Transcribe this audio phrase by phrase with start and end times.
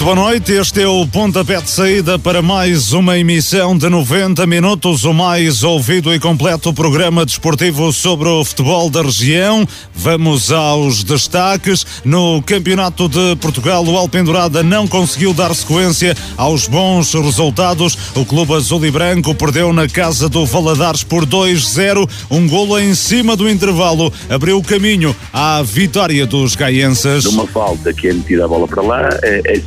[0.00, 4.46] Muito boa noite, este é o pontapé de saída para mais uma emissão de 90
[4.46, 9.68] minutos, o mais ouvido e completo programa desportivo sobre o futebol da região.
[9.94, 11.84] Vamos aos destaques.
[12.02, 17.98] No Campeonato de Portugal, o Alpendurada não conseguiu dar sequência aos bons resultados.
[18.16, 22.08] O Clube Azul e Branco perdeu na casa do Valadares por 2-0.
[22.30, 27.24] Um golo em cima do intervalo abriu o caminho à vitória dos gaienses.
[27.24, 29.58] De uma falta que é metida a bola para lá, é, é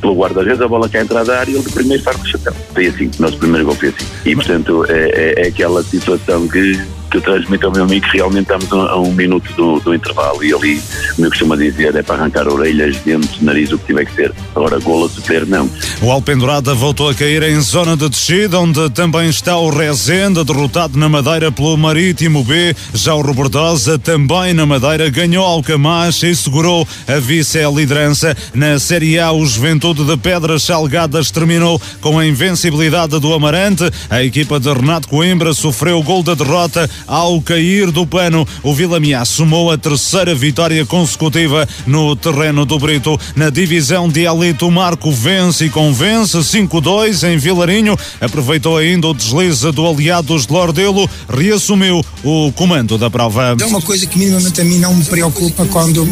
[0.00, 2.54] pelo guarda-redes, a bola cai entrada da área e ele primeiro faz o chapéu.
[2.72, 4.06] Foi assim, o nosso primeiro gol foi assim.
[4.24, 6.80] E portanto é, é, é aquela situação que
[7.10, 10.44] que eu transmito ao meu amigo que realmente estamos a, um minuto do, do, intervalo
[10.44, 10.80] e ali,
[11.14, 14.32] como eu costumo dizer, é para arrancar orelhas, dentes, nariz, o que tiver que ser.
[14.54, 15.68] Agora, golo a sofrer, não.
[16.00, 20.96] O Alpendurada voltou a cair em zona de descida, onde também está o Rezende, derrotado
[20.96, 22.74] na Madeira pelo Marítimo B.
[22.94, 28.36] Já o Robordosa, também na Madeira, ganhou Alcamacha e segurou a vice-liderança.
[28.54, 33.90] Na Série A, o Juventude de Pedras Salgadas terminou com a invencibilidade do Amarante.
[34.08, 38.46] A equipa de Renato Coimbra sofreu o gol da derrota ao cair do pano.
[38.62, 43.18] O Vila Mia somou a terceira vitória consecutiva no terreno do Brito.
[43.34, 47.96] Na divisão de elite, o Marco vence e convence 5-2 em Vilarinho.
[48.20, 53.56] Aproveitou ainda o deslize do Aliados de Lordelo, reassumiu o comando da prova.
[53.60, 56.06] É uma coisa que minimamente a mim não me preocupa quando,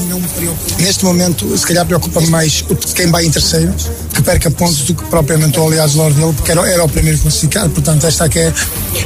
[0.78, 3.74] neste momento, se calhar preocupa mais quem vai em terceiro,
[4.14, 7.18] que perca pontos do que propriamente o Aliados de Lordelo, porque era, era o primeiro
[7.18, 7.70] classificado.
[7.70, 8.52] Portanto, esta aqui é,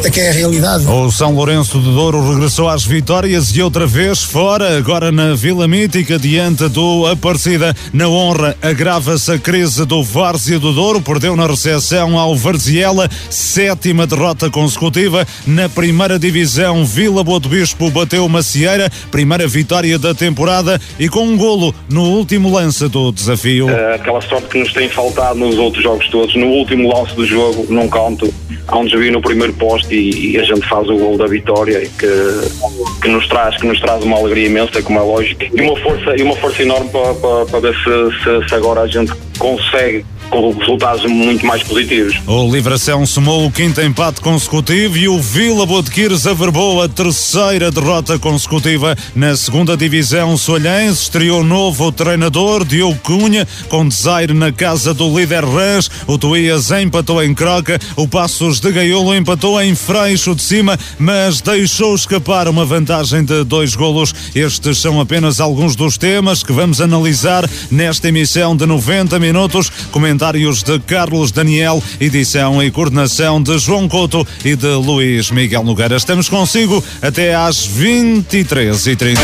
[0.04, 0.86] aqui é a realidade.
[0.86, 5.34] O São Lourenço Passo de Douro regressou às vitórias e outra vez fora, agora na
[5.34, 7.74] Vila Mítica, diante do Aparecida.
[7.94, 14.06] Na honra, agrava-se a crise do Várzea do Douro, perdeu na recepção ao Varziela, sétima
[14.06, 15.26] derrota consecutiva.
[15.46, 21.22] Na primeira divisão, Vila Boa do Bispo bateu Macieira, primeira vitória da temporada e com
[21.22, 23.70] um golo no último lance do desafio.
[23.70, 26.34] É aquela sorte que nos tem faltado nos outros jogos todos.
[26.34, 28.30] No último lance do jogo, num canto,
[28.68, 31.61] há um desvio no primeiro poste e, e a gente faz o gol da vitória
[31.64, 35.60] vitória que, que, nos traz, que nos traz uma alegria imensa, como é lógico, e
[35.60, 38.86] uma força, e uma força enorme para, para, para ver se, se, se agora a
[38.86, 42.18] gente consegue com resultados muito mais positivos.
[42.26, 48.18] O Livração somou o quinto empate consecutivo e o Vila Botequires averbou a terceira derrota
[48.18, 51.02] consecutiva na segunda divisão Solhães.
[51.02, 55.90] Estreou novo treinador, Diogo Cunha, com desaire na casa do líder Rãs.
[56.06, 61.42] O Tuías empatou em Croca, o Passos de Gaiolo empatou em Freixo de cima, mas
[61.42, 64.14] deixou escapar uma vantagem de dois golos.
[64.34, 69.70] Estes são apenas alguns dos temas que vamos analisar nesta emissão de 90 minutos.
[69.90, 75.64] Comentários comentários de Carlos Daniel, edição e coordenação de João Couto e de Luís Miguel
[75.64, 75.96] Nogueira.
[75.96, 79.18] Estamos consigo até às 23h30.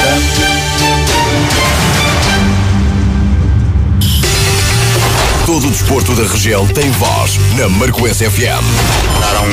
[5.59, 8.63] Todo o desporto da região tem voz na Marcoense FM.
[9.21, 9.45] Daram,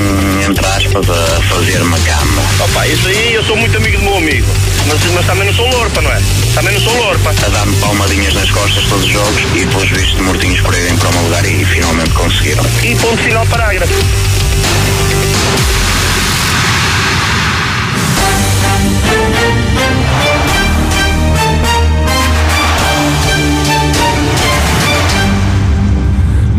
[0.47, 2.43] entre aspas, a fazer uma cama.
[2.63, 4.45] Opa, isso aí eu sou muito amigo do meu amigo.
[4.85, 6.21] Mas, mas também não sou lorpa, não é?
[6.53, 7.33] Também não sou lorpa.
[7.43, 11.09] A dar-me palmadinhas nas costas todos os jogos e pelos vistos mortinhos por irem para
[11.09, 12.63] o meu lugar e finalmente conseguiram.
[12.83, 13.95] E ponto final parágrafo.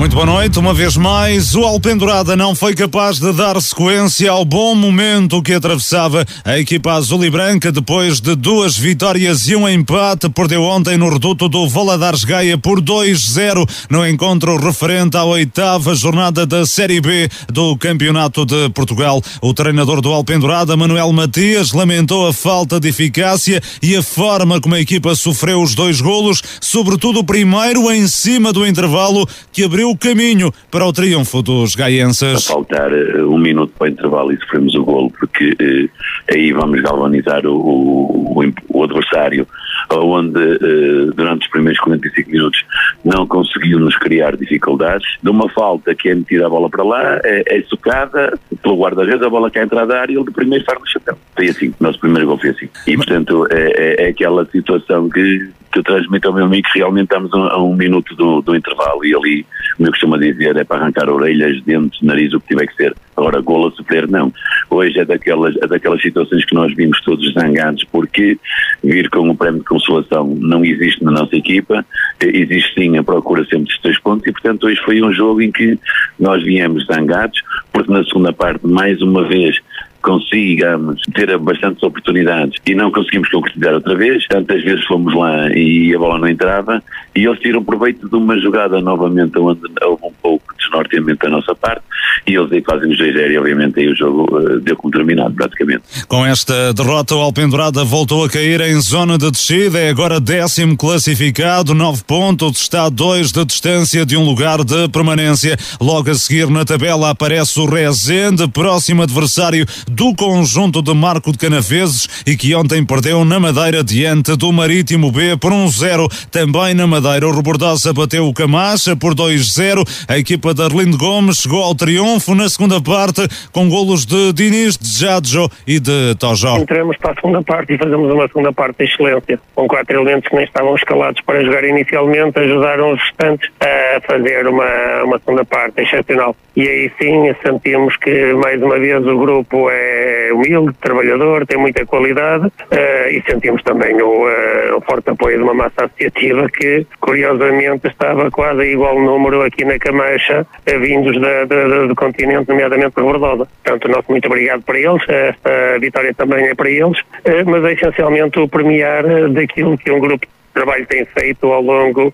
[0.07, 1.57] Muito boa noite, uma vez mais.
[1.57, 6.93] O Alpendurada não foi capaz de dar sequência ao bom momento que atravessava a equipa
[6.93, 10.29] azul e branca depois de duas vitórias e um empate.
[10.29, 16.47] Perdeu ontem no reduto do Valadares Gaia por 2-0 no encontro referente à oitava jornada
[16.47, 19.21] da Série B do Campeonato de Portugal.
[19.43, 24.77] O treinador do Alpendurada, Manuel Matias, lamentou a falta de eficácia e a forma como
[24.77, 29.96] a equipa sofreu os dois golos, sobretudo o primeiro em cima do intervalo que abriu
[29.97, 32.51] o caminho para o triunfo dos gaienses.
[32.51, 35.91] A faltar uh, um minuto para o intervalo e sofremos o golo, porque uh,
[36.31, 39.49] aí vamos galvanizar o, o, o adversário,
[39.91, 42.65] onde uh, durante os primeiros 45 minutos
[43.05, 45.07] não conseguiu nos criar dificuldades.
[45.23, 49.23] De uma falta que é metida a bola para lá, é, é socada pelo guarda-redes,
[49.23, 51.19] a bola à entrada da área e ele de primeiro faz o chapéu.
[51.35, 52.69] Foi assim, o nosso primeiro gol foi assim.
[52.87, 56.79] E portanto é, é, é aquela situação que que eu transmito ao meu amigo que
[56.79, 59.47] realmente estamos a, a um minuto do, do, intervalo e ali,
[59.77, 62.95] como eu costumo dizer, é para arrancar orelhas, dentes, nariz, o que tiver que ser.
[63.17, 64.33] Agora, golo a sofrer, não.
[64.71, 68.39] Hoje é daquelas, é daquelas situações que nós vimos todos zangados porque
[68.83, 71.85] vir com o prémio de consolação não existe na nossa equipa,
[72.21, 75.53] existe sim a procura sempre dos três pontos e, portanto, hoje foi um jogo em
[75.53, 75.79] que
[76.19, 77.41] nós viemos zangados
[77.73, 79.61] porque na segunda parte, mais uma vez,
[80.01, 84.25] consigamos ter bastantes oportunidades e não conseguimos concretizar outra vez.
[84.29, 86.83] Tantas vezes fomos lá e a bola não entrava
[87.15, 91.31] e eles tiram proveito de uma jogada novamente onde houve um pouco de desnorteamento da
[91.31, 91.83] nossa parte
[92.27, 95.35] e eles aí fazem os 2 e obviamente aí o jogo uh, deu como terminado
[95.35, 95.83] praticamente.
[96.09, 100.77] Com esta derrota o Alpendurada voltou a cair em zona de descida, é agora décimo
[100.77, 105.57] classificado, 9 pontos, está a 2 de distância de um lugar de permanência.
[105.81, 111.39] Logo a seguir na tabela aparece o Rezende, próximo adversário do conjunto de Marco de
[111.39, 116.11] Canaveses e que ontem perdeu na Madeira diante do Marítimo B por 1-0.
[116.31, 119.87] Também na Madeira o Robordosa bateu o Camacha por 2-0.
[120.09, 124.77] A equipa de Arlindo Gomes chegou ao triunfo na segunda parte com golos de Diniz,
[124.77, 126.59] de Jadjo e de Tojó.
[126.59, 130.29] Entramos para a segunda parte e fazemos uma segunda parte de excelência, com quatro elementos
[130.29, 135.45] que nem estavam escalados para jogar inicialmente, ajudaram os restantes a fazer uma, uma segunda
[135.47, 136.37] parte excepcional.
[136.57, 141.85] E aí sim sentimos que mais uma vez o grupo é humilde, trabalhador, tem muita
[141.85, 146.87] qualidade uh, e sentimos também o, uh, o, forte apoio de uma massa associativa que,
[146.99, 152.93] curiosamente, estava quase igual número aqui na Camacha, uh, vindos da, da, do continente, nomeadamente
[152.93, 153.49] por Bordosa.
[153.63, 156.99] Portanto, nosso muito obrigado para eles, esta vitória também é para eles,
[157.47, 162.13] mas é essencialmente o premiar daquilo que um grupo de trabalho tem feito ao longo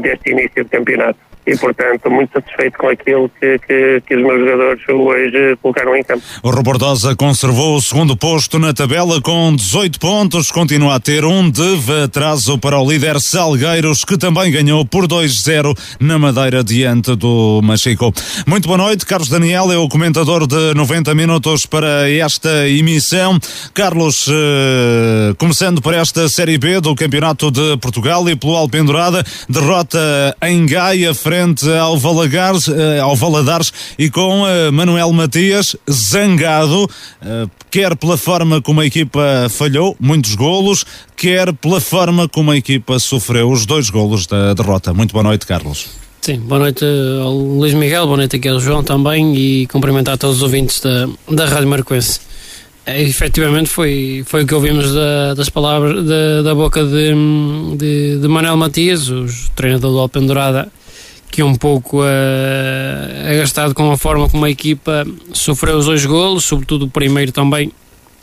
[0.00, 4.40] deste início de campeonato e, portanto, muito satisfeito com aquilo que, que, que, os meus
[4.40, 6.22] jogadores hoje colocaram em campo.
[6.42, 11.50] O Robordosa conservou o segundo posto na tabela com 18 pontos, continua a ter um
[11.50, 17.60] de atraso para o líder Salgueiros, que também ganhou por 2-0 na Madeira diante do
[17.62, 18.12] Machico.
[18.46, 23.38] Muito boa noite, Carlos Daniel é o comentador de 90 minutos para esta emissão.
[23.74, 30.34] Carlos, eh, começando por esta Série B do Campeonato de Portugal e pelo Alpendurada, derrota
[30.42, 36.88] em Gaia, frente frente ao Valadares, eh, ao Valadares e com eh, Manuel Matias zangado,
[37.20, 40.84] eh, quer pela forma como a equipa falhou, muitos golos,
[41.16, 44.94] quer pela forma como a equipa sofreu os dois golos da derrota.
[44.94, 45.88] Muito boa noite, Carlos.
[46.20, 46.84] Sim, boa noite
[47.20, 51.08] ao Luís Miguel, boa noite aqui ao João também e cumprimentar todos os ouvintes da,
[51.28, 52.20] da Rádio Marcoense.
[52.86, 57.12] É, efetivamente foi, foi o que ouvimos da, das palavras da, da boca de,
[57.76, 59.26] de, de Manuel Matias, o
[59.56, 60.70] treinador do Alpendurada,
[61.30, 66.44] que um pouco uh, agastado com a forma como a equipa sofreu os dois golos,
[66.44, 67.72] sobretudo o primeiro também,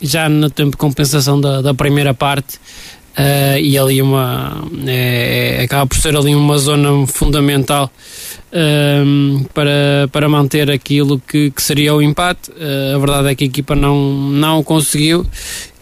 [0.00, 2.58] já no tempo de compensação da, da primeira parte.
[3.12, 7.90] Uh, e ali uma é, é, acaba por ser ali uma zona fundamental
[8.50, 12.50] uh, para, para manter aquilo que, que seria o empate.
[12.52, 15.26] Uh, a verdade é que a equipa não, não conseguiu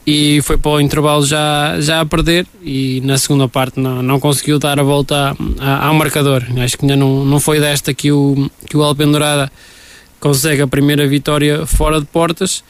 [0.06, 4.18] e foi para o intervalo já, já a perder e na segunda parte não, não
[4.18, 6.44] conseguiu dar a volta a, ao marcador.
[6.62, 9.50] Acho que ainda não, não foi desta que o, que o Alpendurada
[10.18, 12.62] consegue a primeira vitória fora de portas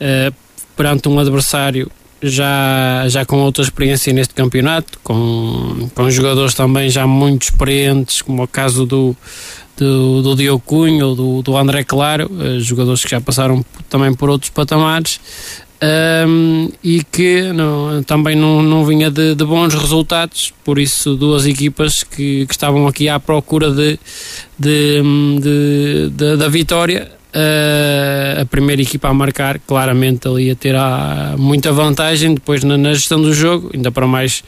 [0.00, 0.34] uh,
[0.76, 1.90] perante um adversário
[2.22, 8.42] já, já com outra experiência neste campeonato, com, com jogadores também já muito experientes, como
[8.42, 9.16] o caso do,
[9.76, 14.12] do, do Diogo Cunha ou do, do André Claro, uh, jogadores que já passaram também
[14.14, 15.20] por outros patamares
[15.80, 21.46] um, e que não, também não, não vinha de, de, bons resultados, por isso duas
[21.46, 23.98] equipas que, que estavam aqui à procura de,
[24.58, 27.12] de, de, da vitória.
[27.28, 32.76] Uh, a primeira equipa a marcar, claramente ali a ter a, muita vantagem depois na,
[32.78, 34.42] na, gestão do jogo, ainda para mais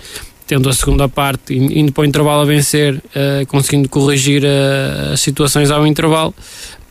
[0.46, 5.20] tendo a segunda parte, indo para o intervalo a vencer, uh, conseguindo corrigir uh, as
[5.20, 6.34] situações ao intervalo,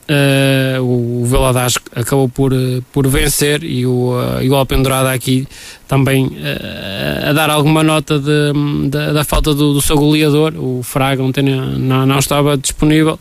[0.09, 5.47] Uh, o Veladares acabou por, eh, por vencer e o, uh, e o Alpendurada aqui
[5.87, 8.51] também uh, a dar alguma nota de,
[8.89, 10.55] de, da falta do, do, seu goleador.
[10.57, 13.19] O Fraga ontem não, não estava disponível.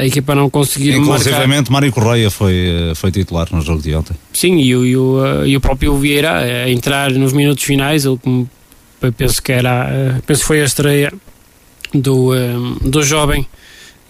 [0.00, 4.16] a equipa não conseguiu Inclusivamente Mário Correia foi, foi titular no jogo de ontem.
[4.32, 8.18] Sim, e o, e o, e o próprio Vieira a entrar nos minutos finais, ele
[9.16, 11.12] penso que era penso foi a estreia
[11.94, 12.32] do,
[12.82, 13.46] do jovem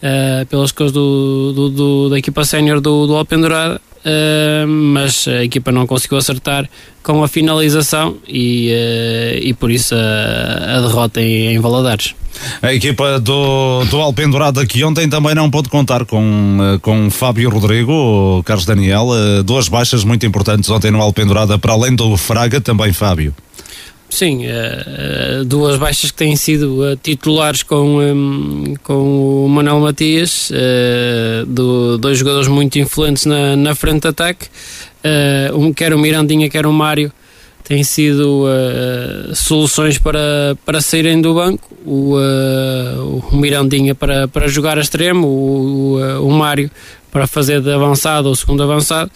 [0.02, 5.44] uh, pelas coisas do, do, do, da equipa sénior do, do Alpendurada, uh, mas a
[5.44, 6.68] equipa não conseguiu acertar
[7.02, 12.14] com a finalização e, uh, e por isso a, a derrota em, em Valadares.
[12.62, 18.42] A equipa do, do Alpendurada que ontem também não pôde contar com, com Fábio Rodrigo,
[18.44, 19.08] Carlos Daniel,
[19.44, 23.34] duas baixas muito importantes ontem no Alpendurada, para além do Fraga, também Fábio.
[24.10, 30.50] Sim, uh, duas baixas que têm sido uh, titulares com, um, com o Manuel Matias,
[31.46, 34.48] do, dois jogadores muito influentes na, na frente de ataque,
[35.54, 37.12] um, quer o Mirandinha, quer o Mário,
[37.62, 38.46] têm sido
[39.32, 41.70] soluções para, para saírem do banco.
[41.86, 42.16] O,
[43.32, 46.70] o Mirandinha para, para jogar a extremo, o, o, o Mário
[47.10, 49.10] para fazer de avançado ou segundo avançado.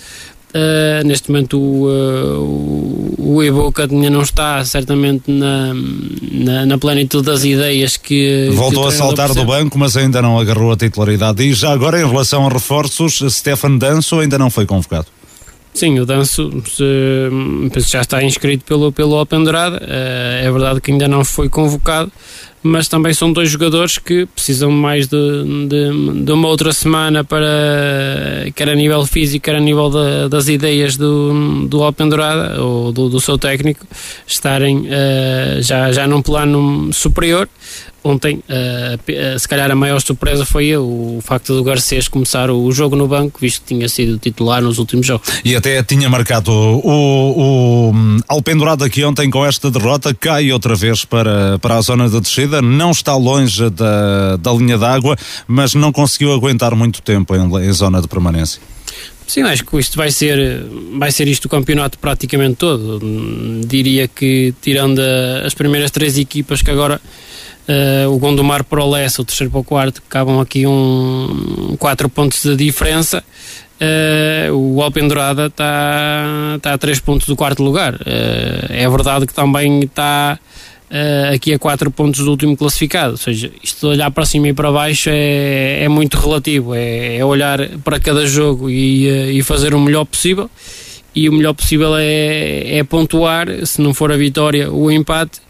[0.55, 7.27] Uh, neste momento o, uh, o, Evoca ainda não está certamente na, na, na plenitude
[7.27, 8.51] das ideias que.
[8.53, 11.43] Voltou que a saltar do banco, mas ainda não agarrou a titularidade.
[11.43, 15.07] E já agora, em relação a reforços, Stefan Danso ainda não foi convocado.
[15.75, 19.83] Sim, o Danço que já está inscrito pelo, pelo Open Dourada.
[19.85, 22.13] Eh, é verdade que ainda não foi convocado,
[22.67, 25.17] mas também são dois jogadores que precisam mais de,
[25.69, 27.47] de, de uma outra semana para,
[28.57, 32.91] quer a nível físico, quer a nível da- das ideias do, do Open Dourada ou
[32.91, 33.87] do, do seu técnico,
[34.27, 37.49] estarem eh, já, já num plano superior.
[38.07, 42.95] Ontem, eh, se calhar a maior surpresa foi o facto do Garcês começar o jogo
[42.95, 45.27] no banco, visto que tinha sido titular nos últimos jogos.
[45.43, 47.95] E até tinha marcado o, o, o
[48.29, 52.61] Alpendurado aqui ontem com esta derrota, cai outra vez para, para a zona de descida,
[52.61, 55.17] não está longe da, da linha d'água,
[55.49, 58.61] mas não conseguiu aguentar muito tempo em, em zona de permanência.
[59.27, 60.67] Sim, acho que isto vai ser,
[60.99, 63.01] vai ser isto o campeonato praticamente todo.
[63.03, 65.01] Hum, Diria que, tirando
[65.45, 67.01] as primeiras três equipas que agora
[67.67, 72.09] eh, o Gondomar para o Lessa, o terceiro para o quarto, acabam aqui um, quatro
[72.09, 73.25] pontos de diferença.
[73.81, 77.99] eh, o Alpendurada está está a três pontos do quarto lugar.
[78.07, 80.39] Eh, é verdade que também está
[81.33, 83.13] aqui a 4 pontos do último classificado.
[83.13, 86.73] Ou seja, isto de olhar para cima e para baixo é, é muito relativo.
[86.73, 90.49] É, é olhar para cada jogo e, e fazer o melhor possível.
[91.15, 95.41] E o melhor possível é, é pontuar, se não for a vitória, o empate.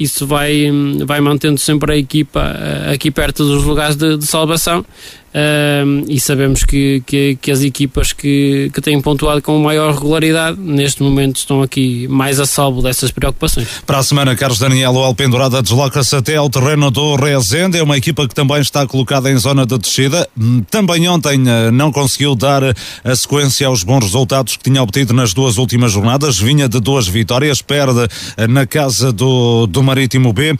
[0.00, 2.56] Isso vai, hum, vai mantendo sempre a equipa
[2.90, 4.84] aqui perto dos lugares de, de salvação.
[5.32, 10.58] Um, e sabemos que, que, que as equipas que, que têm pontuado com maior regularidade
[10.58, 13.68] neste momento estão aqui mais a salvo dessas preocupações.
[13.86, 17.78] Para a semana, Carlos Daniel, o Alpendurada desloca-se até ao terreno do Rezende.
[17.78, 20.28] É uma equipa que também está colocada em zona de descida.
[20.38, 25.14] Hum, Também ontem eh, não conseguiu dar a sequência aos bons resultados que tinha obtido
[25.14, 26.38] nas duas últimas jornadas.
[26.38, 30.56] Vinha de duas vitórias, perde eh, na casa do, do Marítimo B.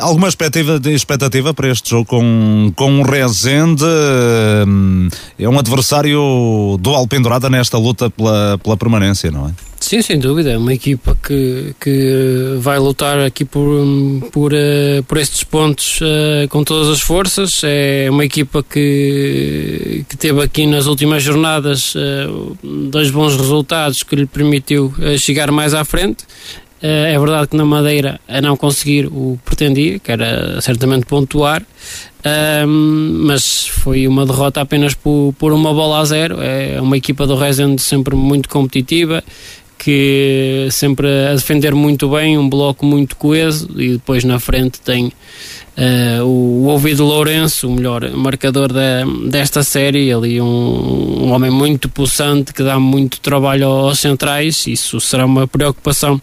[0.00, 3.84] Alguma expectativa, expectativa para este jogo com, com o Rezende?
[4.66, 9.52] Hum, É um adversário do Alpendurada nesta luta pela, pela permanência, não é?
[9.80, 10.50] Sim, sem dúvida.
[10.52, 13.68] É uma equipa que, que vai lutar aqui por,
[14.32, 17.60] por, eh, por estes pontos eh, com todas as forças.
[17.62, 22.26] É uma equipa que, que teve aqui nas últimas jornadas eh,
[22.62, 26.24] dois bons resultados que lhe permitiu chegar mais à frente.
[26.86, 31.06] Eh, É verdade que na Madeira a não conseguir o que pretendia, que era certamente
[31.06, 31.62] pontuar,
[32.26, 36.40] Ahm, mas foi uma derrota apenas por, por uma bola a zero.
[36.40, 39.22] É uma equipa do Rezende sempre muito competitiva,
[39.78, 45.12] que sempre a defender muito bem, um bloco muito coeso, e depois na frente tem
[45.76, 51.50] eh, o, o Ouvido Lourenço, o melhor marcador da, desta série, ali um, um homem
[51.50, 54.66] muito pulsante que dá muito trabalho aos centrais.
[54.66, 56.18] Isso será uma preocupação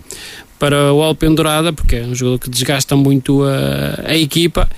[0.62, 4.70] para o Alpendurada, porque é um jogador que desgasta muito a, a equipa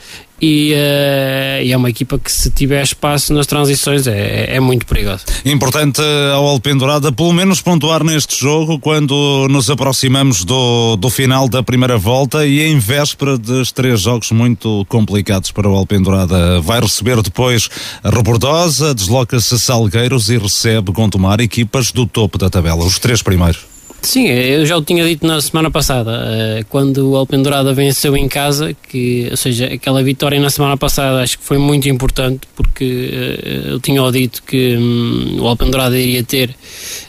[0.42, 4.86] e, eh, e é uma equipa que se tiver espaço nas transições é, é muito
[4.86, 5.26] perigosa.
[5.44, 6.02] Importante
[6.34, 11.98] ao Alpendurada pelo menos pontuar neste jogo quando nos aproximamos do, do final da primeira
[11.98, 16.62] volta e em véspera dos três jogos muito complicados para o Alpendurada.
[16.62, 17.68] Vai receber depois
[18.02, 23.73] a Rebordosa, desloca-se Salgueiros e recebe Gondomar, equipas do topo da tabela, os três primeiros.
[24.04, 28.28] Sim, eu já o tinha dito na semana passada, eh, quando o Alpendurada venceu em
[28.28, 33.10] casa, que, ou seja, aquela vitória na semana passada acho que foi muito importante, porque
[33.14, 36.54] eh, eu tinha dito que hum, o Alpendurada iria ter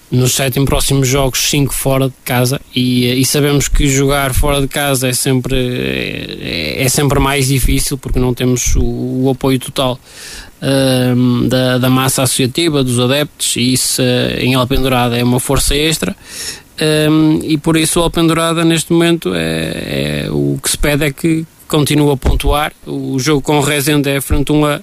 [0.09, 2.61] nos sete próximos jogos cinco fora de casa.
[2.73, 5.57] E, eh, e sabemos que jogar fora de casa é sempre
[6.41, 9.99] é, é sempre mais difícil porque não temos o, o apoio total
[10.63, 14.01] hum, da, da massa associativa, dos adeptos, e isso
[14.39, 16.15] em Alpendurada é uma força extra.
[16.81, 21.13] Um, e por isso o Alpendurada neste momento é, é- o que se pede é
[21.13, 22.73] que continue a pontuar.
[22.87, 24.81] O jogo com o Rezende é frente a,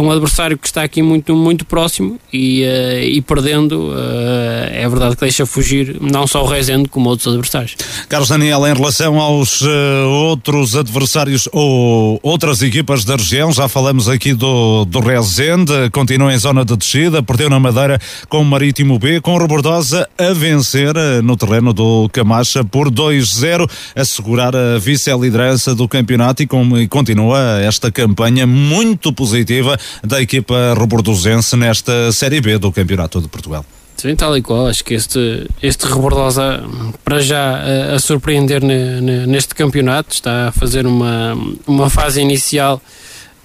[0.00, 5.14] um adversário que está aqui muito, muito próximo e, eh, e perdendo eh, é verdade
[5.14, 7.76] que deixa fugir não só o Rezende como outros adversários.
[8.08, 14.08] Carlos Daniel, em relação aos eh, outros adversários ou outras equipas da região, já falamos
[14.08, 18.98] aqui do, do Rezende, continua em zona de descida, perdeu na Madeira com o Marítimo
[18.98, 25.74] B, com o Rebordosa a vencer no terreno do Camacha por 2-0, assegurar a vice-liderança
[25.74, 32.40] do campeonato e, com, e continua esta campanha muito positiva da equipa rebordosense nesta Série
[32.40, 33.64] B do Campeonato de Portugal.
[33.96, 34.66] Sim, tal e qual.
[34.66, 36.64] Acho que este, este Rebordosa,
[37.04, 42.18] para já, a, a surpreender ne- ne- neste campeonato, está a fazer uma, uma fase
[42.22, 42.80] inicial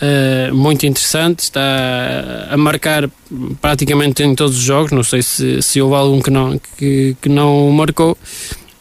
[0.02, 1.60] uh, muito interessante, está
[2.50, 3.10] a marcar
[3.60, 7.28] praticamente em todos os jogos, não sei se, se houve algum que não, que, que
[7.28, 8.18] não marcou,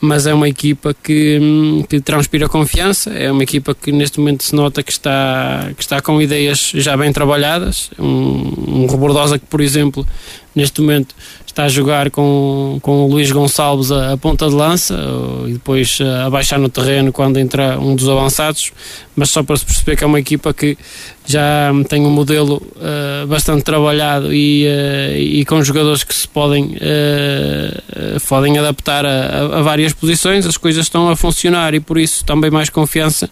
[0.05, 4.55] mas é uma equipa que, que transpira confiança, é uma equipa que neste momento se
[4.55, 9.61] nota que está, que está com ideias já bem trabalhadas, um, um Rebordosa que, por
[9.61, 10.07] exemplo,
[10.55, 11.15] neste momento
[11.55, 14.99] está a jogar com, com o Luís Gonçalves a, a ponta de lança
[15.47, 18.73] e depois a baixar no terreno quando entra um dos avançados,
[19.15, 20.77] mas só para se perceber que é uma equipa que
[21.25, 26.77] já tem um modelo uh, bastante trabalhado e, uh, e com jogadores que se podem,
[26.77, 32.25] uh, podem adaptar a, a, várias posições, as coisas estão a funcionar e por isso
[32.25, 33.31] também mais confiança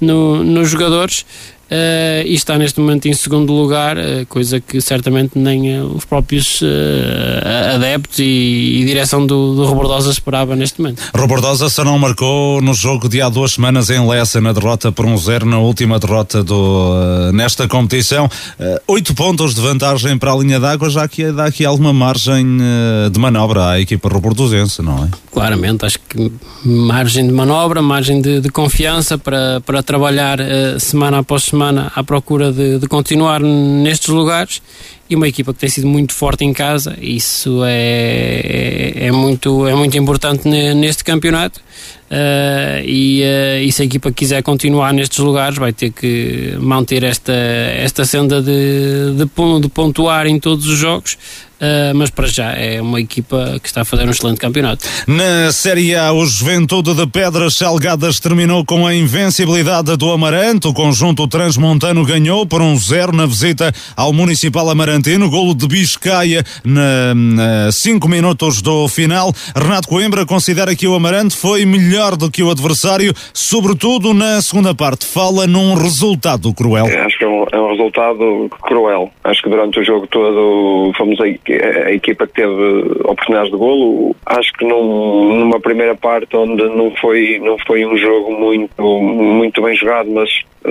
[0.00, 1.26] no, nos jogadores
[1.66, 6.04] Uh, e está neste momento em segundo lugar, uh, coisa que certamente nem uh, os
[6.04, 6.62] próprios
[7.74, 11.02] adeptos e, e, direção do, do Robordosa esperava neste momento.
[11.12, 15.06] Robordosa só não marcou no jogo de há duas semanas em Lessa, na derrota por
[15.06, 18.28] um zero, na última derrota do, nesta competição.
[18.86, 22.58] Oito pontos de vantagem para a linha d'água, já que dá aqui alguma margem
[23.10, 25.08] de manobra à equipa robordosense, não é?
[25.32, 26.32] Claramente, acho que
[26.64, 30.38] margem de manobra, margem de, de confiança para, para trabalhar
[30.78, 34.60] semana após semana semana à procura de, de, continuar nestes lugares
[35.08, 39.66] e uma equipa que tem sido muito forte em casa, isso é, é, é muito,
[39.66, 41.60] é muito importante neste campeonato.
[42.10, 47.02] Uh, e, uh, e, se a equipa quiser continuar nestes lugares, vai ter que manter
[47.02, 51.18] esta, esta senda de, de, de pontuar em todos os jogos.
[51.56, 54.84] Uh, mas para já é uma equipa que está a fazer um excelente campeonato.
[55.06, 60.68] Na Série A, o Juventude de Pedras Salgadas terminou com a invencibilidade do Amarante.
[60.68, 65.30] O conjunto transmontano ganhou por um zero na visita ao Municipal Amarantino.
[65.30, 69.34] Golo de Biscaia na 5 minutos do final.
[69.54, 74.74] Renato Coimbra considera que o Amarante foi melhor do que o adversário, sobretudo na segunda
[74.74, 75.06] parte.
[75.06, 76.86] Fala num resultado cruel.
[76.86, 79.10] Acho que é um, é um resultado cruel.
[79.24, 81.38] Acho que durante o jogo todo fomos aí
[81.86, 82.52] a equipa que teve
[83.04, 87.96] oportunidades de golo, acho que num, numa primeira parte onde não foi, não foi um
[87.96, 90.30] jogo muito, muito bem jogado, mas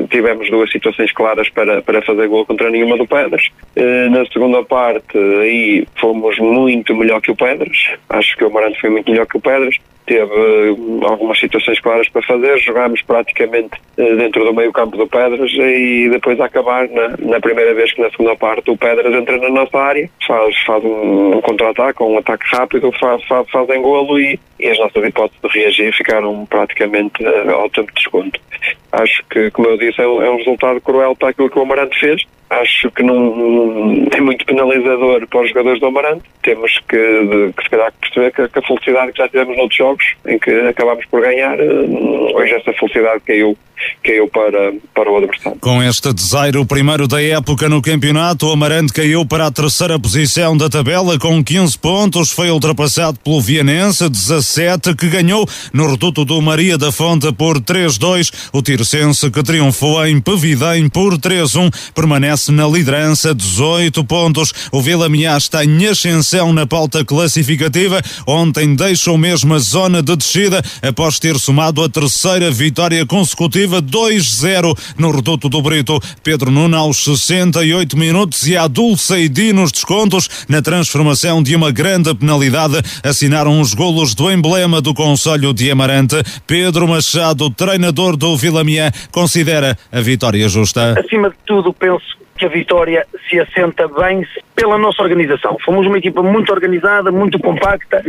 [0.10, 3.48] tivemos duas situações claras para, para fazer gol contra nenhuma do Pedras.
[3.76, 7.78] Eh, na segunda parte, aí fomos muito melhor que o Pedras.
[8.10, 12.22] Acho que o Marante foi muito melhor que o Pedras teve algumas situações claras para
[12.22, 17.10] fazer, jogámos praticamente eh, dentro do meio campo do Pedras e depois a acabar na,
[17.20, 20.84] na primeira vez que na segunda parte o Pedras entra na nossa área, faz, faz
[20.84, 25.60] um, contra-ataque, um ataque rápido, faz, faz, fazem golo e, e as nossas hipóteses de
[25.60, 28.40] reagir ficaram praticamente uh, ao tempo de desconto.
[28.92, 31.62] Acho que, como eu disse, é um, é um resultado cruel para aquilo que o
[31.62, 36.24] Amarante fez, acho que não é muito penalizador para os jogadores do Amarante.
[36.44, 40.16] Temos que, que se calhar, perceber que, que, a felicidade que já tivemos noutros jogos,
[40.26, 43.58] em que acabámos por ganhar, eh, hoje essa felicidade caiu
[44.04, 45.58] caiu para, para o adversário.
[45.60, 50.00] Com este desaire, o primeiro da época no campeonato, o Amarante caiu para a terceira
[50.00, 56.24] posição da tabela com 15 pontos, foi ultrapassado pelo Vianense, 17, que ganhou no reduto
[56.24, 58.32] do Maria da Fonte por 3-2.
[58.54, 64.54] O Tircense, que triunfou em Pevidem por 3-1, permanece na liderança, 18 pontos.
[64.72, 68.02] O Vila Miá está em ascensão na pauta classificativa.
[68.28, 73.82] Ontem deixou mesmo a zona de descida após ter somado a terceira vitória consecutiva defensiva
[73.82, 76.00] 2-0 no reduto do Brito.
[76.24, 82.14] Pedro Nuno aos 68 minutos e a Dulceidi nos descontos na transformação de uma grande
[82.14, 86.16] penalidade assinaram os golos do emblema do Conselho de Amarante.
[86.46, 91.00] Pedro Machado, treinador do Vilamié, considera a vitória justa.
[91.00, 92.06] Acima de tudo, penso
[92.38, 94.26] que a vitória se assenta bem
[94.56, 95.58] pela nossa organização.
[95.64, 98.04] Fomos uma equipa muito organizada, muito compacta,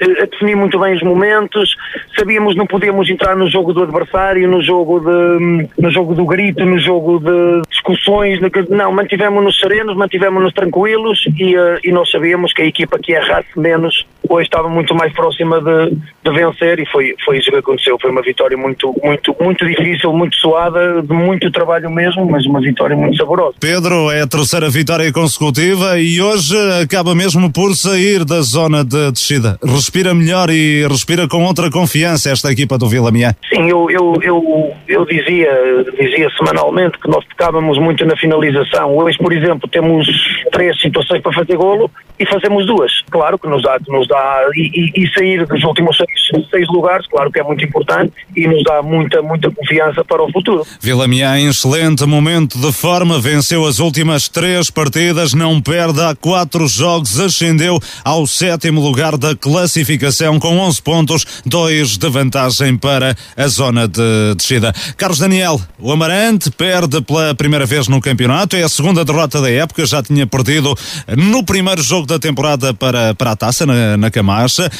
[0.00, 1.74] eh, a definir muito bem os momentos,
[2.16, 6.64] sabíamos não podíamos entrar no jogo do adversário, no jogo, de, no jogo do grito,
[6.64, 12.62] no jogo de discussões, não, mantivemos-nos serenos, mantivemos-nos tranquilos e, eh, e nós sabíamos que
[12.62, 17.14] a equipa que errasse menos hoje estava muito mais próxima de, de vencer e foi,
[17.24, 17.98] foi isso que aconteceu.
[18.00, 22.60] Foi uma vitória muito, muito, muito difícil, muito suada, de muito trabalho mesmo, mas uma
[22.60, 23.54] vitória muito saborosa.
[23.58, 29.12] Pedro, é a terceira vitória consecutiva e hoje acaba mesmo por sair da zona de
[29.12, 29.58] descida.
[29.64, 33.34] Respira melhor e respira com outra confiança esta equipa do Vila Miá.
[33.48, 35.50] Sim, eu, eu, eu, eu dizia,
[35.98, 38.96] dizia semanalmente que nós tocávamos muito na finalização.
[38.96, 40.06] Hoje, por exemplo, temos
[40.52, 42.92] três situações para fazer golo e fazemos duas.
[43.10, 47.06] Claro que nos dá, nos dá dá, e, e, sair dos últimos seis, seis, lugares,
[47.06, 50.66] claro que é muito importante e nos dá muita, muita confiança para o futuro.
[50.80, 56.14] Vila Miá em excelente momento de forma, venceu as últimas três partidas, não perde há
[56.14, 63.14] quatro jogos, ascendeu ao sétimo lugar da classificação com 11 pontos, dois de vantagem para
[63.36, 64.72] a zona de descida.
[64.96, 69.50] Carlos Daniel, o Amarante perde pela primeira vez no campeonato, é a segunda derrota da
[69.50, 70.74] época, já tinha perdido
[71.16, 74.70] no primeiro jogo da temporada para, para a taça, na, na Camacha.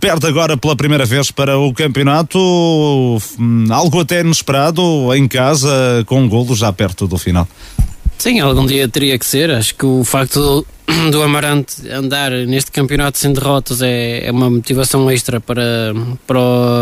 [0.00, 2.38] Perde agora pela primeira vez para o campeonato,
[3.38, 4.82] hum, algo até inesperado,
[5.14, 7.48] em casa, com um golo já perto do final.
[8.18, 9.50] Sim, algum dia teria que ser.
[9.50, 10.66] Acho que o facto
[11.10, 15.94] do, Amarante andar neste campeonato sem derrotas é, é uma motivação extra para,
[16.26, 16.38] para,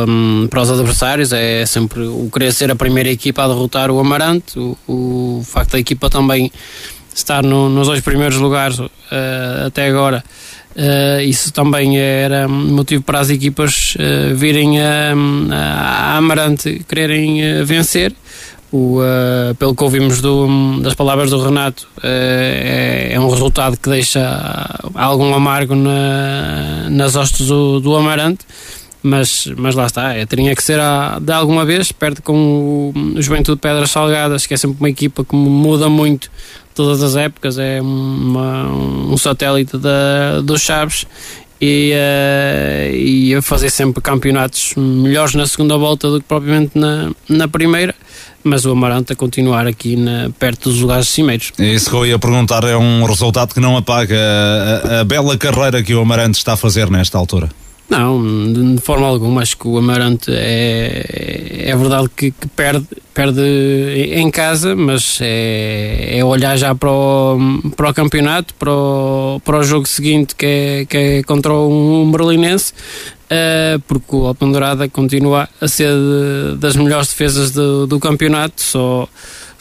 [0.08, 1.32] hum, para, os adversários.
[1.32, 4.58] É sempre o querer ser a primeira equipa a derrotar o Amarante.
[4.58, 6.52] O, o facto da equipa também
[7.14, 8.90] estar no, nos dois primeiros lugares uh,
[9.66, 10.24] até agora.
[10.77, 15.14] Uh, isso também era motivo para as equipas uh, virem a,
[15.53, 18.12] a Amarante quererem vencer.
[18.72, 23.77] O, uh, pelo que ouvimos do, das palavras do Renato, uh, é, é, um resultado
[23.77, 24.20] que deixa
[24.96, 28.44] algum amargo na, nas hostes do, do Amarante,
[29.00, 33.16] mas, mas lá está, é, teria que ser a, de alguma vez, perde com o,
[33.16, 36.29] o Juventude Pedras Salgadas, que é sempre uma equipa que muda muito
[36.74, 41.06] todas as épocas, é uma, um satélite da, dos Chaves
[41.60, 47.10] e, uh, e a fazer sempre campeonatos melhores na segunda volta do que propriamente na,
[47.28, 47.94] na primeira
[48.44, 51.50] mas o Amarante a continuar aqui na, perto dos lugares cimeiros.
[51.58, 55.37] É isso que eu ia perguntar, é um resultado que não apaga a, a bela
[55.38, 57.48] carreira que o Amarante está a fazer nesta altura.
[57.88, 59.42] Não, de forma alguma.
[59.42, 63.42] Acho que o Amarante é, é verdade que, que, perde, perde
[64.12, 67.38] em casa, mas é, é olhar já para o,
[67.77, 72.11] para o campeonato, para o, para o jogo seguinte que é, que é contra um
[72.11, 72.73] berlinense,
[73.25, 79.09] uh, porque o Alpendurada continua a ser de, das melhores defesas do, do campeonato, só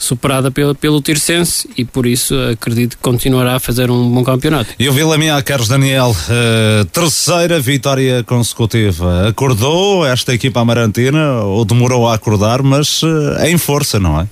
[0.04, 4.70] superada pelo, pelo Tirsense e por isso acredito que continuará a fazer um bom campeonato.
[4.78, 9.28] E o Vila Miá, Carlos Daniel, uh, terceira vitória consecutiva.
[9.28, 14.28] Acordou esta equipa amarantina ou demorou a acordar, mas uh, em força, não é?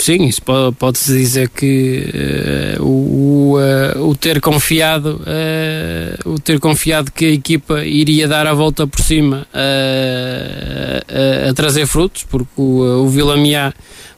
[0.00, 0.40] Sim, isso
[0.78, 7.30] pode-se dizer que uh, o, uh, o, ter confiado uh, o ter confiado que a
[7.30, 13.36] equipa iria dar a volta por cima a, a, trazer frutos, porque o, o Vila
[13.36, 13.74] Miá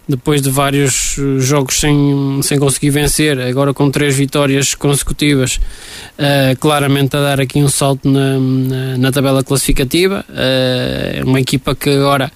[0.09, 7.17] depois de vários jogos sem, sem conseguir vencer, agora com três vitórias consecutivas, uh, claramente
[7.17, 10.25] a dar aqui um salto na, na, na tabela classificativa.
[10.29, 12.33] Uh, uma equipa que agora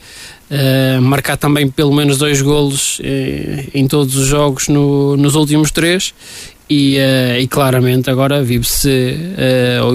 [0.50, 3.00] uh, marcar também pelo menos dois golos
[3.74, 6.14] em todos os jogos no, nos últimos três.
[6.68, 6.96] E,
[7.38, 8.90] e claramente agora vive-se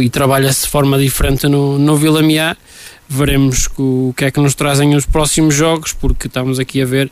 [0.02, 2.56] e trabalha-se de forma diferente no, no Vila Miá
[3.12, 7.12] veremos o que é que nos trazem os próximos jogos, porque estamos aqui a ver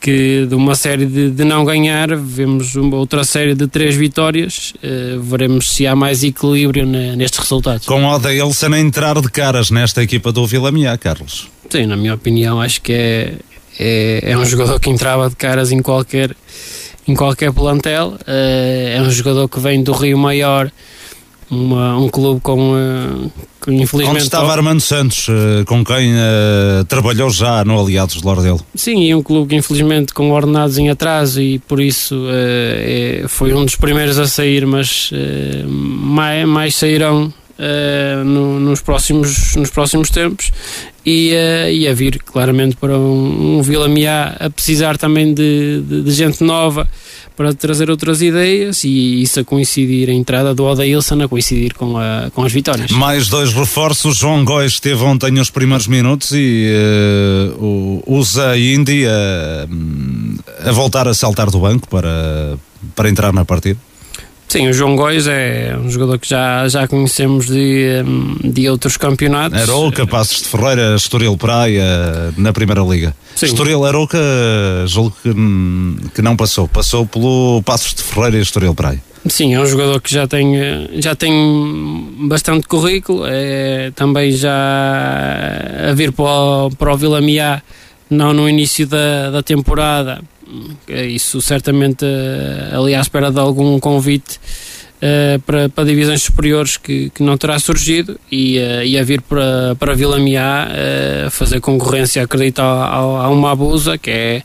[0.00, 4.72] que de uma série de, de não ganhar, vemos uma outra série de três vitórias,
[4.76, 7.86] uh, veremos se há mais equilíbrio ne, nestes resultados.
[7.86, 11.48] Com o Elson a entrar de caras nesta equipa do Vila Miá, Carlos.
[11.70, 13.34] Sim, na minha opinião, acho que é,
[13.78, 16.36] é, é um jogador que entrava de caras em qualquer,
[17.08, 20.70] em qualquer plantel, uh, é um jogador que vem do Rio Maior
[21.50, 24.16] uma, um clube com, uh, com infelizmente.
[24.16, 28.60] Onde estava Armando Santos, uh, com quem uh, trabalhou já no Aliados de Lordelo.
[28.74, 33.52] Sim, e um clube que infelizmente com ordenados em atraso e por isso é, foi
[33.54, 35.10] um dos primeiros a sair, mas
[35.66, 40.52] mais, mais sairão Uh, no, nos, próximos, nos próximos tempos
[41.06, 45.80] e, uh, e a vir claramente para um, um Vila Miá a precisar também de,
[45.80, 46.86] de, de, gente nova
[47.34, 51.96] para trazer outras ideias e isso a coincidir, a entrada do Odailson a coincidir com,
[51.96, 52.90] a, com as vitórias.
[52.90, 56.70] Mais dois reforços, João Góis esteve ontem os primeiros minutos e
[57.58, 62.58] uh, usa a Indy a, a voltar a saltar do banco para,
[62.94, 63.78] para entrar na partida.
[64.48, 68.02] Sim, o João Góis é um jogador que já, já conhecemos de,
[68.44, 69.60] de outros campeonatos.
[69.60, 73.14] Arouca, Passos de Ferreira, Estoril Praia, na Primeira Liga.
[73.34, 73.46] Sim.
[73.46, 74.18] Estoril Arouca,
[74.86, 75.30] julgo que,
[76.14, 76.68] que não passou.
[76.68, 79.02] Passou pelo Passos de Ferreira e Estoril Praia.
[79.28, 80.54] Sim, é um jogador que já tem,
[80.94, 81.32] já tem
[82.28, 84.54] bastante currículo, é também já
[85.90, 87.60] a vir para o, para o Vila Miá,
[88.08, 90.22] não no início da, da temporada,
[90.88, 94.38] isso certamente eh, ali à espera de algum convite
[94.96, 99.20] uh, para, para divisões superiores que, que não terá surgido e, uh, e a vir
[99.22, 104.42] para, para Vila Miá uh, fazer concorrência, acredito, ao, ao Mabusa, que é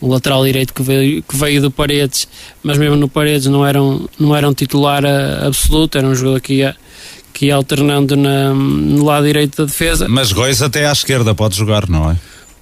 [0.00, 2.26] o lateral direito que veio, que veio do Paredes,
[2.62, 5.04] mas mesmo no Paredes não era um, não era um titular
[5.44, 6.76] absoluto, era um jogador que ia
[7.32, 10.06] que ia alternando na, no lado direito da defesa.
[10.08, 12.16] Mas Góis até à esquerda pode jogar, não é?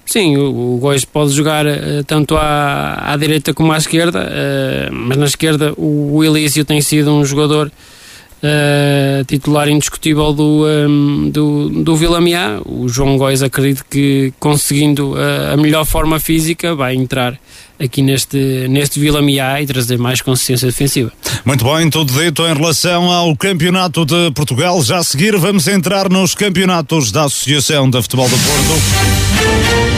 [0.09, 4.91] Sim, o, o Góis pode jogar uh, tanto à, à direita como à esquerda, uh,
[4.91, 11.29] mas na esquerda o, o Elísio tem sido um jogador uh, titular indiscutível do, um,
[11.29, 12.59] do, do Vilamiá.
[12.65, 17.39] O João Góis acredito que conseguindo uh, a melhor forma física vai entrar
[17.79, 21.11] aqui neste, neste Vila Miá e trazer mais consciência defensiva.
[21.45, 24.81] Muito bem, tudo dito em relação ao Campeonato de Portugal.
[24.81, 29.88] Já a seguir vamos entrar nos campeonatos da Associação de Futebol do Porto.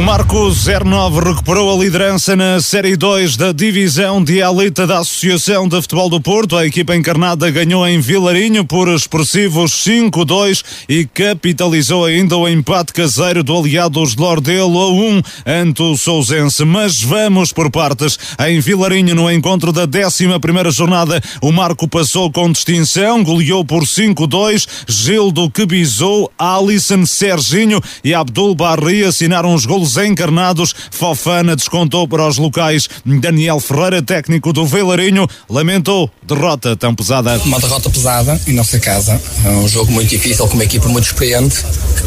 [0.00, 5.68] O Marco 09 recuperou a liderança na Série 2 da Divisão de Elite da Associação
[5.68, 6.56] de Futebol do Porto.
[6.56, 13.44] A equipa encarnada ganhou em Vilarinho por expressivos 5-2 e capitalizou ainda o empate caseiro
[13.44, 16.64] do Aliados de Lordelo a 1 ante o Sousense.
[16.64, 18.18] Mas vamos por partes.
[18.48, 20.24] Em Vilarinho, no encontro da 11
[20.72, 24.66] jornada, o Marco passou com distinção, goleou por 5-2.
[24.88, 30.74] Gildo Quebizou, Alisson Serginho e Abdul Barri assinaram os gols encarnados.
[30.90, 32.88] Fofana descontou para os locais.
[33.04, 37.38] Daniel Ferreira, técnico do Veilarinho, lamentou derrota tão pesada.
[37.44, 39.20] Uma derrota pesada em nossa casa.
[39.44, 41.64] É um jogo muito difícil, com uma equipa muito experiente,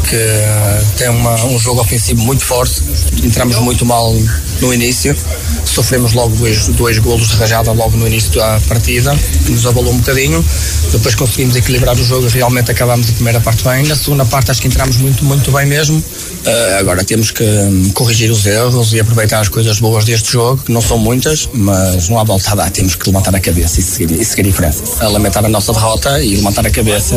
[0.08, 2.82] que tem uma, um jogo ofensivo muito forte.
[3.22, 4.14] Entramos muito mal
[4.60, 5.16] no início.
[5.64, 9.92] Sofremos logo dois, dois golos de rajada logo no início da partida, que nos abalou
[9.92, 10.44] um bocadinho.
[10.92, 13.82] Depois conseguimos equilibrar o jogo e realmente acabamos a primeira parte bem.
[13.84, 15.98] Na segunda parte acho que entramos muito, muito bem mesmo.
[15.98, 20.62] Uh, agora temos que um, corrigir os erros e aproveitar as coisas boas deste jogo,
[20.62, 22.70] que não são muitas, mas não há volta a dar.
[22.70, 24.82] Temos que levantar a cabeça e seguir, e seguir em frente.
[25.00, 27.14] A lamentar a nossa derrota e levantar a cabeça.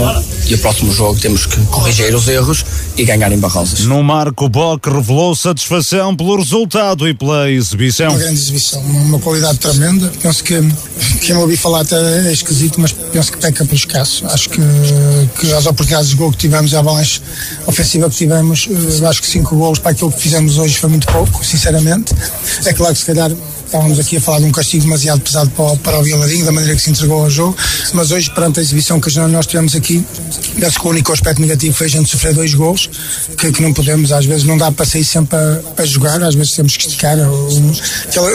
[0.47, 3.85] E o próximo jogo temos que corrigir os erros e ganhar em Barrosas.
[3.85, 8.09] No Marco Bock revelou satisfação pelo resultado e pela exibição.
[8.09, 10.11] Uma grande exibição, uma qualidade tremenda.
[10.21, 10.59] Penso que
[11.21, 14.25] quem me ouvi falar até é esquisito, mas penso que peca pelo escasso.
[14.27, 14.61] Acho que,
[15.39, 17.21] que as oportunidades de gol que tivemos e a avalanche
[17.65, 21.07] ofensiva que tivemos, eh, acho que cinco gols para aquilo que fizemos hoje foi muito
[21.07, 22.13] pouco, sinceramente.
[22.65, 23.31] É claro que se calhar
[23.65, 26.51] estávamos aqui a falar de um castigo demasiado pesado para, o, para o Vilarinho, da
[26.51, 27.55] maneira que se entregou ao jogo,
[27.93, 30.05] mas hoje, perante a exibição que nós tivemos aqui,
[30.59, 32.89] penso que o único aspecto negativo foi a gente sofrer dois gols,
[33.37, 36.35] que, que não podemos, às vezes não dá para sair sempre a, a jogar, às
[36.35, 37.17] vezes temos que esticar.
[37.17, 37.71] Um,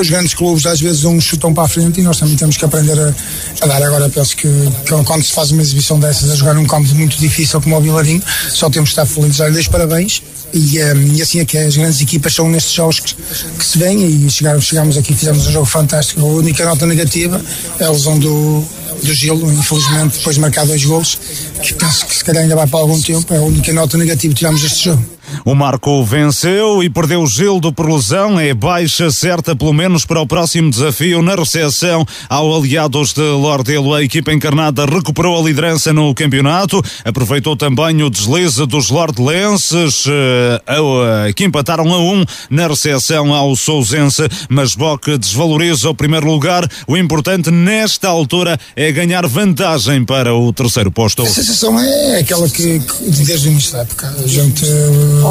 [0.00, 2.64] os grandes clubes, às vezes, uns chutam para a frente e nós também temos que
[2.64, 3.14] aprender a,
[3.62, 3.82] a dar.
[3.82, 4.48] Agora, penso que,
[4.84, 7.80] que, quando se faz uma exibição dessas, a jogar num campo muito difícil como o
[7.80, 9.40] Vilarinho, só temos que estar felizes.
[9.40, 13.14] Olha, parabéns e, um, e, assim é que as grandes equipas são nestes jogos que,
[13.14, 16.20] que se vêm e chegaram, chegamos aqui fizemos um jogo fantástico.
[16.20, 17.40] A única nota negativa
[17.78, 18.64] é a lesão do,
[19.02, 21.18] do Gilo, infelizmente depois de marcar dois golos,
[21.62, 24.32] que penso que se calhar ainda vai para algum tempo, é a única nota negativa
[24.32, 25.04] que tiramos deste jogo.
[25.44, 28.38] O Marco venceu e perdeu o Gildo por lesão.
[28.38, 33.94] É baixa certa, pelo menos para o próximo desafio na recepção ao Aliados de Lordelo.
[33.94, 36.82] A equipa encarnada recuperou a liderança no campeonato.
[37.04, 44.28] Aproveitou também o deslize dos Lordelenses, eh, que empataram a um na recepção ao Sousense.
[44.48, 46.68] Mas Boque desvaloriza o primeiro lugar.
[46.86, 51.22] O importante nesta altura é ganhar vantagem para o terceiro posto.
[51.22, 54.64] A sensação é aquela que, que desde o início da época a gente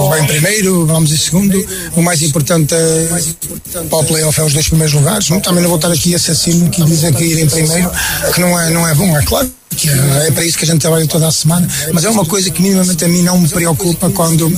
[0.10, 1.66] vai em primeiro, vamos em segundo.
[1.96, 5.28] O mais importante é, para o playoff é os dois primeiros lugares.
[5.44, 7.92] Também não vou estar aqui assassino que dizer que ir em primeiro,
[8.34, 9.52] que não é, não é bom, é claro.
[9.76, 12.26] Que é, é para isso que a gente trabalha toda a semana, mas é uma
[12.26, 14.50] coisa que minimamente a mim não me preocupa quando,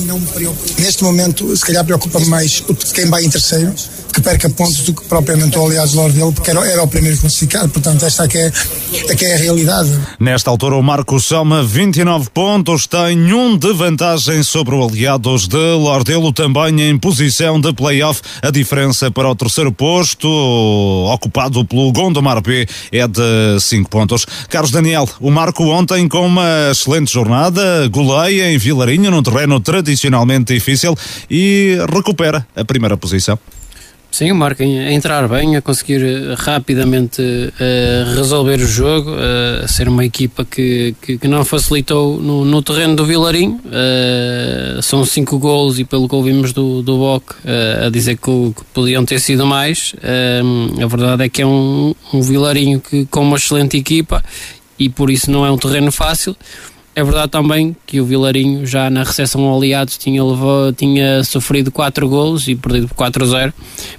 [0.78, 3.72] neste momento, se calhar preocupa mais quem vai em terceiro,
[4.14, 7.18] que perca pontos do que propriamente o aliás Lord dele, porque era, era, o primeiro
[7.18, 7.68] classificado.
[7.68, 8.52] Portanto, esta aqui é,
[9.10, 9.90] aqui é a realidade.
[10.20, 15.56] Nesta altura, o Marco soma 29 pontos, tem um de vantagem sobre o aliados de
[15.56, 18.22] Lordelo, também em posição de playoff.
[18.40, 20.28] A diferença para o terceiro posto,
[21.12, 24.24] ocupado pelo Gondomar B, é de 5 pontos.
[24.48, 30.54] Carlos Daniel, o Marco ontem com uma excelente jornada, goleia em Vilarinho, num terreno tradicionalmente
[30.54, 30.96] difícil
[31.30, 33.38] e recupera a primeira posição.
[34.14, 39.64] Sim, o Marco a entrar bem, a conseguir eh, rapidamente uh, resolver o jogo, uh,
[39.64, 43.60] a ser uma equipa que, que, que não facilitou no, no, terreno do Vilarinho.
[43.64, 47.32] Uh, são cinco golos e pelo que ouvimos do, do Boc
[47.84, 49.96] a dizer que, que, podiam ter sido mais.
[50.00, 54.22] a verdade é que é um, um Vilarinho que, com uma excelente equipa
[54.78, 56.36] e por isso não é um terreno fácil.
[56.96, 61.72] É verdade também que o Vilarinho já na recepção ao Aliados tinha, levou, tinha sofrido
[61.72, 63.52] 4 golos e perdido por 4-0,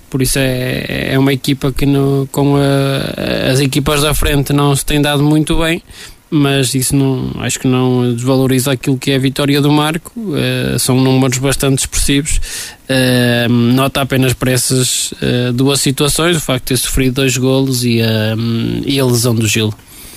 [0.09, 4.73] por isso é, é uma equipa que no, com a, as equipas da frente não
[4.73, 5.83] se tem dado muito bem,
[6.29, 10.11] mas isso não, acho que não desvaloriza aquilo que é a vitória do Marco.
[10.19, 12.41] Uh, são números bastante expressivos.
[12.89, 17.83] Uh, nota apenas para essas uh, duas situações, o facto de ter sofrido dois golos
[17.83, 17.99] e,
[18.85, 19.73] e a lesão do Gil.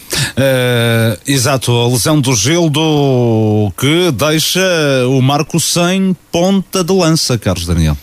[0.08, 4.60] Uh, exato, a lesão do Gildo que deixa
[5.08, 7.96] o Marco sem ponta de lança, Carlos Daniel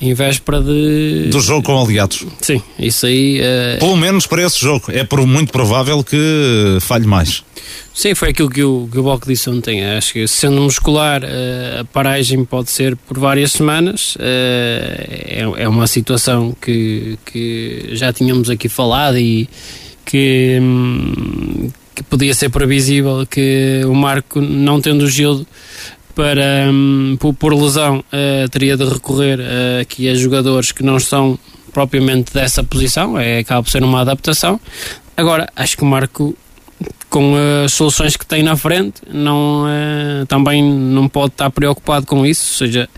[0.00, 1.28] em véspera de.
[1.30, 2.24] Do jogo com aliados.
[2.40, 3.40] Sim, isso aí.
[3.40, 3.78] Uh...
[3.78, 4.86] Pelo menos para esse jogo.
[4.88, 7.44] É por, muito provável que falhe mais.
[7.92, 9.84] Sim, foi aquilo que o, que o Boc disse ontem.
[9.84, 14.16] Acho que sendo muscular, uh, a paragem pode ser por várias semanas.
[14.16, 19.48] Uh, é, é uma situação que, que já tínhamos aqui falado e
[20.10, 20.58] que,
[21.94, 25.46] que podia ser previsível que o Marco, não tendo o Gildo
[26.14, 26.66] para,
[27.38, 29.38] por, lesão, uh, teria de recorrer
[29.80, 31.38] aqui a jogadores que não estão
[31.72, 34.60] propriamente dessa posição, é, acaba por ser uma adaptação.
[35.16, 36.36] Agora, acho que o Marco,
[37.10, 42.24] com as soluções que tem na frente, não, uh, também não pode estar preocupado com
[42.24, 42.52] isso.
[42.52, 42.88] Ou seja,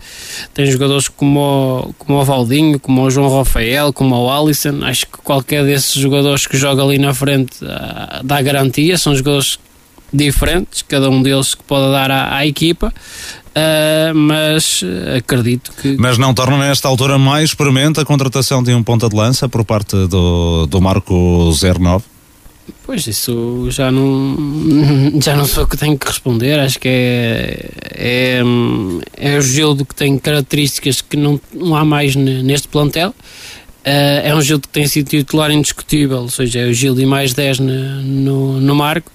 [0.53, 4.83] tem jogadores como o, como o Valdinho, como o João Rafael, como o Alisson.
[4.83, 7.57] Acho que qualquer desses jogadores que joga ali na frente
[8.23, 8.97] dá garantia.
[8.99, 9.57] São jogadores
[10.13, 14.83] diferentes, cada um deles que pode dar à, à equipa, uh, mas
[15.17, 15.97] acredito que.
[15.97, 19.65] Mas não torna nesta altura mais experimente a contratação de um ponta de lança por
[19.65, 22.12] parte do, do Marco 09?
[22.85, 24.37] Pois isso já não
[25.21, 28.41] já não sou o que tenho que responder, acho que é, é,
[29.17, 33.13] é o Gildo que tem características que não, não há mais neste plantel.
[33.83, 37.05] Uh, é um Gildo que tem sido titular indiscutível, ou seja, é o Gildo e
[37.05, 39.11] mais 10 no, no, no marco.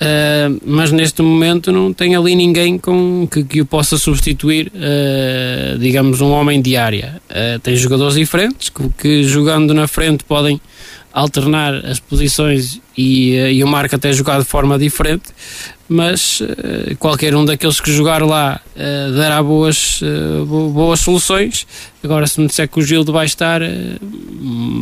[0.00, 5.78] Uh, mas neste momento não tem ali ninguém com, que, que o possa substituir, uh,
[5.78, 7.22] digamos, um homem de área.
[7.62, 10.60] Tem jogadores diferentes que, que, jogando na frente podem
[11.12, 15.24] alternar as posições e, e o Marco até jogar de forma diferente,
[15.88, 16.40] mas
[16.98, 18.60] qualquer um daqueles que jogar lá
[19.16, 20.00] dará boas,
[20.46, 21.66] boas soluções.
[22.04, 23.60] Agora, se me disser que o Gildo vai estar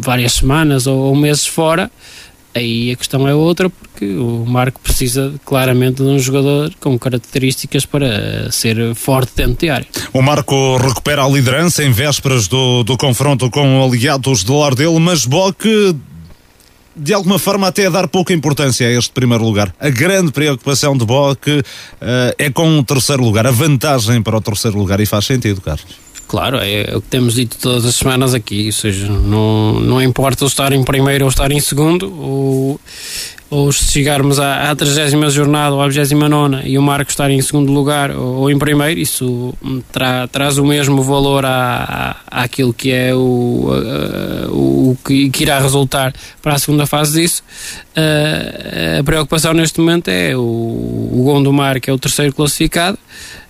[0.02, 1.90] várias semanas ou, meses fora
[2.54, 7.84] Aí a questão é outra, porque o Marco precisa claramente de um jogador com características
[7.84, 9.86] para ser forte dentro de área.
[10.12, 15.24] O Marco recupera a liderança em vésperas do, do confronto com aliados do dele, mas
[15.24, 15.94] Boque
[16.98, 19.74] de alguma forma até a dar pouca importância a este primeiro lugar.
[19.80, 21.64] A grande preocupação de Boque uh,
[22.38, 26.08] é com o terceiro lugar, a vantagem para o terceiro lugar, e faz sentido, Carlos.
[26.28, 30.44] Claro, é, o que temos dito todas as semanas aqui, ou seja, não, não importa
[30.44, 32.78] estar em primeiro ou estar em segundo, ou,
[33.50, 37.40] ou se chegarmos à, à 30 jornada ou à 29 e o Marco estar em
[37.40, 39.54] segundo lugar ou, ou em primeiro, isso
[39.90, 45.44] tra, traz o mesmo valor à, à, àquilo que é o, a, o que, que,
[45.44, 47.42] irá resultar para a segunda fase disso.
[48.98, 52.98] a preocupação neste momento é o, o Gondomar, que é o terceiro classificado.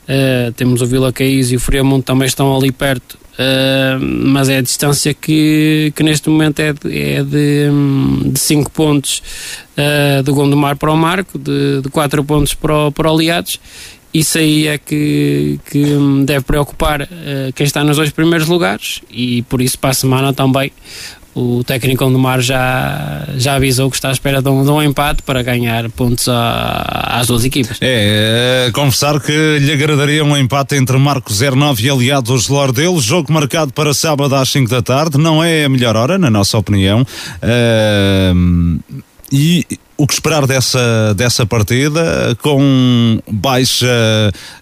[0.09, 4.59] Uh, temos o Vila Caís e o Friamundo também estão ali perto, uh, mas é
[4.59, 9.23] a distância que, que neste momento é de 5 é de, de cinco pontos
[9.77, 13.61] uh, do Gondomar para o Marco, de 4 pontos para o, para o Aliados.
[14.13, 15.85] Isso aí é que, que
[16.25, 17.07] deve preocupar
[17.55, 20.73] quem está nos dois primeiros lugares e por isso para a semana também
[21.39, 24.83] o técnico do Mar já, já avisou que está à espera de um, de um
[24.83, 27.79] empate para ganhar pontos a, às duas equipas.
[27.81, 33.01] É, é, confessar que lhe agradaria um empate entre Marco 09 e aliados de Lordelo,
[33.01, 36.59] jogo marcado para sábado às 5 da tarde, não é a melhor hora, na nossa
[36.59, 37.07] opinião.
[37.41, 38.33] É,
[39.31, 39.65] e
[40.01, 43.87] o que esperar dessa, dessa partida com baixa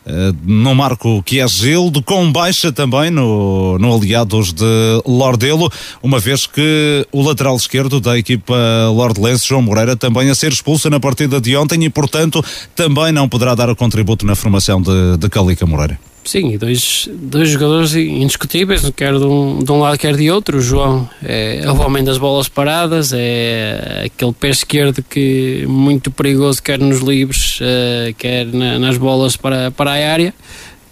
[0.07, 4.65] uh, no marco Gildo, com baixa também no, no Aliados de
[5.05, 5.71] Lordelo,
[6.03, 8.57] uma vez que o lateral esquerdo da equipa
[8.91, 12.43] Lordelense, João Moreira, também a ser expulso na partida de ontem e, portanto,
[12.75, 15.99] também não poderá dar o contributo na formação de, de Calica Moreira.
[16.27, 20.59] Sim, e dois, dois jogadores indiscutíveis, quer de um, de um lado, quer de outro.
[20.59, 25.21] O João é, é o homem das bolas paradas, é aquele pé esquerdo que
[25.69, 30.35] muito perigoso, quer nos livres, uh, quer na, nas bolas para, para a área.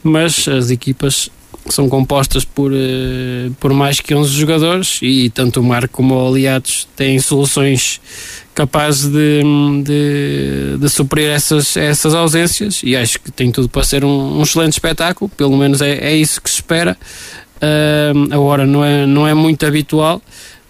[0.03, 1.31] Mas as equipas
[1.71, 6.29] são compostas por, uh, por mais que 11 jogadores e tanto o Marco como o
[6.29, 8.01] Aliados têm soluções
[8.55, 9.43] capaz de,
[9.83, 14.43] de, de suprir essas, essas ausências e acho que tem tudo para ser um, um
[14.43, 16.97] excelente espetáculo, pelo menos é, é isso que se espera.
[17.57, 20.21] Uh, agora não é, não é muito habitual,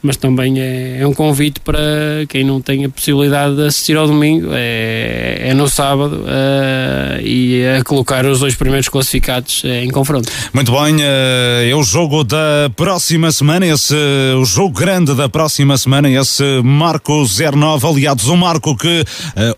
[0.04, 1.80] mas também é, é, um convite para
[2.28, 7.64] quem não tem a possibilidade de assistir ao domingo, é, é no sábado uh, e
[7.66, 10.30] a colocar os dois primeiros classificados em confronto.
[10.52, 13.96] Muito bem, uh, é o jogo da próxima semana, esse,
[14.38, 19.04] o jogo grande da próxima semana, esse Marco 09, aliados, um Marco que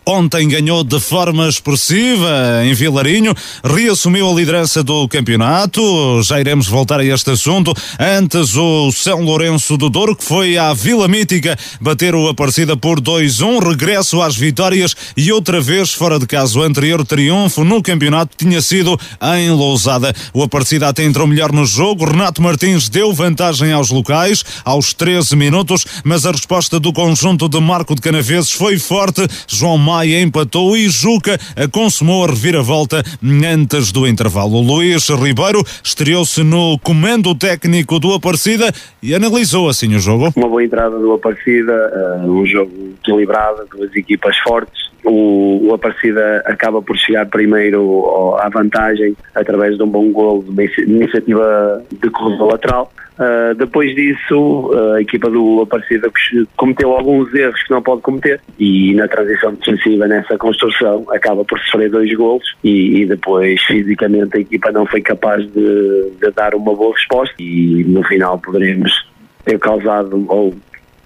[0.05, 3.35] ontem ganhou de forma expressiva em Vilarinho,
[3.65, 9.75] reassumiu a liderança do campeonato, já iremos voltar a este assunto, antes o São Lourenço
[9.75, 14.35] do Douro, que foi foi à Vila Mítica bater o Aparecida por 2-1, regresso às
[14.35, 16.59] vitórias e outra vez fora de casa.
[16.59, 18.99] O anterior triunfo no campeonato tinha sido
[19.35, 20.13] em Lousada.
[20.35, 22.05] O Aparecida até entrou melhor no jogo.
[22.05, 27.59] Renato Martins deu vantagem aos locais aos 13 minutos, mas a resposta do conjunto de
[27.59, 29.27] Marco de Canaveses foi forte.
[29.47, 31.39] João Maia empatou e Juca
[31.71, 34.61] consumou a reviravolta antes do intervalo.
[34.61, 38.71] Luís Ribeiro estreou-se no comando técnico do Aparecida
[39.01, 40.26] e analisou assim o jogo.
[40.35, 44.87] Uma boa entrada do Aparecida, uh, um jogo equilibrado, duas equipas fortes.
[45.03, 50.49] O, o Aparecida acaba por chegar primeiro à vantagem através de um bom gol de
[50.49, 52.91] uma iniciativa de corredor lateral.
[53.17, 56.09] Uh, depois disso, a equipa do Aparecida
[56.55, 61.59] cometeu alguns erros que não pode cometer e na transição defensiva, nessa construção, acaba por
[61.59, 66.53] sofrer dois golos e, e depois fisicamente a equipa não foi capaz de, de dar
[66.53, 69.07] uma boa resposta e no final poderemos
[69.47, 70.53] ter causado ou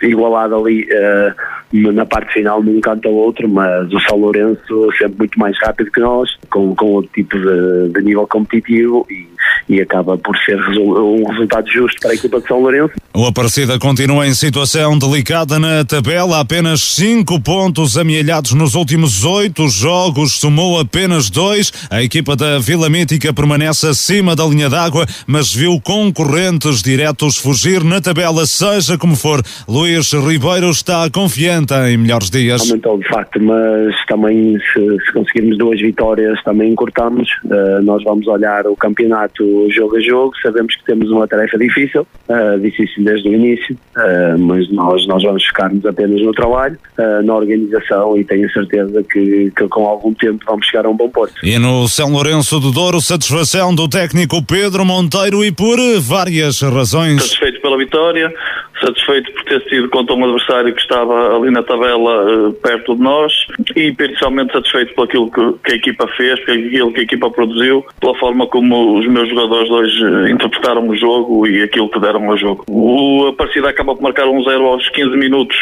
[0.02, 5.20] igualado ali uh, na parte final num canto ao outro, mas o São Lourenço sempre
[5.20, 9.32] muito mais rápido que nós, com, com outro tipo de, de nível competitivo e
[9.70, 12.93] e acaba por ser um resultado justo para a equipa de São Lourenço.
[13.14, 19.68] O Aparecida continua em situação delicada na tabela, apenas 5 pontos amealhados nos últimos 8
[19.68, 21.89] jogos, somou apenas 2.
[21.89, 27.84] A equipa da Vila Mítica permanece acima da linha d'água, mas viu concorrentes diretos fugir
[27.84, 29.41] na tabela, seja como for.
[29.68, 32.61] Luís Ribeiro está confiante em melhores dias.
[32.61, 37.29] Aumentou de facto, mas também se, se conseguirmos duas vitórias também encurtamos.
[37.45, 42.05] Uh, nós vamos olhar o campeonato jogo a jogo, sabemos que temos uma tarefa difícil,
[42.29, 47.23] uh, difícil desde o início, uh, mas nós, nós vamos focar-nos apenas no trabalho, uh,
[47.23, 51.09] na organização e tenho certeza que, que, com algum tempo vamos chegar a um bom
[51.09, 51.33] porto.
[51.43, 57.21] E no São Lourenço do Douro, satisfação do técnico Pedro Monteiro e por várias razões.
[57.21, 58.33] Satisfeito pela vitória,
[58.82, 63.01] satisfeito por ter sido contra um adversário que estava ali na tabela uh, perto de
[63.01, 63.34] nós
[63.75, 67.86] e principalmente satisfeito por aquilo que, a equipa fez, por aquilo que a equipa produziu,
[67.99, 72.29] pela forma como os meus jogadores hoje uh, interpretaram o jogo e aquilo que deram
[72.29, 72.65] ao jogo.
[72.67, 75.57] O, a partida acaba por marcar um zero aos 15 minutos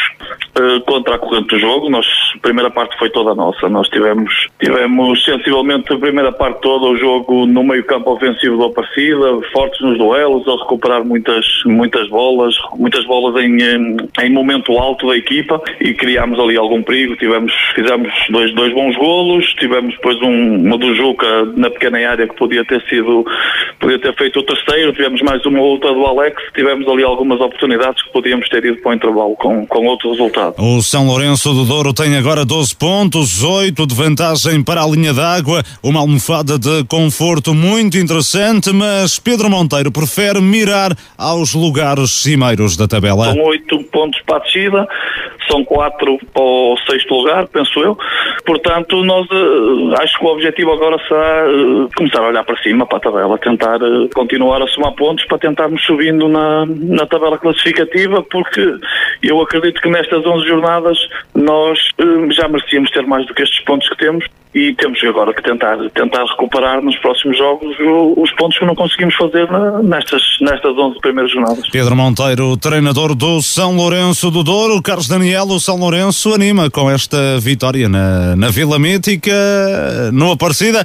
[0.58, 1.90] uh, contra a corrente do jogo.
[1.90, 3.68] Nós, a primeira parte foi toda nossa.
[3.68, 8.74] Nós tivemos, tivemos sensivelmente a primeira parte toda o jogo no meio campo ofensivo da
[8.74, 13.58] partida, fortes nos duelos, a recuperar muitas, muitas bolas, muitas bolas em,
[14.22, 17.16] em momento alto da equipa e criámos ali algum perigo.
[17.16, 22.28] Tivemos, fizemos dois, dois bons golos, tivemos depois um, uma do Juca na pequena área
[22.28, 23.26] que podia ter sido,
[23.80, 28.00] podia ter feito o terceiro, tivemos mais uma outra do Alex, tivemos ali algumas oportunidades
[28.04, 30.54] que podíamos ter ido para o intervalo com, com outro resultado.
[30.58, 35.12] O São Lourenço do Douro tem agora 12 pontos, 8 de vantagem para a linha
[35.12, 42.76] d'água, uma almofada de conforto muito interessante, mas Pedro Monteiro prefere mirar aos lugares cimeiros
[42.76, 43.24] da tabela tabela?
[43.24, 44.88] São oito pontos para a descida,
[45.50, 47.98] são quatro para o sexto lugar, penso eu.
[48.44, 52.86] Portanto, nós uh, acho que o objetivo agora será uh, começar a olhar para cima,
[52.86, 57.38] para a tabela, tentar uh, continuar a somar pontos para tentarmos subindo na, na tabela
[57.38, 58.76] classificativa, porque
[59.22, 60.98] eu acredito que nestas 11 jornadas
[61.34, 61.78] nós
[62.30, 64.24] já merecíamos ter mais do que estes pontos que temos
[64.54, 67.76] e temos agora que tentar, tentar recuperar nos próximos jogos
[68.16, 69.48] os pontos que não conseguimos fazer
[69.82, 71.68] nestas, nestas 11 primeiras jornadas.
[71.70, 76.90] Pedro Monteiro, treinador do São Lourenço do Douro, Carlos Daniel, o São Lourenço anima com
[76.90, 79.32] esta vitória na, na Vila Mítica,
[80.12, 80.84] no Aparecida,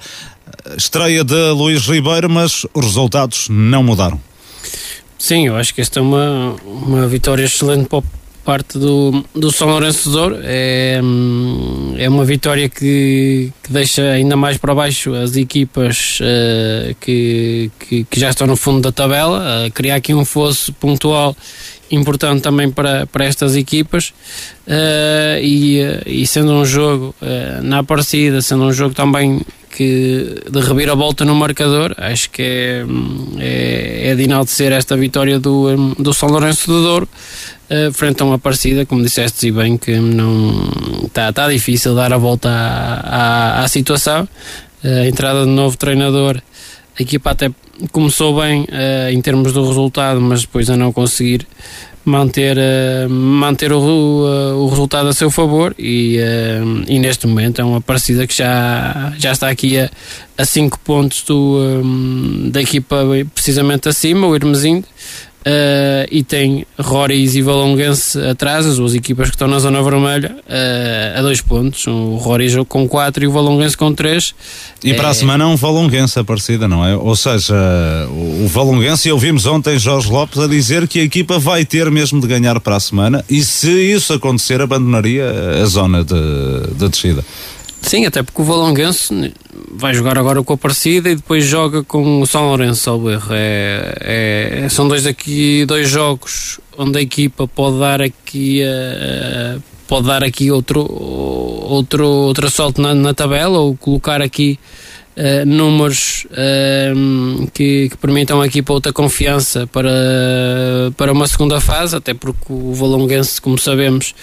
[0.78, 4.22] estreia de Luís Ribeiro, mas os resultados não mudaram.
[5.18, 8.04] Sim, eu acho que esta é uma, uma vitória excelente para
[8.46, 10.38] parte do, do São Lourenço de Douro.
[10.44, 11.02] É,
[11.98, 18.04] é uma vitória que, que deixa ainda mais para baixo as equipas uh, que, que,
[18.04, 21.36] que, já estão no fundo da tabela, uh, criar aqui um fosso pontual
[21.92, 24.14] importante também para, para estas equipas
[24.68, 27.16] uh, e, e sendo um jogo
[27.62, 29.42] na partida, sendo um jogo também
[29.76, 32.86] que de reviravolta no marcador, acho que é,
[33.38, 37.10] é, é de enaltecer esta vitória do, do São Lourenço do Douro
[37.70, 40.70] uh, frente a uma partida, como disseste e bem, que não
[41.06, 44.28] está tá difícil dar a volta à, à, à situação.
[44.84, 46.42] Uh, a entrada de novo treinador,
[46.98, 47.52] a equipa até
[47.92, 51.48] começou bem uh, em termos do resultado, mas depois a não conseguir
[52.04, 56.18] manter, uh, manter o, uh, o resultado a seu favor e,
[56.88, 59.78] e neste momento é uma partida que já, já está aqui
[60.38, 61.82] a 5 pontos do,
[62.52, 62.98] da equipa
[63.34, 64.86] precisamente acima, o Hermesinde,
[65.46, 70.36] Uh, e tem Roris e Valonguense atrás, as duas equipas que estão na zona vermelha,
[70.40, 71.86] uh, a dois pontos.
[71.86, 74.34] O Roris com 4 e o Valonguense com 3.
[74.84, 76.96] E para a semana é um Valonguense a partida, não é?
[76.96, 77.54] Ou seja,
[78.10, 82.20] o Valonguense, e ouvimos ontem Jorge Lopes a dizer que a equipa vai ter mesmo
[82.20, 85.30] de ganhar para a semana e se isso acontecer, abandonaria
[85.62, 86.16] a zona de,
[86.76, 87.24] de descida.
[87.86, 89.32] Sim, até porque o Valonguense
[89.72, 93.28] vai jogar agora com a Aparecida e depois joga com o São Lourenço ao erro.
[93.30, 100.08] É, é, são dois aqui dois jogos onde a equipa pode dar aqui uh, pode
[100.08, 104.60] dar aqui outro outro outro assalto na, na tabela ou colocar aqui
[105.18, 109.90] Uh, números uh, que, que, permitam aqui para outra confiança para,
[110.98, 114.14] para uma segunda fase, até porque o Valonguense, como sabemos,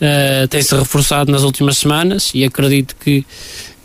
[0.00, 3.24] uh, tem-se reforçado nas últimas semanas e acredito que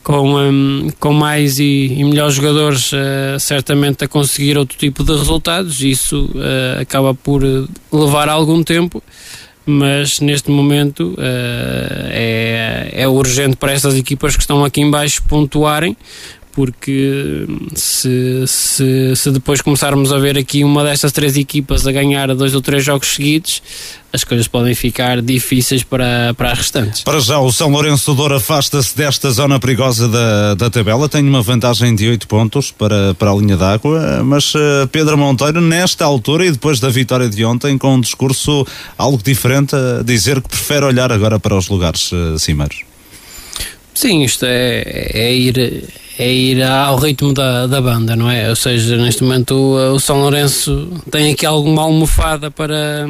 [0.03, 5.12] com, um, com mais e, e melhores jogadores, uh, certamente a conseguir outro tipo de
[5.12, 5.82] resultados.
[5.82, 7.43] Isso uh, acaba por
[7.91, 9.01] levar algum tempo,
[9.66, 15.95] mas neste momento é, é urgente para estas equipas que estão aqui em baixo pontuarem,
[16.52, 22.34] porque se, se, se, depois começarmos a ver aqui uma destas três equipas a ganhar
[22.36, 23.62] dois ou três jogos seguidos,
[24.14, 27.04] as coisas podem ficar difíceis para, para as restantes.
[27.04, 31.41] Para já, o São Lourenço Douro afasta-se desta zona perigosa da, da tabela, tem uma
[31.41, 36.45] vantagem de 8 pontos para, para a linha d'água, mas uh, Pedro Monteiro, nesta altura
[36.45, 40.86] e depois da vitória de ontem, com um discurso algo diferente, a dizer que prefere
[40.86, 42.82] olhar agora para os lugares uh, cimeiros.
[43.93, 44.84] Sim, isto é,
[45.14, 45.84] é ir
[46.18, 48.49] é ir ao ritmo da, da banda, não é?
[48.49, 53.05] Ou seja, neste momento o, o São Lourenço tem aqui alguma almofada para,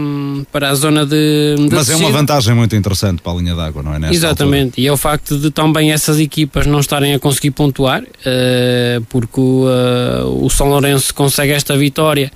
[0.51, 1.55] para a zona de.
[1.57, 3.99] de Mas é uma vantagem muito interessante para a linha d'água, não é?
[3.99, 4.81] Nesta Exatamente, altura.
[4.81, 9.39] e é o facto de também essas equipas não estarem a conseguir pontuar, uh, porque
[9.39, 12.31] o, uh, o São Lourenço consegue esta vitória,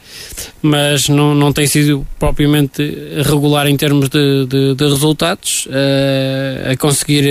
[0.61, 2.81] mas não, não tem sido propriamente
[3.23, 5.67] regular em termos de, de, de resultados.
[5.67, 7.27] Uh, a conseguir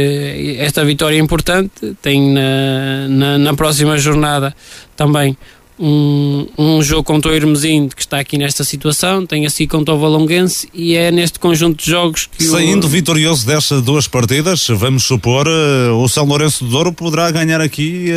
[0.59, 4.55] esta vitória importante, tem na, na na, na próxima jornada
[4.97, 5.37] também
[5.79, 9.99] um, um jogo contra o Hermesinde que está aqui nesta situação, tem assim contra o
[9.99, 12.91] Valonguense e é neste conjunto de jogos que Saindo o...
[12.91, 18.09] vitorioso destas duas partidas, vamos supor, uh, o São Lourenço de Douro poderá ganhar aqui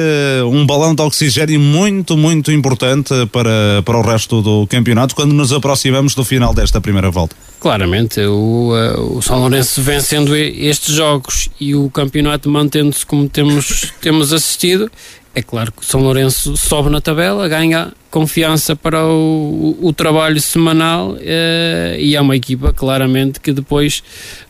[0.44, 5.34] uh, um balão de oxigênio muito, muito importante para, para o resto do campeonato quando
[5.34, 7.36] nos aproximamos do final desta primeira volta.
[7.60, 13.92] Claramente, o, uh, o São Lourenço vencendo estes jogos e o campeonato mantendo-se como temos,
[14.00, 14.92] temos assistido,
[15.34, 19.94] é claro que o São Lourenço sobe na tabela, ganha confiança para o, o, o
[19.94, 24.04] trabalho semanal uh, e é uma equipa claramente que depois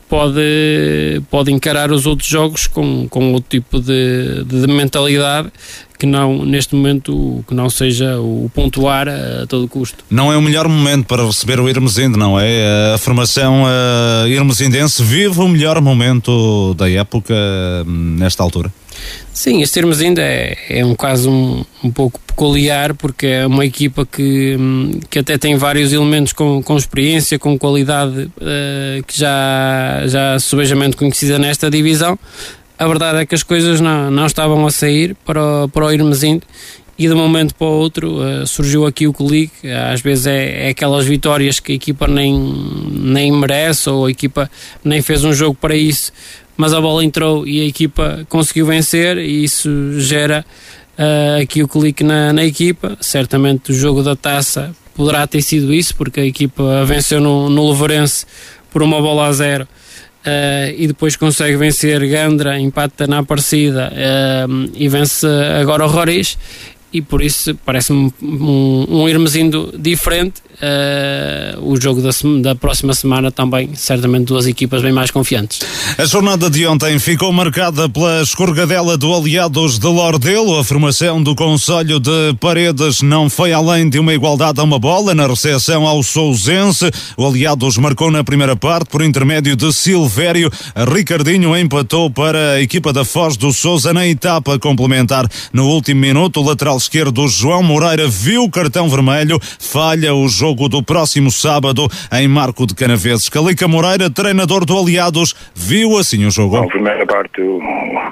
[0.10, 5.51] pode, pode encarar os outros jogos com, com outro tipo de, de mentalidade
[5.97, 10.03] que não, neste momento, que não seja o pontuar a todo custo.
[10.10, 12.93] Não é o melhor momento para receber o Irmesinde, não é?
[12.93, 17.34] A formação uh, irmesindense vive o melhor momento da época
[17.86, 18.72] hum, nesta altura?
[19.34, 24.06] Sim, este Irmesinde é, é um caso um, um pouco peculiar porque é uma equipa
[24.06, 30.04] que, hum, que até tem vários elementos com, com experiência, com qualidade uh, que já,
[30.08, 32.18] já subejamente conhecida nesta divisão,
[32.80, 35.91] a verdade é que as coisas não, não estavam a sair para o, para o
[35.91, 36.43] Irmesinde
[36.98, 39.70] e de um momento para o outro uh, surgiu aqui o clique.
[39.70, 42.34] Às vezes é, é, aquelas vitórias que a equipa nem,
[42.91, 44.50] nem merece ou a equipa
[44.84, 46.12] nem fez um jogo para isso,
[46.58, 50.43] mas a bola entrou e a equipa conseguiu vencer e isso gera
[50.97, 52.97] uh, aqui o clique na, na equipa.
[52.99, 57.70] Certamente o jogo da taça poderá ter sido isso, porque a equipa venceu no, no
[57.70, 58.26] Leverense
[58.72, 59.68] por uma bola a zero
[60.28, 65.26] Uh, e depois consegue vencer Gandra, empata na Aparecida uh, e vence
[65.58, 66.38] agora o Roriz
[66.91, 72.10] e por isso parece-me um, um Irmesindo diferente Uh, o jogo da,
[72.41, 75.60] da, próxima semana também, certamente duas equipas bem mais confiantes.
[75.95, 80.58] A jornada de ontem ficou marcada pela escorregadela do Aliados de Lordelo.
[80.58, 85.14] A formação do Conselho de Paredes não foi além de uma igualdade a uma bola
[85.14, 86.89] na recepção ao Sousense.
[87.16, 90.51] O Aliados marcou na primeira parte por intermédio de Silvério.
[90.91, 95.30] Ricardinho empatou para a equipa da Foz do Souza na etapa complementar.
[95.53, 100.47] No último minuto, o lateral esquerdo João Moreira viu o cartão vermelho, falha o jogo
[100.48, 103.28] jogo do próximo sábado em Marco de Canaveses.
[103.28, 106.66] Calica Moreira, treinador do Aliados, viu assim o jogo.
[106.68, 107.41] Primeira parte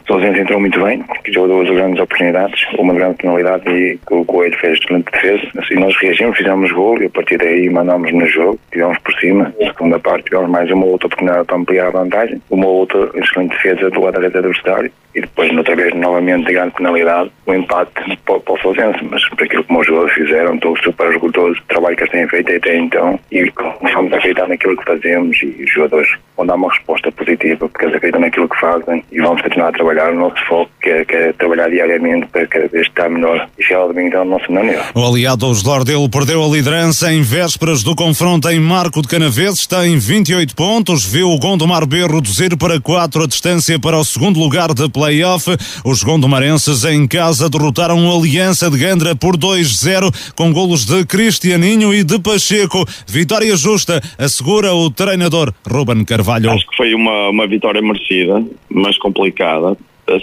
[0.07, 4.77] Sousense entrou muito bem, criou duas grandes oportunidades, uma grande penalidade e o Coelho fez
[4.77, 5.47] excelente defesa.
[5.57, 9.53] Assim nós reagimos, fizemos gol e a partir daí mandámos no jogo, tivemos por cima.
[9.59, 13.55] Na segunda parte tivemos mais uma outra oportunidade para ampliar a vantagem, uma outra excelente
[13.55, 18.17] defesa do lado da adversário e depois, outra vez, novamente, grande penalidade, o um empate
[18.25, 21.65] para, para o Fluminense, mas por aquilo que os jogadores fizeram, estou super orgulhoso do
[21.67, 25.71] trabalho que eles têm feito até então e a acreditar naquilo que fazemos e os
[25.71, 29.69] jogadores vão dar uma resposta positiva porque eles acreditam naquilo que fazem e vamos continuar
[29.69, 33.09] a trabalhar o nosso foco, que é, que é trabalhar diariamente para cada vez estar
[33.09, 34.81] melhor e chegar ao domingo ao nosso maneiro.
[34.93, 39.65] O aliado dos Lordelo perdeu a liderança em vésperas do confronto em Marco de Canaveses,
[39.65, 44.39] tem 28 pontos, viu o Gondomar B reduzir para 4 a distância para o segundo
[44.39, 45.45] lugar de play play-off.
[45.85, 51.93] Os gondomarenses em casa derrotaram a Aliança de Gandra por 2-0 com golos de Cristianinho
[51.93, 52.83] e de Pacheco.
[53.07, 56.51] Vitória justa, assegura o treinador Ruben Carvalho.
[56.51, 59.77] Acho que foi uma, uma vitória merecida, mas complicada.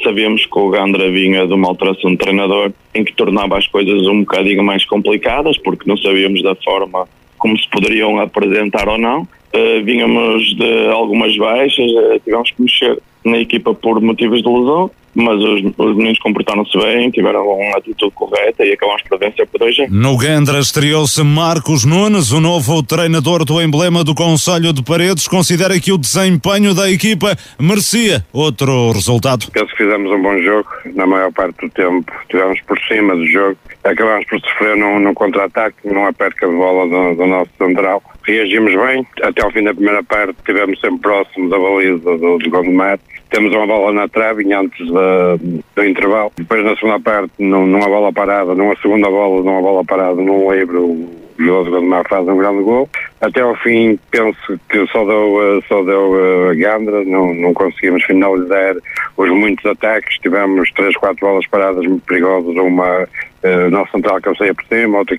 [0.05, 4.07] Sabíamos que o Gandra vinha de uma alteração de treinador em que tornava as coisas
[4.07, 9.22] um bocadinho mais complicadas, porque não sabíamos da forma como se poderiam apresentar ou não.
[9.53, 14.91] Uh, vínhamos de algumas baixas, uh, tivemos que mexer na equipa por motivos de lesão,
[15.14, 19.62] mas os, os meninos comportaram-se bem, tiveram uma atitude correta e acabamos por vencer por
[19.62, 19.87] hoje.
[19.91, 25.79] No Gandra estreou-se Marcos Nunes, o novo treinador do emblema do Conselho de Paredes, considera
[25.79, 29.51] que o desempenho da equipa merecia outro resultado.
[29.53, 33.27] Penso que fizemos um bom jogo, na maior parte do tempo estivemos por cima do
[33.27, 38.03] jogo, acabámos por sofrer num, num contra-ataque, numa perca de bola do, do nosso central.
[38.25, 42.51] Reagimos bem, até ao fim da primeira parte estivemos sempre próximo da baliza do, do
[42.51, 42.99] Gondomar,
[43.31, 46.33] temos uma bola na trave antes de, do intervalo.
[46.37, 50.77] Depois na segunda parte, numa bola parada, numa segunda bola, numa bola parada, num livre,
[50.77, 52.89] o Veloso Gondomar faz um grande gol.
[53.21, 57.55] Até ao fim, penso que só deu, eh, só deu a eh, Gandra, não, não
[57.55, 58.77] conseguimos finalizar
[59.17, 60.19] os muitos ataques.
[60.19, 65.19] Tivemos três, quatro bolas paradas muito perigosas, uma uh, nossa central cabeceia por cima, outra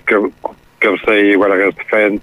[0.80, 2.22] cabeceia e guarda-redes defende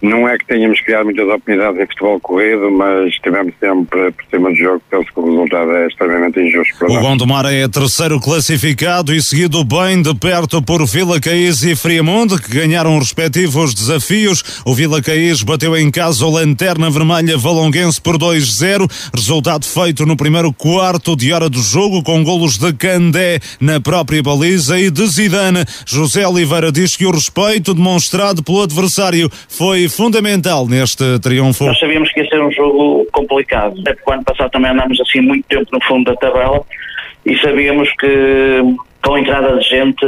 [0.00, 4.50] não é que tenhamos criado muitas oportunidades em futebol corrido, mas estivemos sempre por cima
[4.50, 4.82] do jogo.
[4.90, 9.64] Penso que o resultado é extremamente injusto para O Gondomar é terceiro classificado e seguido
[9.64, 14.62] bem de perto por Vila Caís e Friamonte, que ganharam respectivos desafios.
[14.64, 18.90] O Vila Caís bateu em casa o Lanterna Vermelha Valonguense por 2-0.
[19.14, 24.22] Resultado feito no primeiro quarto de hora do jogo, com golos de Candé na própria
[24.22, 25.64] baliza e de Zidane.
[25.86, 31.64] José Oliveira diz que o respeito demonstrado pelo adversário foi fundamental neste triunfo?
[31.64, 35.00] Nós sabíamos que ia ser um jogo complicado, até porque o ano passado também andámos
[35.00, 36.62] assim muito tempo no fundo da tabela
[37.24, 38.62] e sabíamos que
[39.06, 40.04] com a entrada de gente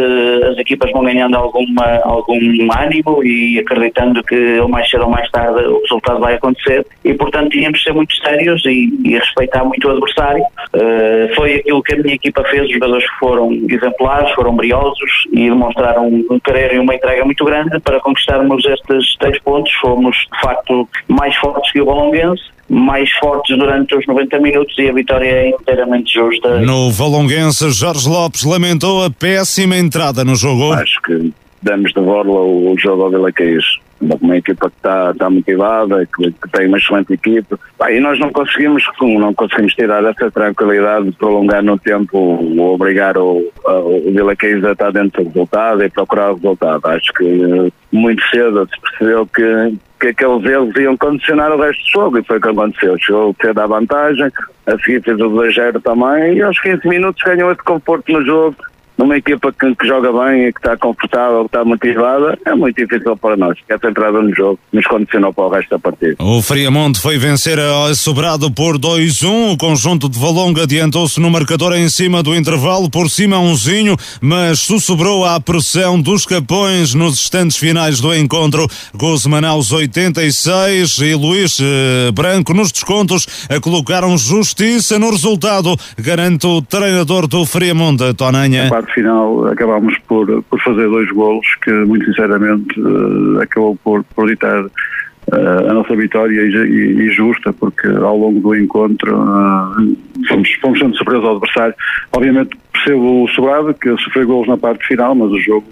[0.51, 2.37] as equipas vão ganhando alguma, algum
[2.77, 7.15] ânimo e acreditando que ou mais cedo ou mais tarde o resultado vai acontecer e
[7.15, 10.43] portanto tínhamos de ser muito sérios e, e respeitar muito o adversário.
[10.75, 15.49] Uh, foi aquilo que a minha equipa fez, os jogadores foram exemplares, foram briosos e
[15.49, 19.73] demonstraram um querer e uma entrega muito grande para conquistarmos estes três pontos.
[19.75, 24.89] Fomos de facto mais fortes que o Bolonguense mais fortes durante os 90 minutos e
[24.89, 26.61] a vitória é inteiramente justa.
[26.61, 30.73] No Valonguense, Jorge Lopes lamentou a péssima entrada no jogo.
[30.73, 33.65] Acho que damos de borla o, jogo ao Vila Caís.
[34.01, 37.59] Uma equipa que está, está motivada, que, que, tem uma excelente equipa.
[37.91, 43.19] e nós não conseguimos, não conseguimos tirar essa tranquilidade de prolongar no tempo, ou obrigar
[43.19, 46.87] o, o Vila Caís a estar dentro do resultado e procurar o resultado.
[46.87, 51.91] Acho que muito cedo se percebeu que, que aqueles erros iam condicionar o resto do
[51.91, 52.97] jogo e foi o que aconteceu.
[52.99, 54.31] Chegou cedo à vantagem,
[54.67, 58.57] a seguir fez o 2 também e aos 15 minutos ganhou esse conforto no jogo
[58.99, 62.77] numa equipa que, que, joga bem e que está confortável, que está motivada, é muito
[62.77, 63.57] difícil para nós.
[63.69, 66.17] Essa entrada no jogo nos condicionou para o resto da partida.
[66.19, 69.53] O Friamonte foi vencer a Sobrado por 2-1.
[69.53, 74.59] O conjunto de Valonga adiantou-se no marcador em cima do intervalo, por cima umzinho, mas
[74.59, 78.67] sobrou à pressão dos Capões nos instantes finais do encontro.
[78.95, 83.27] Guzman aos 86 e Luís eh, Branco nos descontos
[83.63, 90.89] colocaram justiça no resultado, garante o treinador do Friamonte, Tonanha final acabámos por, por fazer
[90.89, 96.55] dois golos que, muito sinceramente, uh, acabou por, por ditar uh, a nossa vitória e,
[96.55, 99.97] e, e, justa, porque ao longo do encontro uh,
[100.29, 101.75] fomos, fomos sendo surpresos ao adversário.
[102.13, 105.67] Obviamente percebo o Sobrado, que sofreu golos na parte final, mas o jogo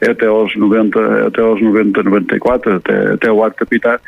[0.00, 3.98] é até aos 90, até aos 90, 94, até, até o arco capital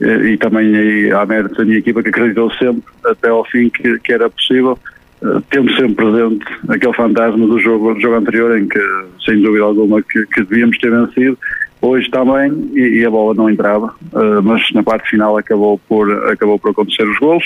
[0.00, 3.98] e também aí há mérito da minha equipa que acreditou sempre até ao fim que,
[3.98, 4.78] que era possível
[5.22, 8.80] eh, temos sempre presente aquele fantasma do jogo, do jogo anterior em que,
[9.24, 11.38] sem dúvida alguma, que, que devíamos ter vencido
[11.82, 16.10] hoje também e, e a bola não entrava, uh, mas na parte final acabou por,
[16.30, 17.44] acabou por acontecer os golos.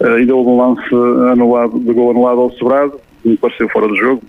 [0.00, 3.86] Uh, ainda houve um lance anulado, de gol anulado ao sobrado, que me pareceu fora
[3.86, 4.22] do jogo,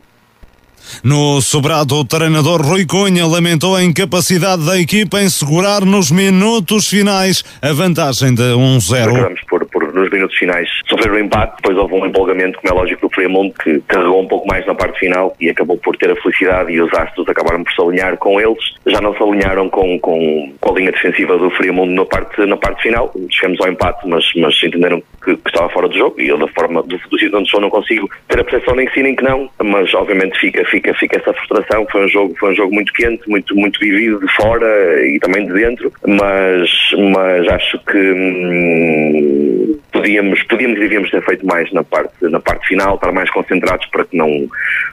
[1.04, 6.88] no sobrado, o treinador Rui Cunha lamentou a incapacidade da equipa em segurar nos minutos
[6.88, 9.10] finais a vantagem de 1-0.
[9.10, 9.66] Acabamos por,
[10.00, 13.14] nos minutos finais, sofrer o um empate, depois houve um empolgamento, como é lógico, do
[13.14, 16.72] Fremont, que carregou um pouco mais na parte final e acabou por ter a felicidade
[16.72, 18.76] e os astros acabaram por se alinhar com eles.
[18.86, 22.58] Já não se alinharam com, com, com a linha defensiva do Fremont na parte, na
[22.58, 23.12] parte final.
[23.30, 26.48] Chegamos ao empate, mas, mas entenderam que, que estava fora do jogo e eu, da
[26.48, 29.16] forma do, do sítio onde estou, não consigo ter a percepção nem que sim nem
[29.16, 31.86] que não, mas obviamente fica, fica, fica essa frustração.
[31.92, 35.46] Foi um jogo, foi um jogo muito quente, muito, muito vivido de fora e também
[35.46, 36.70] de dentro, mas,
[37.14, 42.68] mas acho que hum, podíamos, podíamos e devíamos ter feito mais na parte, na parte
[42.68, 44.48] final, estar mais concentrados para que não,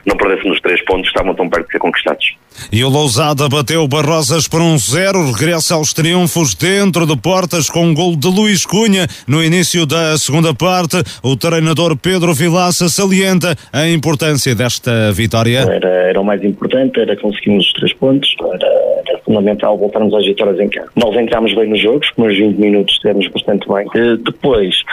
[0.05, 2.37] não perdêssemos os três pontos que estavam tão perto de ser conquistados.
[2.71, 7.85] E o Lousada bateu Barrosas por um zero, regressa aos triunfos dentro de portas com
[7.85, 10.97] um gol de Luís Cunha no início da segunda parte.
[11.23, 15.59] O treinador Pedro Vilaça salienta a importância desta vitória.
[15.59, 18.67] Era, era o mais importante, era conseguirmos os três pontos, era,
[19.07, 20.89] era fundamental voltarmos às vitórias em casa.
[20.95, 23.87] Nós entramos bem nos jogos, nos 20 minutos estivemos bastante bem.
[24.23, 24.83] Depois,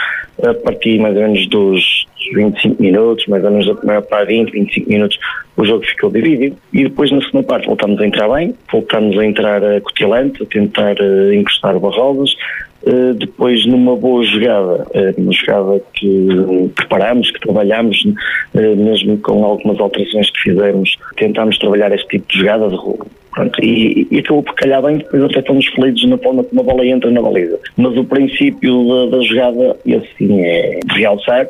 [0.43, 4.51] a partir mais ou menos dos 25 minutos, mais ou menos da primeira parte, 20,
[4.51, 5.19] 25 minutos,
[5.57, 6.57] o jogo ficou dividido.
[6.73, 10.45] E depois, na segunda parte, voltámos a entrar bem, voltámos a entrar uh, cutilante, a
[10.45, 12.35] tentar uh, encostar barrolas.
[12.83, 16.27] Uh, depois, numa boa jogada, uh, uma jogada que
[16.75, 18.05] preparámos, que trabalhámos,
[18.53, 23.07] mesmo com algumas alterações que fizemos, tentámos trabalhar este tipo de jogada de rolo.
[23.31, 26.63] Pronto, e, e acabou por calhar bem, depois até fomos felizes na forma como a
[26.63, 27.59] bola entra na baliza.
[27.75, 31.45] Mas o princípio da, da jogada, esse sim é realçar,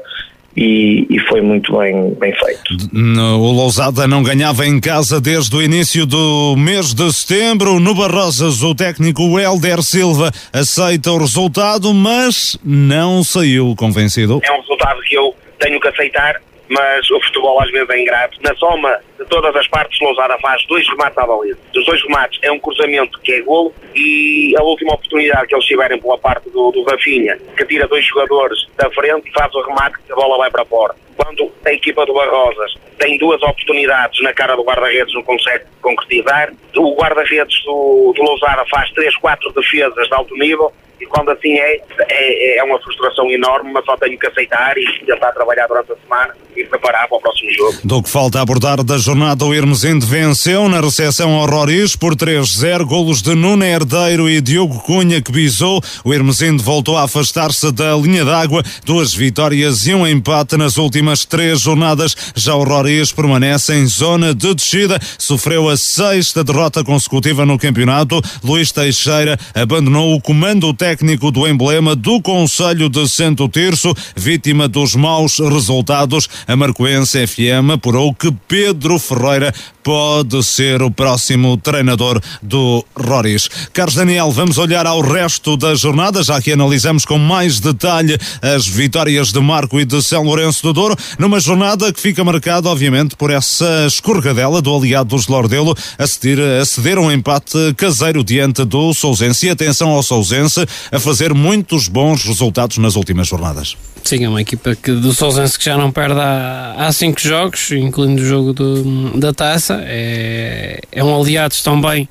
[0.56, 2.89] e, e, foi muito bem, bem feito.
[2.93, 7.80] O Lousada não ganhava em casa desde o início do mês de setembro.
[7.80, 14.39] No Barrosas, o técnico Helder Silva aceita o resultado, mas não saiu convencido.
[14.43, 18.38] É um resultado que eu tenho que aceitar mas o futebol às vezes é ingrato.
[18.41, 21.59] Na soma de todas as partes, Lousada faz dois remates à baliza.
[21.74, 25.66] Dos dois remates é um cruzamento que é golo e a última oportunidade que eles
[25.66, 29.97] tiverem pela parte do, do Rafinha, que tira dois jogadores da frente faz o remate
[30.05, 30.95] que a bola vai para fora.
[31.16, 36.51] Quando a equipa do Barrosas tem duas oportunidades na cara do guarda-redes, não consegue concretizar.
[36.76, 41.54] O guarda-redes do, do Lousada faz três, quatro defesas de alto nível e quando assim
[41.54, 45.91] é, é, é uma frustração enorme, mas só tenho que aceitar e tentar trabalhar durante
[45.91, 47.78] a semana e preparar para o próximo jogo.
[47.84, 52.86] Do que falta abordar da jornada, o Hermesinde venceu na recepção ao Roriz por 3-0,
[52.86, 55.82] golos de Nuno Herdeiro e Diogo Cunha que bisou.
[56.04, 61.26] O Hermesinde voltou a afastar-se da linha d'água, duas vitórias e um empate nas últimas
[61.26, 62.16] três jornadas.
[62.36, 68.22] Já o Roriz permanece em zona de descida, sofreu a sexta derrota consecutiva no campeonato.
[68.41, 70.85] Luís Teixeira abandonou o comando técnico
[71.32, 76.30] do emblema do Conselho de Santo Tirso, vítima dos maus resultados.
[76.48, 79.52] A Marcoense FM apurou que Pedro Ferreira
[79.86, 83.48] pode ser o próximo treinador do Roris.
[83.72, 88.68] Carlos Daniel, vamos olhar ao resto da jornada, já que analisamos com mais detalhe as
[88.68, 93.16] vitórias de Marco e de São Lourenço do Douro, numa jornada que fica marcada, obviamente,
[93.16, 98.66] por essa escorregadela do aliado dos Lordelo a ceder, a ceder um empate caseiro diante
[98.66, 99.46] do Sousense.
[99.46, 103.76] E atenção ao Sousense a fazer muitos bons resultados nas últimas jornadas.
[104.04, 107.72] Sim, é uma equipa que, do Sousense que já não perde há, há cinco jogos,
[107.72, 109.82] incluindo o jogo do, da taça.
[109.84, 112.08] É, é um aliado também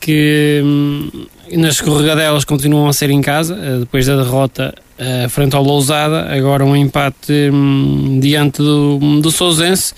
[0.00, 5.56] que hum, nas escorregadelas continuam a ser em casa, eh, depois da derrota uh, frente
[5.56, 9.94] ao Lousada, agora um empate um, diante do, do Sousense.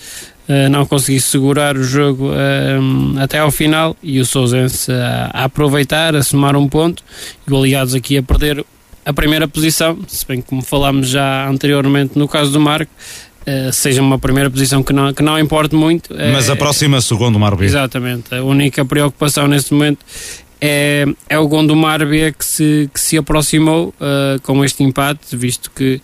[0.48, 6.14] Uh, não consegui segurar o jogo uh, até ao final e o Sousense a aproveitar,
[6.14, 7.02] a somar um ponto
[7.46, 8.64] e o Aliados aqui a perder
[9.04, 12.92] a primeira posição, se bem que como falámos já anteriormente no caso do Marco,
[13.42, 16.14] uh, seja uma primeira posição que não, que não importe muito.
[16.32, 17.64] Mas aproxima segundo o Mar B.
[17.64, 18.32] Exatamente.
[18.32, 20.04] A única preocupação neste momento
[20.60, 25.70] é, é o Gondomar B que se, que se aproximou uh, com este empate, visto
[25.70, 26.00] que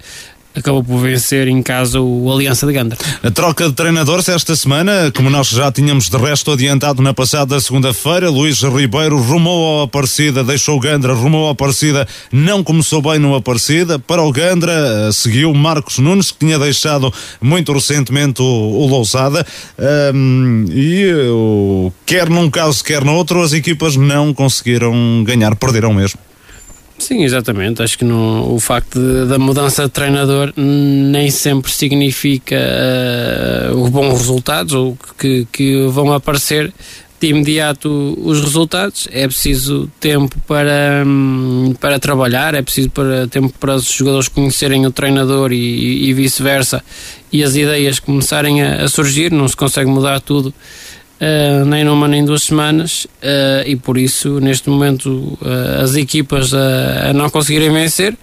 [0.55, 2.99] acabou por vencer em casa o Aliança de Gandra.
[3.23, 7.59] A troca de treinadores esta semana, como nós já tínhamos de resto adiantado na passada
[7.61, 13.19] segunda-feira, Luís Ribeiro rumou ao Aparecida, deixou o Gandra, rumou ao Aparecida, não começou bem
[13.19, 18.87] no Aparecida, para o Gandra seguiu Marcos Nunes, que tinha deixado muito recentemente o, o
[18.87, 19.47] Lousada,
[20.15, 25.93] um, e o, quer num caso, quer no outro, as equipas não conseguiram ganhar, perderam
[25.95, 26.19] mesmo.
[27.03, 27.83] Sim, exatamente.
[27.83, 33.91] Acho que no, o facto de, da mudança de treinador nem sempre significa uh, os
[33.91, 36.73] bons resultados ou que, que vão aparecer
[37.21, 43.53] de imediato os resultados, é preciso tempo para, hum, para trabalhar, é preciso para, tempo
[43.59, 46.85] para os jogadores conhecerem o treinador e, e vice-versa
[47.33, 50.55] e as ideias começarem a, a, surgir, não se consegue mudar tudo
[51.23, 56.53] uh, nem numa nem duas semanas uh, e por isso neste momento uh, as equipas
[56.53, 58.17] a, não conseguirem vencer.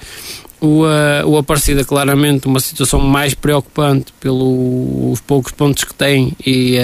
[0.62, 0.84] O,
[1.26, 6.76] o Aparecida claramente uma situação mais preocupante pelos poucos pontos que tem e,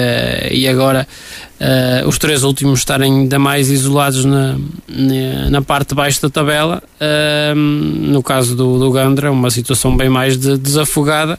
[0.50, 1.06] e agora
[1.60, 4.56] uh, os três últimos estarem ainda mais isolados na,
[5.50, 6.82] na, parte de baixo da tabela
[7.54, 11.38] no caso do, do Gandra uma situação bem mais de, desafogada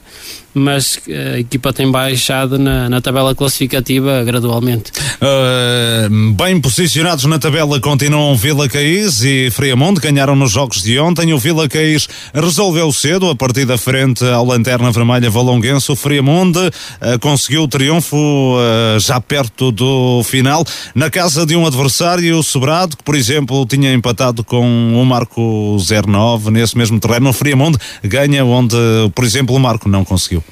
[0.58, 4.90] mas a equipa tem baixado na, na tabela classificativa gradualmente.
[5.20, 11.32] Uh, bem posicionados na tabela continuam Vila Caís e Friamonte, ganharam nos jogos de ontem.
[11.32, 15.92] O Vila Caís resolveu cedo a partir da frente ao Lanterna Vermelha Valonguense.
[15.92, 21.66] O Friamonte uh, conseguiu o triunfo uh, já perto do final, na casa de um
[21.66, 27.30] adversário, Sobrado, que por exemplo tinha empatado com o Marco 09 nesse mesmo terreno.
[27.30, 28.76] O Friamonte ganha onde,
[29.14, 30.42] por exemplo, o Marco não conseguiu.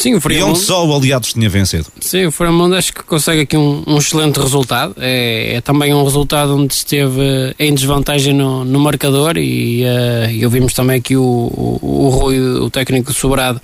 [0.00, 0.48] Sim, o Friamonte.
[0.48, 1.84] E onde só o Aliados tinha vencido.
[2.00, 4.94] Sim, o Friamonte acho que consegue aqui um, um excelente resultado.
[4.98, 10.42] É, é, também um resultado onde esteve em desvantagem no, no marcador e, uh, e
[10.42, 13.60] ouvimos também aqui o, o, o Rui, o técnico sobrado,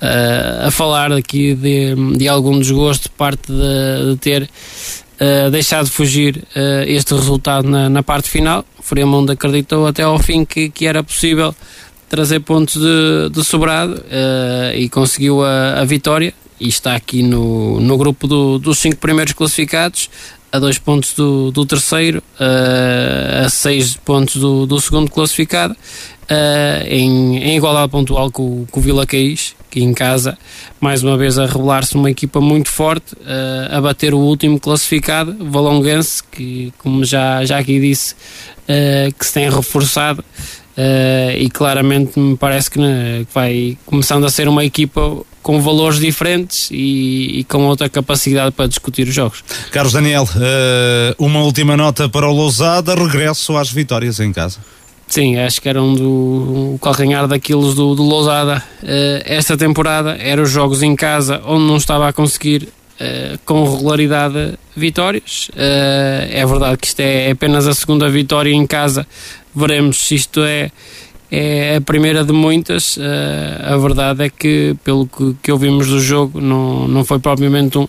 [0.00, 5.90] uh, a falar aqui de, de algum desgosto de parte de, de ter uh, deixado
[5.90, 6.44] fugir
[6.86, 8.64] este resultado na, na parte final.
[8.78, 11.54] O Friamonte acreditou até ao fim que, que era possível
[12.14, 16.32] trazer pontos de, de sobrado uh, e conseguiu a, a, vitória.
[16.60, 20.08] E está aqui no, no grupo do, dos cinco primeiros classificados
[20.52, 26.86] a dois pontos do, do terceiro uh, a seis pontos do, do segundo classificado uh,
[26.86, 30.38] em, em, igualdade pontual com, com o Vila Caís que em casa
[30.80, 33.16] mais uma vez a revelar-se uma equipa muito forte
[33.68, 38.14] a bater o último classificado Valonguense que como já, já aqui disse
[39.18, 40.24] que se tem reforçado
[40.76, 46.00] Uh, e claramente me parece que, né, vai começando a ser uma equipa com valores
[46.00, 49.44] diferentes e, e, com outra capacidade para discutir os jogos.
[49.70, 54.58] Carlos Daniel, uh, uma última nota para o Lousada, regresso às vitórias em casa.
[55.06, 58.64] Sim, acho que era um do um calcanhar daqueles do, do Lousada.
[58.82, 63.64] Uh, esta temporada eram os jogos em casa onde não estava a conseguir Uh, com
[63.64, 65.48] regularidade vitórias.
[65.48, 69.04] Uh, é verdade que isto é apenas a segunda vitória em casa
[69.54, 70.70] veremos se isto é,
[71.30, 72.96] é a primeira de muitas.
[72.96, 73.02] Uh,
[73.62, 77.88] a verdade é que, pelo que, que ouvimos do jogo, não, não foi propriamente um,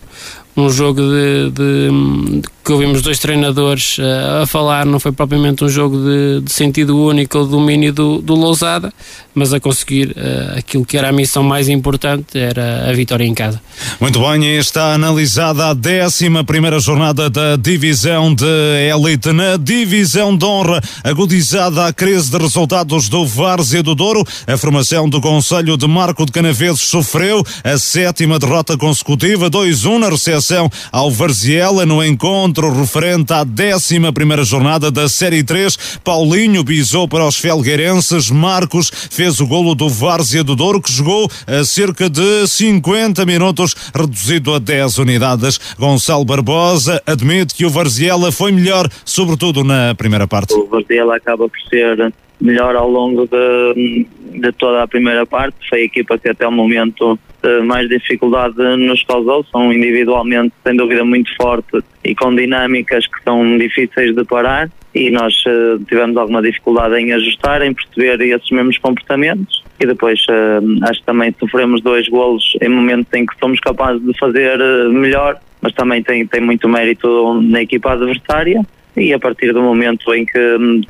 [0.56, 5.62] um jogo de, de, de que ouvimos dois treinadores uh, a falar, não foi propriamente
[5.62, 8.92] um jogo de, de sentido único ou domínio do, do Lousada,
[9.32, 13.32] mas a conseguir uh, aquilo que era a missão mais importante, era a vitória em
[13.32, 13.62] casa.
[14.00, 18.44] Muito bem, está analisada a 11 jornada da divisão de
[18.90, 19.30] elite.
[19.32, 25.08] Na divisão de honra, agudizada a crise de resultados do Várzea do Douro, a formação
[25.08, 30.08] do Conselho de Marco de Canaveses sofreu a sétima derrota consecutiva, 2-1 na
[30.46, 35.98] recepção ao Varziela no encontro encontro referente à 11 jornada da Série 3.
[36.04, 38.30] Paulinho bisou para os felgueirenses.
[38.30, 43.74] Marcos fez o golo do Várzea do Douro, que jogou a cerca de 50 minutos,
[43.94, 45.58] reduzido a 10 unidades.
[45.78, 50.54] Gonçalo Barbosa admite que o Varziela foi melhor, sobretudo na primeira parte.
[50.54, 54.06] O Varziela acaba por ser melhor ao longo de,
[54.40, 55.56] de toda a primeira parte.
[55.68, 59.44] Foi a equipa que até o momento eh, mais dificuldade nos causou.
[59.44, 64.70] São individualmente, sem dúvida, muito fortes e com dinâmicas que são difíceis de parar.
[64.94, 69.62] E nós uh, tivemos alguma dificuldade em ajustar, em perceber esses mesmos comportamentos.
[69.78, 74.02] E depois uh, acho que também sofremos dois golos em momentos em que somos capazes
[74.02, 74.58] de fazer
[74.88, 78.62] melhor, mas também tem, tem muito mérito na equipa adversária
[78.96, 80.80] e a partir do momento em que hum,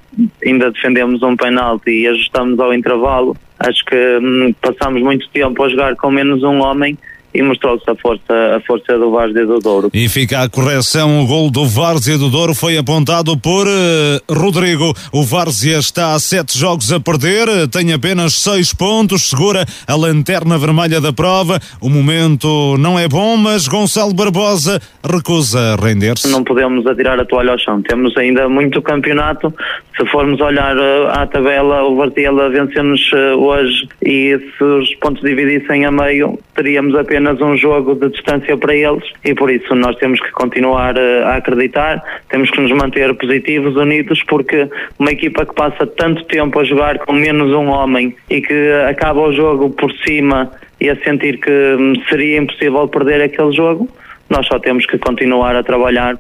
[0.45, 5.69] ainda defendemos um penalti e ajustamos ao intervalo, acho que hum, passamos muito tempo a
[5.69, 6.97] jogar com menos um homem
[7.37, 9.91] e mostrou-se a força, a força do Várzea do Douro.
[9.93, 14.95] E fica a correção, o gol do Várzea do Douro foi apontado por uh, Rodrigo.
[15.13, 20.59] O Várzea está a sete jogos a perder, tem apenas seis pontos, segura a lanterna
[20.59, 21.61] vermelha da prova.
[21.81, 26.29] O momento não é bom, mas Gonçalo Barbosa recusa render-se.
[26.29, 29.53] Não podemos atirar a toalha ao chão, temos ainda muito campeonato.
[29.97, 35.23] Se formos olhar uh, à tabela, o Varziela venceu-nos uh, hoje e se os pontos
[35.23, 39.75] dividissem a meio, teríamos apenas apenas um jogo de distância para eles e por isso
[39.75, 44.69] nós temos que continuar eh, a acreditar, temos que nos manter positivos, unidos, porque
[44.99, 49.21] uma equipa que passa tanto tempo a jogar com menos um homem e que acaba
[49.21, 50.51] o jogo por cima
[50.81, 53.89] e a sentir que hum, seria impossível perder aquele jogo,
[54.31, 56.19] nós só temos que continuar a trabalhar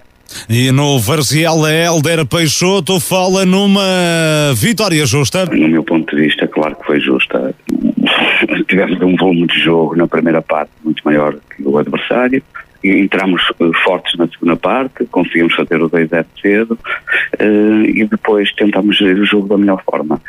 [0.49, 5.47] E no Varziela, Helder Peixoto fala numa vitória justa.
[5.47, 7.55] No meu ponto de vista, claro que foi justa.
[8.69, 12.43] Tivemos um volume de jogo na primeira parte muito maior que o adversário.
[12.85, 16.79] Entramos uh, fortes na segunda parte, conseguimos fazer o 2-0 cedo
[17.41, 20.21] uh, e depois tentamos gerir o jogo da melhor forma.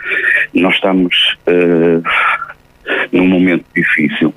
[0.53, 2.01] Nós estamos uh,
[3.12, 4.34] num momento difícil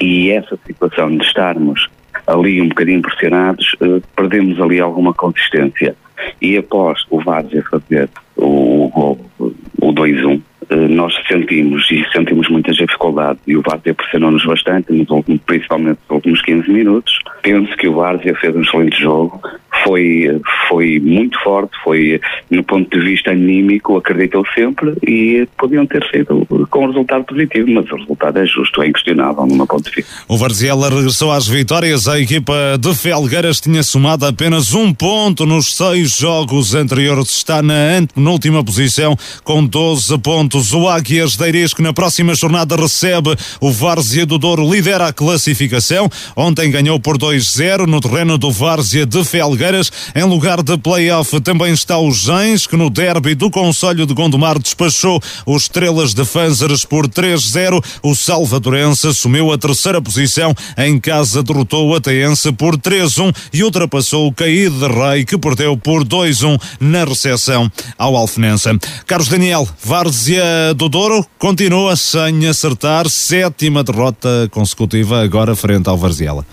[0.00, 1.88] e essa situação de estarmos
[2.26, 3.74] ali um bocadinho pressionados,
[4.16, 5.94] perdemos ali alguma consistência.
[6.40, 12.76] E após o Várzea fazer o, o, o 2-1, uh, nós sentimos e sentimos muitas
[12.76, 17.18] dificuldades e o Várzea pressionou-nos bastante, nos últimos, principalmente nos últimos 15 minutos.
[17.42, 19.40] Penso que o Várzea fez um excelente jogo,
[19.82, 26.04] foi, foi muito forte, foi no ponto de vista anímico, acreditou sempre e podiam ter
[26.10, 29.84] sido com um resultado positivo, mas o resultado é justo, é inquestionável no meu ponto
[29.84, 30.10] de vista.
[30.28, 35.76] O Varziela regressou às vitórias, a equipa de Felgueiras tinha somado apenas um ponto nos
[35.76, 40.53] seis jogos anteriores, está na antepenúltima posição com 12 pontos.
[40.54, 45.12] O Águias de Eiris, que na próxima jornada recebe o Várzea do Douro, lidera a
[45.12, 46.08] classificação.
[46.36, 49.90] Ontem ganhou por 2-0 no terreno do Várzea de Felgueiras.
[50.14, 54.56] Em lugar de play-off também está o Gens, que no derby do Conselho de Gondomar
[54.56, 57.84] despachou os Estrelas de Fanzeres por 3-0.
[58.00, 60.54] O Salvadorense assumiu a terceira posição.
[60.78, 65.76] Em casa derrotou o Ateense por 3-1 e ultrapassou o Caído de Rei, que perdeu
[65.76, 68.68] por 2-1 na recepção ao Alfenense.
[69.04, 70.43] Carlos Daniel, Várzea
[70.76, 73.08] do Douro continua sem acertar.
[73.08, 76.44] Sétima derrota consecutiva agora frente ao Varziela.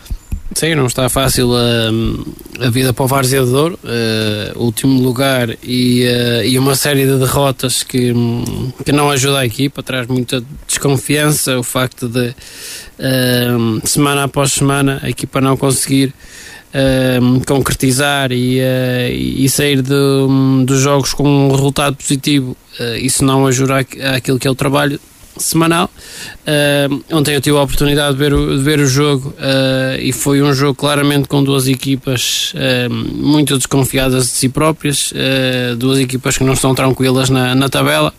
[0.53, 5.49] Sim, não está fácil a, a vida para o Várzea de Douro, uh, último lugar
[5.63, 8.13] e, uh, e uma série de derrotas que,
[8.83, 12.29] que não ajuda a equipa, traz muita desconfiança, o facto de
[12.99, 16.13] uh, semana após semana a equipa não conseguir
[17.45, 18.59] concretizar e,
[19.11, 19.91] e sair de,
[20.65, 22.55] dos jogos com um resultado positivo,
[23.01, 24.99] isso não ajuda aquilo que é o trabalho
[25.37, 25.89] semanal.
[26.41, 30.11] Uh, ontem eu tive a oportunidade de ver o, de ver o jogo uh, e
[30.11, 35.13] foi um jogo claramente com duas equipas uh, muito desconfiadas de si próprias,
[35.77, 38.13] duas equipas que não estão tranquilas na, na tabela.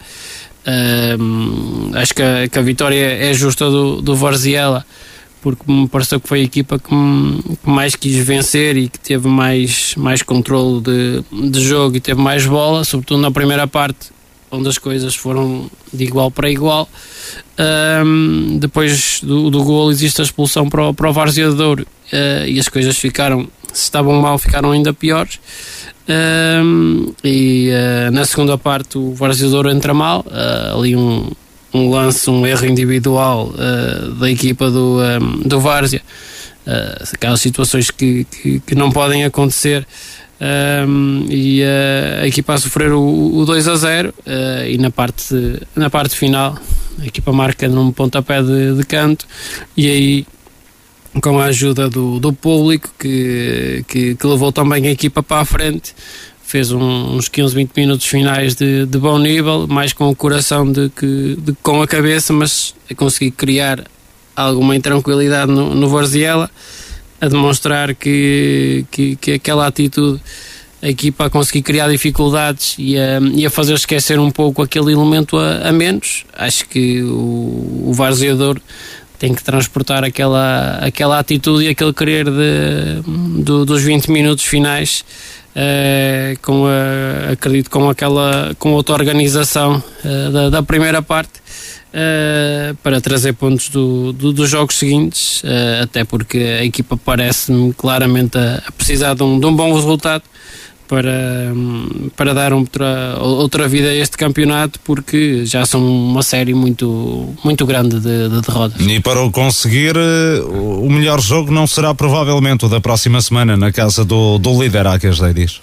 [1.94, 4.84] acho que a, que a, vitória é justa do, do Varziela
[5.42, 6.94] porque me pareceu que foi a equipa que,
[7.64, 12.46] mais quis vencer e que teve mais, mais controle de, de jogo e teve mais
[12.46, 14.10] bola, sobretudo na primeira parte
[14.52, 16.88] onde as coisas foram de igual para igual.
[17.58, 21.84] Um, depois do, do gol existe a expulsão para o, para o Várzea uh,
[22.46, 25.40] e as coisas ficaram, se estavam mal, ficaram ainda piores.
[26.08, 31.30] Um, e uh, na segunda parte o Várzea entra mal, uh, ali um,
[31.72, 33.52] um lance, um erro individual
[34.18, 36.02] da equipa do, um, do Várzea.
[37.12, 39.86] aquelas situações que, que, que não podem acontecer
[40.42, 44.90] um, e uh, a equipa a sofrer o, o 2 a 0 uh, e na
[44.90, 45.34] parte,
[45.76, 46.58] na parte final
[47.00, 49.24] a equipa marca num pontapé de, de canto
[49.76, 50.26] e aí
[51.22, 55.44] com a ajuda do, do público que, que, que, levou também a equipa para a
[55.44, 55.94] frente
[56.52, 60.70] fez um, uns 15, 20 minutos finais de, de bom nível, mais com o coração
[60.70, 63.82] de que de, com a cabeça, mas a conseguir criar
[64.36, 66.50] alguma intranquilidade no, no Varziela
[67.18, 70.20] a demonstrar que, que, que aquela atitude
[70.82, 74.92] a equipa a conseguir criar dificuldades e a, e a fazer esquecer um pouco aquele
[74.92, 76.26] elemento a, a menos.
[76.34, 78.60] Acho que o, o varzeador
[79.18, 85.02] tem que transportar aquela, aquela atitude e aquele querer de, do, dos 20 minutos finais
[85.56, 92.74] uh, com a, acredito com aquela com a auto-organização uh, da, da primeira parte uh,
[92.82, 95.42] para trazer pontos do, do, dos jogos seguintes,
[95.82, 100.24] até porque a equipa parece-me claramente a, a precisar de um, de um, bom resultado
[100.88, 101.52] para,
[102.16, 107.64] para dar outra, outra vida a este campeonato, porque já são uma série muito, muito
[107.64, 108.80] grande de, de derrotas.
[108.80, 113.56] E para o conseguir, eh, o melhor jogo não será provavelmente o da próxima semana
[113.56, 115.60] na casa do, do líder Acas Ladies.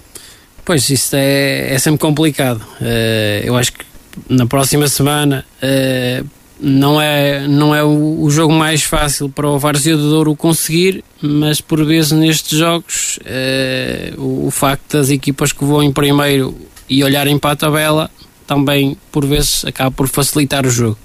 [0.66, 2.62] Pois, isso é, é sempre complicado.
[2.80, 3.86] Uh, eu acho que
[4.30, 6.28] na próxima semana uh,
[6.60, 11.04] não é, não é o, o, jogo mais fácil para o Várzea de Douro conseguir,
[11.22, 16.56] mas por vezes nestes jogos uh, o, o, facto das equipas que vão em primeiro
[16.90, 18.12] e olharem para a tabela
[18.46, 20.98] também por vezes acaba por facilitar o jogo.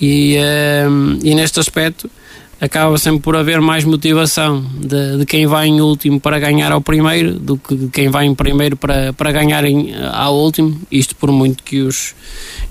[0.00, 2.08] E, uh, e neste aspecto
[2.64, 6.80] acaba sempre por haver mais motivação de, de, quem vai em último para ganhar ao
[6.80, 10.80] primeiro do que de quem vai em primeiro para, para ganhar em, ao último.
[10.90, 12.14] Isto por muito que os,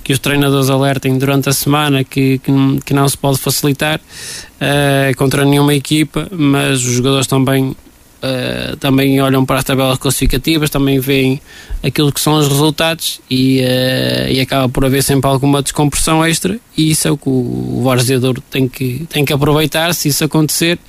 [0.03, 3.99] que os treinadores alertem durante a semana que, que, não, que não se pode facilitar
[3.99, 7.75] uh, contra nenhuma equipa, mas os jogadores também
[8.23, 11.41] uh, também olham para as tabelas classificativas, também veem
[11.83, 16.57] aquilo que são os resultados e, uh, e acaba por haver sempre alguma descompressão extra
[16.77, 20.79] e isso é o que o, Varzeador tem que, tem que aproveitar se isso acontecer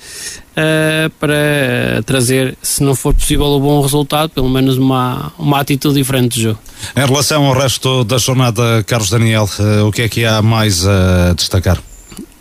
[0.51, 5.95] uh, para trazer, se não for possível o bom resultado, pelo menos uma, uma atitude
[5.95, 6.59] diferente do jogo.
[6.95, 9.49] Em relação ao resto da jornada, Carlos Daniel,
[9.85, 11.81] o que é que há mais a destacar?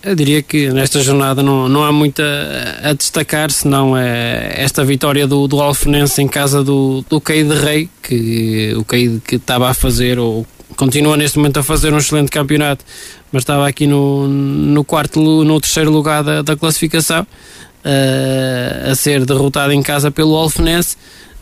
[0.04, 4.84] Eu diria que nesta jornada não, não há muito a, a destacar, senão é esta
[4.84, 9.70] vitória do, do Alfenense em casa do, do Caíde Rei, que o Caíde que estava
[9.70, 10.46] a fazer, ou
[10.76, 12.84] continua neste momento a fazer um excelente campeonato,
[13.32, 19.24] mas estava aqui no, no quarto, no terceiro lugar da, da classificação, uh, a ser
[19.24, 20.98] derrotado em casa pelo Alfenense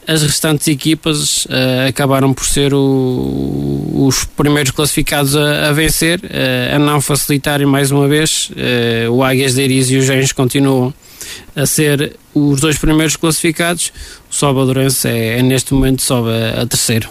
[0.07, 6.74] as restantes equipas uh, acabaram por ser o, os primeiros classificados a, a vencer, uh,
[6.76, 8.50] a não facilitarem mais uma vez.
[8.50, 10.92] Uh, o Águias de Iris e o Gens continuam
[11.55, 13.92] a ser os dois primeiros classificados.
[14.30, 17.09] O Salvadorense é, é neste momento sobe a, a terceiro.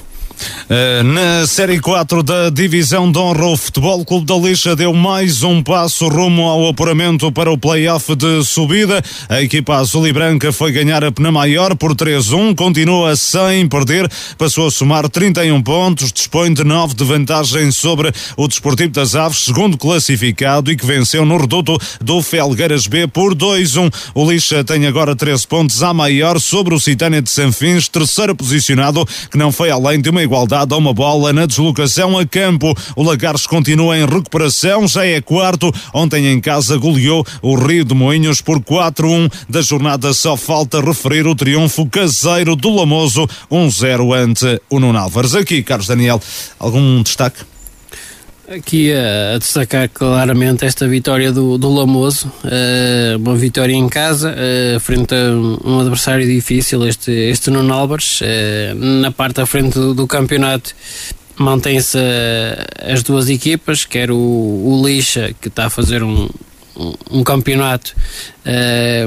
[0.70, 5.44] Eh, na Série 4 da Divisão de Honra, o Futebol Clube da Lixa deu mais
[5.44, 9.04] um passo rumo ao apuramento para o play-off de subida.
[9.28, 14.10] A equipa azul e branca foi ganhar a Pena Maior por 3-1, continua sem perder,
[14.38, 19.44] passou a somar 31 pontos, dispõe de 9 de vantagem sobre o Desportivo das Aves,
[19.44, 23.94] segundo classificado e que venceu no reduto do Felgueiras B por 2-1.
[24.16, 29.06] O Lixa tem agora 13 pontos a maior sobre o Citânia de Sanfins, terceiro posicionado,
[29.30, 32.74] que não foi além de uma igualdade a uma bola na deslocação a campo.
[32.96, 35.70] O Lagares continua em recuperação, já é quarto.
[35.94, 39.30] Ontem em casa goleou o Rio de Moinhos por 4-1.
[39.50, 45.36] Da jornada só falta referir o triunfo caseiro do Lamoso, 1-0 ante o Nuno Álvares.
[45.36, 46.22] Aqui, Carlos Daniel,
[46.58, 47.51] algum destaque?
[48.54, 54.80] Aqui a, destacar claramente esta vitória do, do Lamoso, uh, uma vitória em casa, uh,
[54.82, 55.32] frente a
[55.66, 58.20] um adversário difícil, este, este Nuno Álvares.
[58.20, 60.76] Uh, na parte da frente do, do campeonato
[61.38, 61.98] mantém-se
[62.86, 66.30] as duas equipas, quer o, o Lixa, que está a fazer um,
[67.10, 67.96] um, campeonato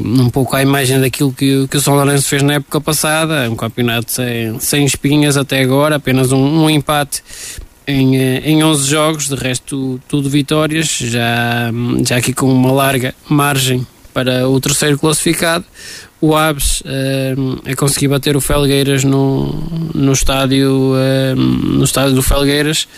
[0.03, 3.55] um pouco à imagem daquilo que, que o São Lourenço fez na época passada, um
[3.55, 7.23] campeonato sem, sem espinhas até agora, apenas um, um empate
[7.87, 11.71] em, eh, em 11 jogos, de resto tudo vitórias, já,
[12.07, 15.65] já aqui com uma larga margem para o terceiro classificado.
[16.25, 19.53] O Aves uh, a conseguir bater o Felgueiras no,
[19.95, 22.89] no, estádio, uh, no estádio do Felgueiras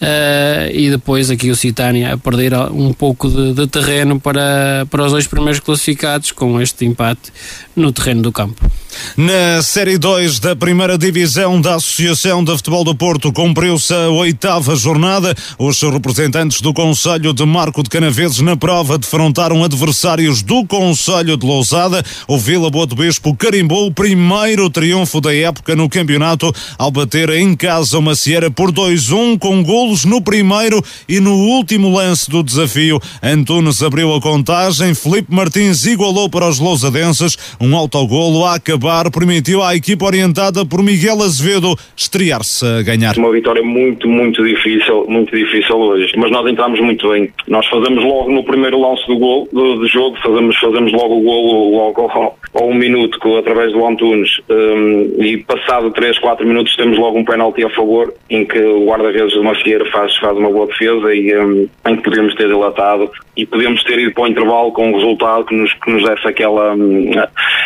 [0.00, 5.04] uh, e depois aqui o Citânia a perder um pouco de, de, terreno para, para
[5.04, 7.32] os dois primeiros classificados com este empate
[7.74, 8.70] no terreno do campo.
[9.16, 14.74] Na Série 2 da primeira divisão da Associação de Futebol do Porto cumpriu-se a oitava
[14.74, 15.34] jornada.
[15.58, 21.46] Os representantes do Conselho de Marco de Canaveses na prova defrontaram adversários do Conselho de
[21.46, 22.02] Lousada.
[22.26, 27.30] O Vila Boa do Bispo carimbou o primeiro triunfo da época no campeonato ao bater
[27.30, 32.42] em casa uma Macieira por 2-1 com golos no primeiro e no último lance do
[32.42, 33.00] desafio.
[33.22, 39.62] Antunes abriu a contagem, Felipe Martins igualou para os lousadenses um autogolo a acabar permitiu
[39.62, 43.16] à equipa orientada por Miguel Azevedo estrear-se a ganhar.
[43.16, 47.30] Uma vitória muito, muito difícil, muito difícil hoje, mas nós entramos muito bem.
[47.48, 51.22] Nós fazemos logo no primeiro lance do gol, do, do jogo, fazemos, fazemos logo o
[51.22, 56.74] gol logo ao um minuto com, através do Antunes um, e passado 3, 4 minutos
[56.76, 60.50] temos logo um penalti a favor em que o guarda-redes de Macieira faz, faz uma
[60.50, 64.26] boa defesa e um, em que podemos ter dilatado e podemos ter ido para o
[64.26, 67.10] intervalo com um resultado que nos, que nos desse aquela, um,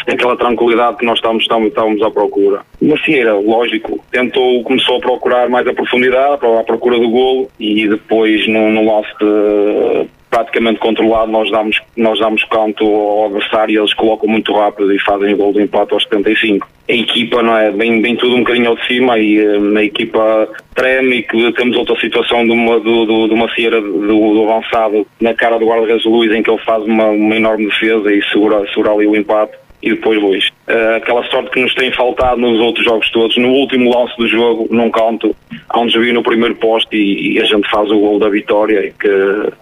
[0.09, 2.63] aquela tranquilidade que nós estamos, estamos, à procura.
[2.83, 8.47] Macieira, lógico, tentou, começou a procurar mais a profundidade, à procura do golo e depois
[8.49, 13.93] no, no lance de, praticamente controlado, nós damos, nós damos canto ao adversário e eles
[13.95, 16.69] colocam muito rápido e fazem o gol de empate aos 75.
[16.89, 17.71] A equipa, não é?
[17.71, 21.77] Vem, vem tudo um bocadinho ao de cima e um, a equipa treme e temos
[21.77, 26.33] outra situação de uma, de uma cera do, do, avançado na cara do guarda-redes Luís
[26.33, 29.91] em que ele faz uma, uma enorme defesa e segura, segura ali o empate e
[29.91, 30.49] depois Luís.
[30.69, 33.37] Uh, aquela sorte que nos tem faltado nos outros jogos todos.
[33.37, 35.35] No último lance do jogo, num canto,
[35.69, 38.93] há um desvio no primeiro poste e, e, a gente faz o gol da vitória
[39.01, 39.53] que,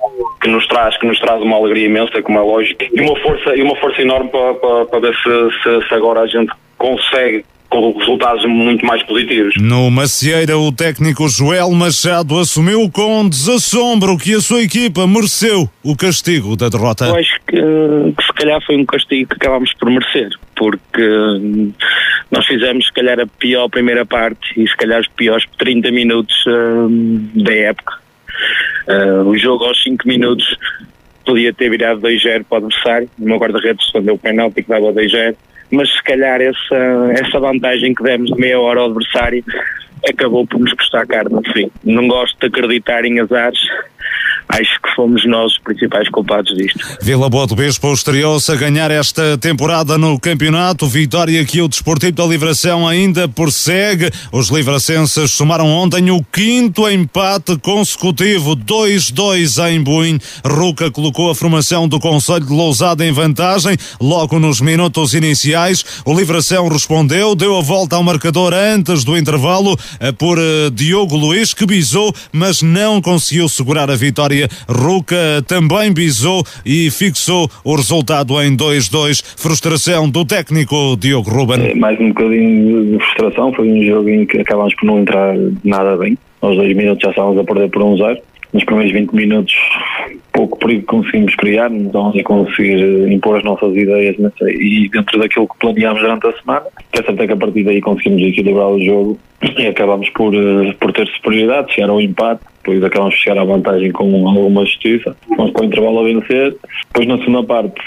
[0.40, 3.56] que, nos traz, que nos traz uma alegria imensa, como é lógico, e uma força,
[3.56, 7.44] e uma força enorme para, para, para ver se, se, se agora a gente consegue
[7.68, 9.54] com resultados muito mais positivos.
[9.60, 15.96] No Macieira, o técnico Joel Machado assumiu com desassombro que a sua equipa mereceu o
[15.96, 17.06] castigo da derrota.
[17.06, 21.72] Eu acho que, que se calhar foi um castigo que acabámos por merecer, porque hum,
[22.30, 26.34] nós fizemos se calhar a pior primeira parte e se calhar os piores 30 minutos
[26.46, 26.88] uh,
[27.34, 27.98] da época.
[28.88, 30.56] Uh, o jogo aos 5 minutos
[31.26, 33.10] podia ter virado 2-0 para o adversário.
[33.18, 35.36] O meu guarda-redes defendeu o penalti que dava 2-0.
[35.70, 39.44] Mas se calhar essa, essa vantagem que demos de meia hora ao adversário
[40.08, 41.70] acabou por nos custar caro no fim.
[41.84, 43.60] Não gosto de acreditar em azares,
[44.48, 46.78] acho que fomos nós os principais culpados disto.
[47.00, 52.12] Vila Boa do Bispo estreou-se a ganhar esta temporada no campeonato, vitória que o Desportivo
[52.12, 54.10] da Livração ainda prossegue.
[54.32, 60.18] Os livracenses somaram ontem o quinto empate consecutivo, 2-2 em Buim.
[60.44, 65.84] Ruca colocou a formação do Conselho de Lousada em vantagem, logo nos minutos iniciais.
[66.04, 71.16] O Livração respondeu, deu a volta ao marcador antes do intervalo eh, por eh, Diogo
[71.16, 74.07] Luiz, que bisou, mas não conseguiu segurar a vitória.
[74.68, 79.22] Ruca também bisou e fixou o resultado em 2-2.
[79.36, 81.74] Frustração do técnico Diogo Ruben.
[81.76, 83.52] Mais um bocadinho de frustração.
[83.52, 86.16] Foi um jogo em que acabámos por não entrar nada bem.
[86.40, 88.18] Aos dois minutos já estávamos a perder por um zero.
[88.52, 89.54] Nos primeiros 20 minutos,
[90.32, 94.16] pouco perigo conseguimos criar, não estávamos a conseguir eh, impor as nossas ideias
[94.46, 96.66] e dentro daquilo que planeámos durante a semana.
[96.92, 99.18] É certo é que a partir daí conseguimos equilibrar o jogo
[99.58, 103.44] e acabámos por, eh, por ter superioridade, chegar ao empate, depois acabámos de chegar à
[103.44, 105.16] vantagem com alguma justiça.
[105.36, 106.56] Fomos para o intervalo a vencer.
[106.88, 107.80] Depois, na segunda parte,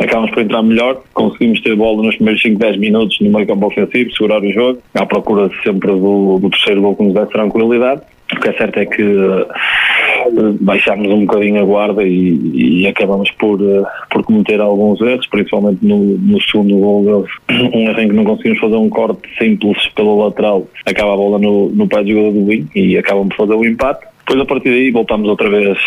[0.00, 3.66] acabámos por entrar melhor, conseguimos ter bola nos primeiros 5, 10 minutos no meio campo
[3.66, 8.02] ofensivo, segurar o jogo, à procura sempre do, do terceiro gol que nos desse tranquilidade.
[8.32, 9.46] O que é certo é que uh,
[10.60, 15.78] baixámos um bocadinho a guarda e, e acabamos por, uh, por cometer alguns erros, principalmente
[15.82, 17.30] no, no segundo gol deles.
[17.74, 21.38] Um erro em que não conseguimos fazer um corte simples pelo lateral, acaba a bola
[21.38, 24.06] no, no pé do jogador do Win e acabam por fazer o empate.
[24.28, 25.78] Depois, a partir daí, voltámos outra vez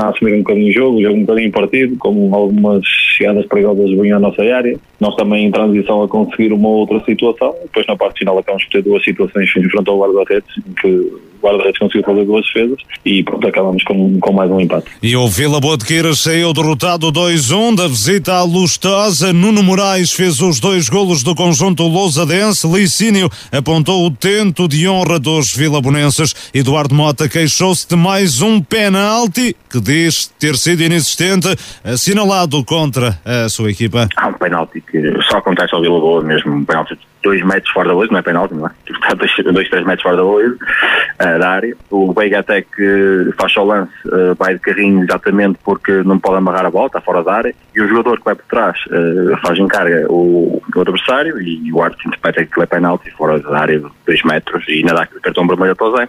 [0.00, 4.16] a assumir um bocadinho o jogo, jogo um bocadinho partido, com algumas chegadas perigosas vinham
[4.16, 4.76] à nossa área.
[4.98, 7.54] Nós também em transição a conseguir uma outra situação.
[7.62, 10.50] Depois, na parte final, acabamos por ter duas situações em frente ao guarda-redes,
[10.80, 11.12] que
[11.44, 14.86] guarda-redes conseguiu fazer duas defesas e pronto, acabamos com, com mais um empate.
[15.02, 19.32] E o Vila Boa de Queiras saiu derrotado 2-1 da visita à Lustosa.
[19.32, 22.66] Nuno Moraes fez os dois golos do conjunto lousadense.
[22.66, 26.34] Licínio apontou o tento de honra dos vilabonenses.
[26.54, 31.48] Eduardo Mota queixou-se de mais um penalti que diz ter sido inexistente,
[31.84, 34.08] assinalado contra a sua equipa.
[34.16, 37.72] Há um penalti que só acontece ao Vila Boa mesmo, um penalti de dois metros
[37.72, 38.70] fora da baliza, não é penalti, não é?
[38.88, 41.76] Está dois, dois, três metros fora da baliza, uh, da área.
[41.90, 46.36] O Veiga até que faz o lance, uh, vai de carrinho exatamente porque não pode
[46.36, 49.36] amarrar a bola, está fora da área, e o jogador que vai por trás uh,
[49.44, 53.80] faz encarga o, o adversário e o árbitro interpreta que é penalti fora da área
[53.80, 56.08] de dois metros e ainda dá cartão vermelho o Zé.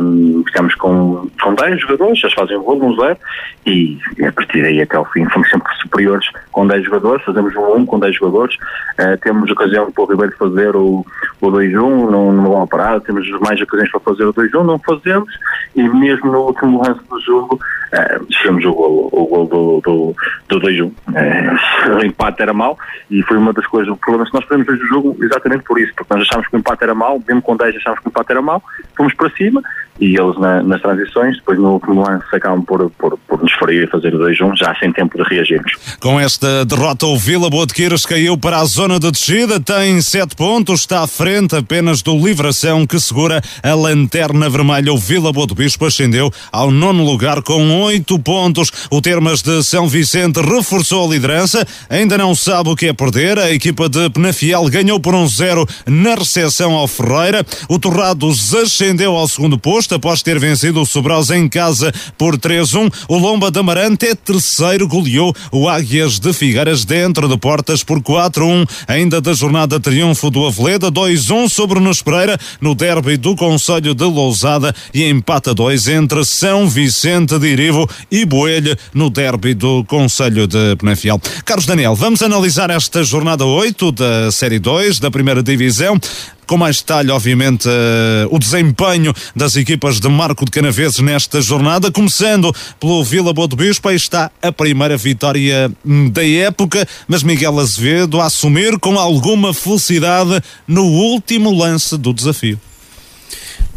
[0.00, 3.16] Um, ficamos com, com 10 jogadores, eles fazem o gol, um zero,
[3.64, 7.54] e, e a partir daí até o fim fomos sempre superiores com 10 jogadores, fazemos
[7.56, 11.04] um 1 com 10 jogadores, uh, temos ocasião para o Ribeiro fazer o,
[11.40, 15.32] o 2-1 numa bola parada, temos mais ocasiões para fazer o 2-1, não fazemos,
[15.74, 17.60] e mesmo no último lance do jogo,
[17.92, 20.14] uh, deixamos o gol, o gol do, do,
[20.48, 20.85] do 2-1.
[20.86, 22.78] Uh, o empate era mau,
[23.10, 25.78] e foi uma das coisas, o problema é que nós perdemos o jogo exatamente por
[25.78, 28.10] isso, porque nós achámos que o empate era mau, mesmo com 10 achámos que o
[28.10, 28.62] empate era mau,
[28.96, 29.62] fomos para cima,
[30.00, 33.84] e eles na, nas transições, depois no último lance acabam por, por, por nos ferir
[33.84, 35.72] e fazer o 2-1, já sem tempo de reagirmos.
[36.00, 37.66] Com esta derrota, o Vila Boa
[38.06, 42.86] caiu para a zona de descida, tem 7 pontos, está à frente apenas do Livração,
[42.86, 44.92] que segura a lanterna vermelha.
[44.92, 48.88] O Vila Boa do Bispo ascendeu ao nono lugar com 8 pontos.
[48.90, 53.38] O Termas de São Vicente reforçou a liderança, ainda não sabe o que é perder.
[53.38, 57.44] A equipa de Penafiel ganhou por 1-0 na recepção ao Ferreira.
[57.68, 62.92] O Torrados ascendeu ao segundo posto após ter vencido o Sobral em casa por 3-1.
[63.08, 68.00] O Lomba da Amarante é terceiro, goleou o Águias de Figueiras dentro de portas por
[68.00, 68.68] 4-1.
[68.86, 73.94] Ainda da jornada triunfo do Aveleda, 2-1 sobre o Nos Pereira no derby do Conselho
[73.94, 79.84] de Lousada e empata 2 entre São Vicente de Irivo e Boelho no derby do
[79.84, 81.20] Conselho de Penafiel.
[81.44, 86.00] Carlos Daniel, vamos analisar esta jornada 8 da Série 2 da Primeira Divisão
[86.46, 91.90] com mais detalhe, obviamente, uh, o desempenho das equipas de Marco de Canaveses nesta jornada,
[91.90, 95.70] começando pelo Vila Boa Bispo, aí está a primeira vitória
[96.12, 102.60] da época, mas Miguel Azevedo a assumir com alguma felicidade no último lance do desafio.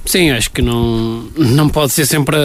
[0.05, 2.35] Sim, acho que não, não pode ser sempre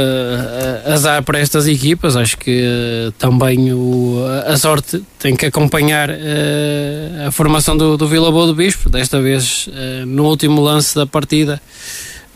[0.87, 2.17] azar para estas equipas.
[2.17, 8.07] Acho que uh, também o, a sorte tem que acompanhar uh, a formação do, do
[8.07, 8.91] Vila Boa do Bispo.
[8.91, 11.61] Desta vez, uh, no último lance da partida,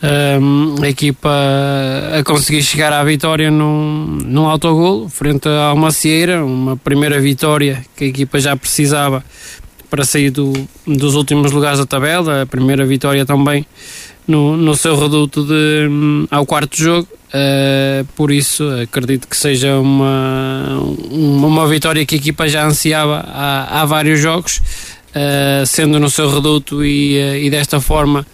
[0.01, 1.29] a equipa
[2.17, 6.45] a conseguir chegar à vitória num, num autogol frente à Macieira.
[6.45, 9.25] Uma primeira vitória que a equipa já precisava
[9.91, 10.53] para sair do,
[10.87, 12.43] dos últimos lugares da tabela.
[12.43, 13.67] A primeira vitória também
[14.29, 15.89] no, no seu reduto de,
[16.31, 17.09] ao quarto jogo.
[17.29, 20.81] Uh, por isso, acredito que seja uma,
[21.11, 26.31] uma vitória que a equipa já ansiava há, há vários jogos, uh, sendo no seu
[26.31, 28.27] reduto e, uh, e desta forma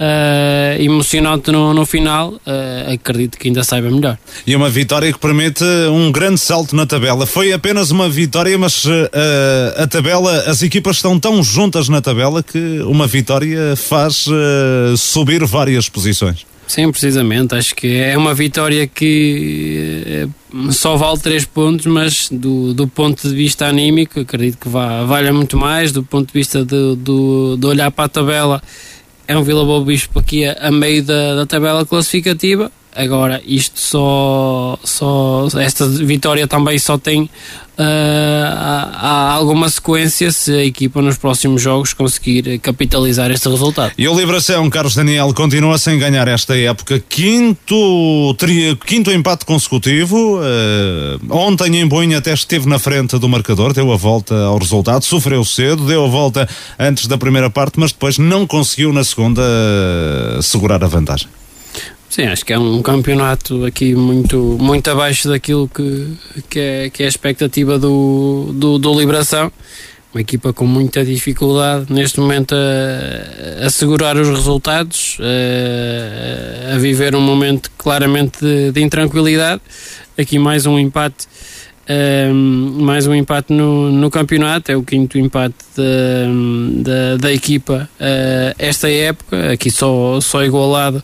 [0.00, 4.18] uh, emocionante no, no final, uh, acredito que ainda saiba melhor.
[4.46, 5.62] E uma vitória que permite
[5.92, 7.26] um grande salto na tabela.
[7.26, 8.90] Foi apenas uma vitória, mas uh,
[9.76, 14.26] a tabela, as equipas estão tão juntas na tabela que uma vitória faz
[14.96, 16.46] subir várias posições.
[16.66, 17.54] Sim, precisamente.
[17.54, 20.28] Acho que é uma vitória que
[20.70, 25.32] só vale 3 pontos, mas do, do ponto de vista anímico, acredito que vá, valha
[25.32, 25.90] muito mais.
[25.90, 28.62] Do ponto de vista de, do, de olhar para a tabela
[29.30, 32.70] é um Vila Boa Bispo aqui a, a meio da, da tabela classificativa.
[32.94, 35.46] Agora, isto só, só.
[35.60, 37.28] Esta vitória também só tem uh,
[37.78, 43.92] há, alguma sequência se a equipa nos próximos jogos conseguir capitalizar este resultado.
[43.96, 47.02] E o Libração, Carlos Daniel, continua sem ganhar esta época.
[47.08, 50.40] Quinto, tri, quinto empate consecutivo.
[50.40, 55.04] Uh, ontem em Boinha até esteve na frente do marcador, deu a volta ao resultado,
[55.04, 59.42] sofreu cedo, deu a volta antes da primeira parte, mas depois não conseguiu na segunda
[59.42, 61.28] uh, segurar a vantagem.
[62.10, 66.12] Sim, acho que é um campeonato aqui muito, muito abaixo daquilo que,
[66.50, 69.50] que, é, que é a expectativa do, do, do Liberação.
[70.12, 77.14] Uma equipa com muita dificuldade neste momento a, a segurar os resultados, a, a, viver
[77.14, 79.62] um momento claramente de, de intranquilidade.
[80.18, 81.28] Aqui mais um empate.
[81.88, 87.88] Um, mais um empate no, no campeonato, é o quinto empate da, da, da equipa
[88.00, 91.02] uh, esta época, aqui só, só igualado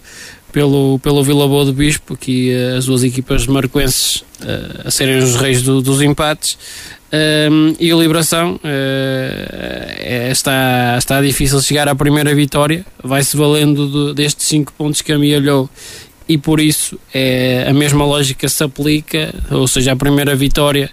[0.56, 5.18] pelo, pelo Vila Boa do Bispo, aqui uh, as duas equipas marcoenses uh, a serem
[5.18, 6.56] os reis do, dos empates.
[7.12, 13.86] Um, ehm, e o Liberação uh, está, está difícil chegar à primeira vitória, vai-se valendo
[13.86, 15.68] do, destes 5 pontos que amealhou
[16.26, 20.88] e por isso é, a mesma lógica se aplica, ou seja, a primeira vitória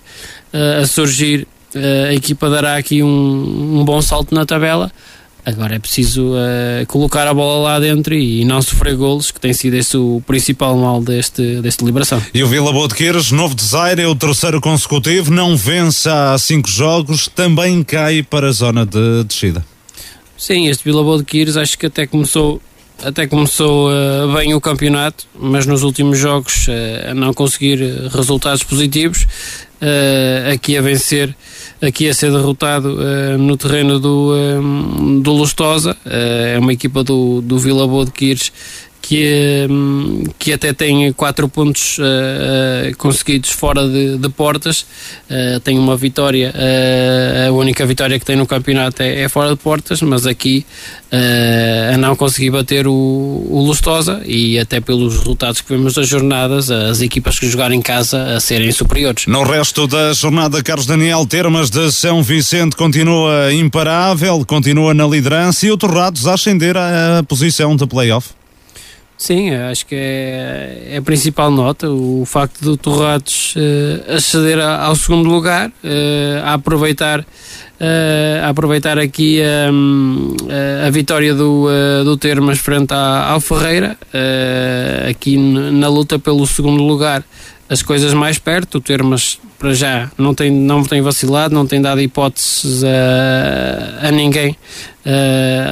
[0.53, 4.91] uh, a surgir, uh, a equipa dará aqui um, um bom salto na tabela
[5.45, 9.53] Agora é preciso uh, colocar a bola lá dentro e não sofrer golos, que tem
[9.53, 12.21] sido esse o principal mal deste, deste Liberação.
[12.33, 16.37] E o Vila Boa de Queiros, novo desaire, é o terceiro consecutivo, não vence há
[16.37, 19.65] cinco jogos, também cai para a zona de descida.
[20.37, 22.61] Sim, este Vila Boa de Queiros acho que até começou
[23.03, 27.79] até começou uh, bem o campeonato, mas nos últimos jogos uh, a não conseguir
[28.13, 29.27] resultados positivos,
[30.49, 31.35] aqui a vencer
[31.83, 35.97] aqui a ser derrotado uh, no terreno do, um, do Lustosa.
[36.05, 38.51] Uh, é uma equipa do, do Vila Boa de Quires
[39.03, 44.85] que, hum, que até tem quatro pontos uh, uh, conseguidos fora de, de portas,
[45.29, 46.53] uh, tem uma vitória,
[47.45, 50.65] a única vitória que tem no campeonato é, é fora de portas, mas aqui
[51.93, 56.71] a não conseguir bater o, o Lustosa e até pelos resultados que vemos das jornadas,
[56.71, 59.27] as equipas que jogaram em casa a serem superiores.
[59.27, 65.67] No resto da jornada, Carlos Daniel Termas de São Vicente continua imparável, continua na liderança
[65.67, 68.29] e o Torrados a ascender à posição de playoff.
[69.23, 74.93] Sim, acho que é, é a principal nota o facto do Torrados uh, aceder ao
[74.97, 79.39] segundo lugar, uh, a aproveitar uh, a aproveitar aqui
[79.71, 80.35] um,
[80.85, 81.69] a vitória do,
[82.03, 83.97] do Termas frente à, ao Ferreira,
[85.09, 87.23] aqui na luta pelo segundo lugar
[87.69, 91.81] as coisas mais perto, o Termas para já não tem, não tem vacilado, não tem
[91.81, 94.57] dado hipóteses a, a ninguém,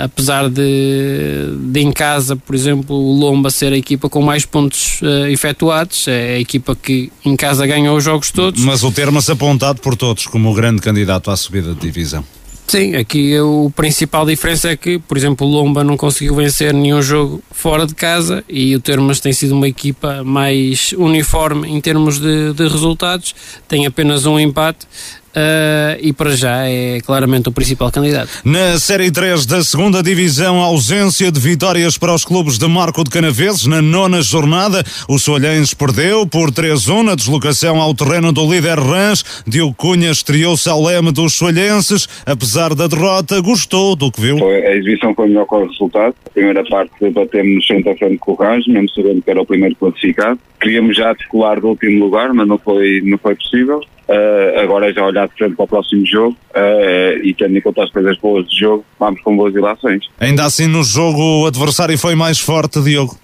[0.01, 5.01] apesar de, de em casa, por exemplo, o Lomba ser a equipa com mais pontos
[5.01, 8.63] uh, efetuados, é a equipa que em casa ganha os jogos todos.
[8.63, 12.23] Mas o Termas apontado por todos como o grande candidato à subida de divisão.
[12.71, 17.01] Sim, aqui o principal diferença é que, por exemplo, o Lomba não conseguiu vencer nenhum
[17.01, 22.17] jogo fora de casa e o Termas tem sido uma equipa mais uniforme em termos
[22.17, 23.35] de, de resultados,
[23.67, 24.87] tem apenas um empate,
[25.31, 28.29] Uh, e para já é claramente o principal candidato.
[28.43, 33.09] Na Série 3 da segunda Divisão, ausência de vitórias para os clubes de Marco de
[33.09, 33.65] Canaveses.
[33.65, 39.43] Na nona jornada, o Solhães perdeu por 3-1 na deslocação ao terreno do líder Rãs.
[39.47, 42.07] Diogo Cunha estreou-se ao leme dos Solhenses.
[42.25, 44.37] Apesar da derrota, gostou do que viu.
[44.37, 46.15] Foi, a exibição foi melhor que o resultado.
[46.25, 49.45] A primeira parte batemos frente a frente com o Rãs, mesmo sabendo que era o
[49.45, 50.39] primeiro classificado.
[50.59, 53.81] Queríamos já descolar do último lugar, mas não foi, não foi possível.
[54.11, 57.85] Uh, agora já olhar de frente para o próximo jogo uh, e tendo em conta
[57.85, 60.05] as coisas boas do jogo, vamos com boas ilações.
[60.19, 63.15] Ainda assim no jogo o adversário foi mais forte, Diogo?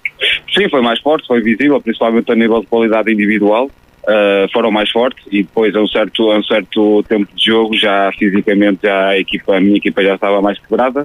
[0.57, 3.69] Sim, foi mais forte, foi visível, principalmente a nível de qualidade individual.
[4.03, 7.75] Uh, foram mais fortes e depois a um certo, a um certo tempo de jogo
[7.75, 11.03] já fisicamente já a equipa, a minha equipa já estava mais quebrada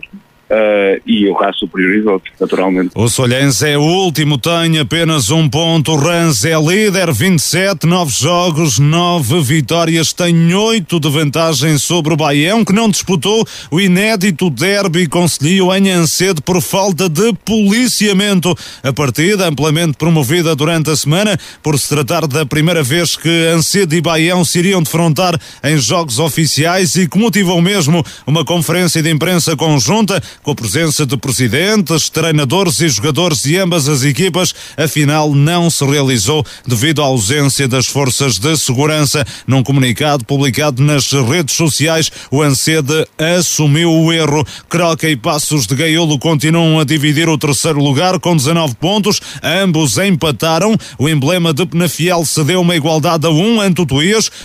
[0.52, 2.90] uh, e o Raço superiorizou naturalmente.
[2.94, 5.92] O Solhense é último, tem apenas um ponto.
[5.92, 12.16] O Rans é líder, 27, 9 jogos, 9 vitórias, tem 8 de vantagem sobre o
[12.16, 18.54] Baião, que não disputou o inédito derby Conselho em Ancedo por falta de policiamento.
[18.82, 23.94] A partida, amplamente promovida durante a semana, por se tratar da primeira vez que Ancedo
[23.94, 29.10] e Baião se iriam defrontar em jogos oficiais e que motivou mesmo uma conferência de
[29.10, 35.34] imprensa conjunta com a presença de presidentes, treinadores e jogadores de ambas as equipas, afinal
[35.34, 39.24] não se realizou devido à ausência das forças de segurança.
[39.46, 44.44] Num comunicado publicado nas redes sociais, o Ancede assumiu o erro.
[44.68, 49.20] Croca e Passos de Gaiolo continuam a dividir o terceiro lugar com 19 pontos.
[49.42, 50.76] Ambos empataram.
[50.98, 53.82] O emblema de Penafiel cedeu uma igualdade a um ante.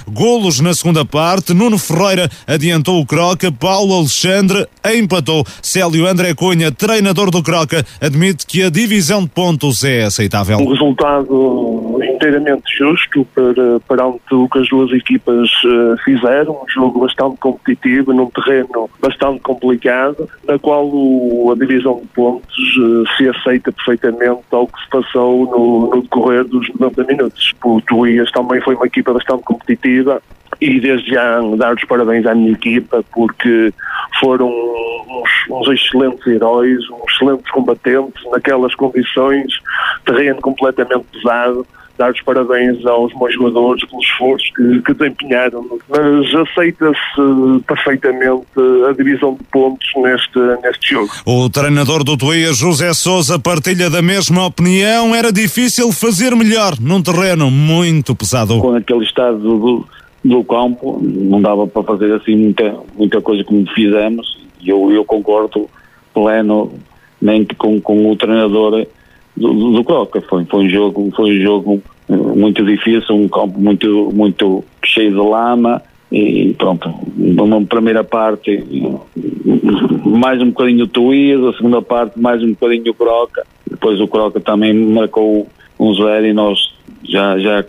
[0.10, 1.54] Golos na segunda parte.
[1.54, 3.52] Nuno Ferreira adiantou o Croca.
[3.52, 5.46] Paulo Alexandre empatou.
[5.88, 10.58] Célio André Cunha, treinador do Croca, admite que a divisão de pontos é aceitável.
[10.58, 17.00] Um resultado inteiramente justo para, para o que as duas equipas uh, fizeram, um jogo
[17.00, 23.30] bastante competitivo, num terreno bastante complicado, na qual o, a divisão de pontos uh, se
[23.30, 27.54] aceita perfeitamente ao que se passou no, no decorrer dos 90 minutos.
[27.64, 30.22] O Tuías também foi uma equipa bastante competitiva,
[30.60, 33.74] e desde já dar os parabéns à minha equipa porque
[34.20, 39.54] foram uns, uns, excelentes heróis, uns excelentes combatentes naquelas condições,
[40.06, 41.66] terreno completamente pesado.
[41.98, 48.46] Dar os parabéns aos meus jogadores pelo esforço que, que desempenharam, mas aceita-se perfeitamente
[48.88, 51.10] a divisão de pontos neste, neste jogo.
[51.26, 55.16] O treinador do Tuías, José Souza, partilha da mesma opinião.
[55.16, 58.60] Era difícil fazer melhor num terreno muito pesado.
[58.60, 59.88] Com aquele estado do,
[60.24, 64.38] do campo, não dava para fazer assim muita, muita coisa como fizemos,
[64.70, 65.70] eu, eu concordo
[66.14, 66.72] pleno
[67.22, 68.86] nem com, com o treinador
[69.36, 70.22] do, do, do Croca.
[70.22, 75.12] Foi, foi um jogo, foi um jogo eh, muito difícil, um campo muito, muito cheio
[75.12, 75.82] de lama
[76.12, 78.64] e pronto, numa primeira parte
[80.06, 84.08] mais um bocadinho o Tuído, a segunda parte mais um bocadinho o Croca, depois o
[84.08, 86.74] Croca também marcou um zero e nós
[87.04, 87.66] já, já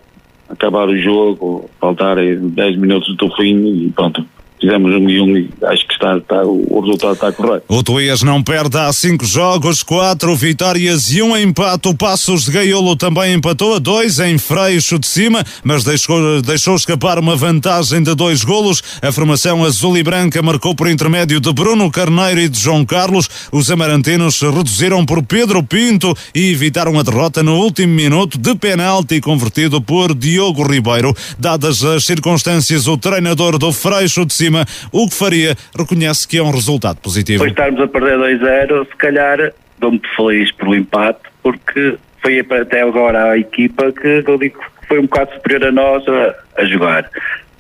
[0.49, 4.25] acabar o jogo, faltar 10 minutos do fim e pronto,
[4.61, 7.65] fizemos um e um e acho que está, está, o resultado está correto.
[7.69, 11.89] O Tuías não perde há cinco jogos, quatro vitórias e um empate.
[11.89, 16.75] O Passos de Gaiolo também empatou a dois em Freixo de cima, mas deixou, deixou
[16.75, 18.83] escapar uma vantagem de dois golos.
[19.03, 23.29] A formação azul e branca marcou por intermédio de Bruno Carneiro e de João Carlos.
[23.53, 29.21] Os amarantinos reduziram por Pedro Pinto e evitaram a derrota no último minuto de penalti
[29.21, 31.15] convertido por Diogo Ribeiro.
[31.39, 34.48] Dadas as circunstâncias, o treinador do Freixo de cima,
[34.93, 37.45] o que faria, reconhece que é um resultado positivo.
[37.45, 42.83] Depois estarmos a perder 2-0, se calhar dou muito feliz pelo empate, porque foi até
[42.83, 46.65] agora a equipa que eu digo que foi um bocado superior a nós a, a
[46.65, 47.09] jogar.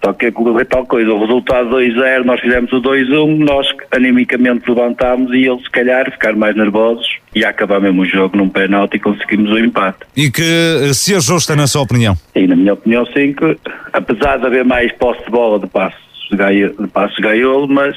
[0.05, 5.32] Só que é tal coisa, o resultado 2-0, nós fizemos o 2-1, nós animicamente levantámos
[5.32, 7.05] e eles se calhar ficaram mais nervosos
[7.35, 9.98] e acabar mesmo o jogo num penalti e conseguimos o empate.
[10.16, 12.16] E que se ajusta na sua opinião?
[12.32, 13.59] Sim, na minha opinião sim, que
[13.93, 15.66] apesar de haver mais posse de bola de
[16.29, 17.97] passos de, Gaio, passos Gaiolo, mas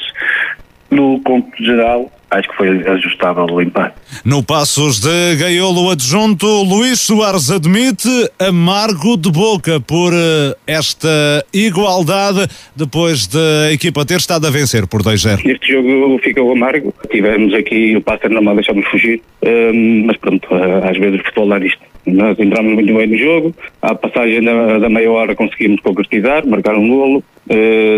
[0.89, 3.93] no conto geral acho que foi ajustável o empate.
[4.23, 8.07] No Passos de Gaiolo adjunto, Luís Soares admite
[8.39, 14.87] amargo de boca por uh, esta igualdade depois da de equipa ter estado a vencer
[14.87, 15.45] por 2-0.
[15.45, 20.89] Este jogo ficou amargo, tivemos aqui o Pássaro não deixamos fugir, uh, mas pronto, uh,
[20.89, 21.81] às vezes o futebol dá isto.
[22.05, 26.75] Nós entramos muito bem no jogo, à passagem da, da meia hora conseguimos concretizar, marcar
[26.75, 27.23] um golo,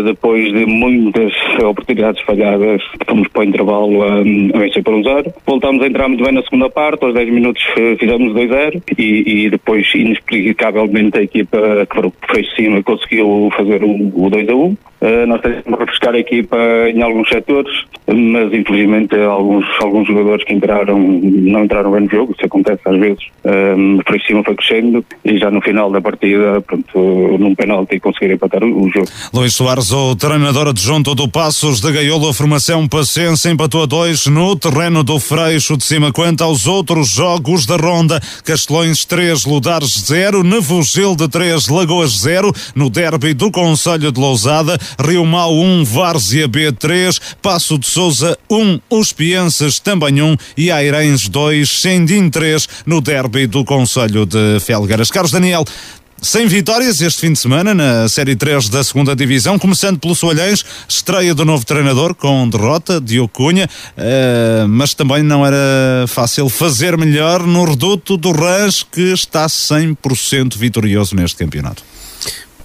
[0.04, 1.32] depois de muitas
[1.62, 5.32] oportunidades falhadas, fomos para o intervalo a, a vencer por um zero.
[5.46, 9.44] Voltámos a entrar muito bem na segunda parte, aos 10 minutos uh, fizemos 2-0 e,
[9.44, 14.54] e, depois, inexplicavelmente, a equipa que foi cima conseguiu fazer o, o 2-1.
[14.54, 14.76] Uh,
[15.26, 16.56] nós temos que refrescar a equipa
[16.88, 17.72] em alguns setores,
[18.06, 22.98] mas infelizmente alguns, alguns jogadores que entraram não entraram bem no jogo, isso acontece às
[22.98, 23.24] vezes.
[23.44, 28.34] Um, por cima foi crescendo e já no final da partida, pronto, num penalti conseguiram
[28.36, 29.06] empatar o, o jogo.
[29.32, 34.26] Luís Soares, o treinador adjunto do Passos de Gaiolo, a formação Paciência empatou a dois
[34.26, 36.12] no terreno do Freixo de cima.
[36.12, 42.52] Quanto aos outros jogos da ronda, Castelões 3, Ludares 0, Nevogil de 3, Lagoas 0,
[42.74, 48.38] no derby do Conselho de Lousada, Rio Mau 1, Várzea B 3, Passo de Souza
[48.50, 54.58] 1, Os Pienças também 1 e Airens 2, Sendim 3, no derby do Conselho de
[54.60, 55.10] Felgueiras.
[55.10, 55.64] Carlos Daniel,
[56.24, 60.64] sem vitórias este fim de semana na Série 3 da segunda Divisão, começando pelo Soalhães,
[60.88, 66.96] estreia do novo treinador com derrota, Diogo Cunha, uh, mas também não era fácil fazer
[66.96, 71.84] melhor no reduto do Rãs, que está 100% vitorioso neste campeonato.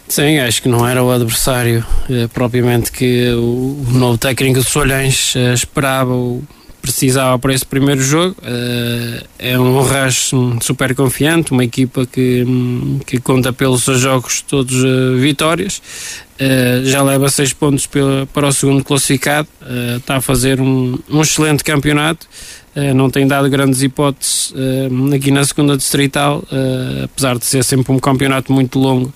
[0.09, 4.65] Sim, acho que não era o adversário eh, propriamente que o, o, novo técnico de
[4.65, 6.41] Solhães eh, esperava ou
[6.81, 8.35] precisava para esse primeiro jogo.
[8.41, 10.31] Eh, é um Rush
[10.61, 12.43] super confiante, uma equipa que,
[13.05, 15.79] que conta pelos seus jogos todos eh, vitórias.
[16.39, 19.49] Uh, já leva seis pontos pela, para o segundo classificado,
[19.97, 22.29] está a fazer um, um excelente campeonato,
[22.95, 24.53] não tem dado grandes hipóteses
[25.13, 26.41] aqui na segunda distrital,
[27.03, 29.13] apesar de ser sempre um campeonato muito longo.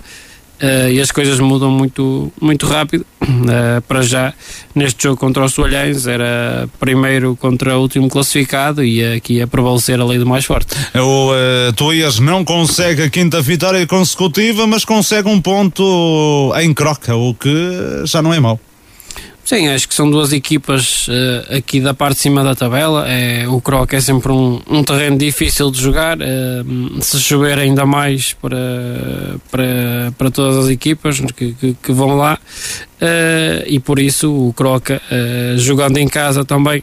[0.64, 3.06] Uh, e as coisas mudam muito, muito rápido.
[3.22, 4.34] Uh, para já,
[4.74, 10.00] neste jogo contra os Soalhães, era primeiro contra o último classificado e aqui ia prevalecer
[10.00, 10.74] a lei do mais forte.
[10.96, 17.14] O uh, Tuías não consegue a quinta vitória consecutiva, mas consegue um ponto em croca,
[17.14, 18.58] o que já não é mau.
[19.46, 23.06] Sim, acho que são duas equipas uh, aqui da parte de cima da tabela.
[23.10, 26.18] É, o Croc é sempre um, um terreno difícil de jogar.
[26.18, 28.58] Uh, se chover, ainda mais para,
[29.52, 32.40] para, para todas as equipas que, que, que vão lá.
[33.02, 35.02] Uh, e por isso o Croca,
[35.58, 36.82] jogando em casa também,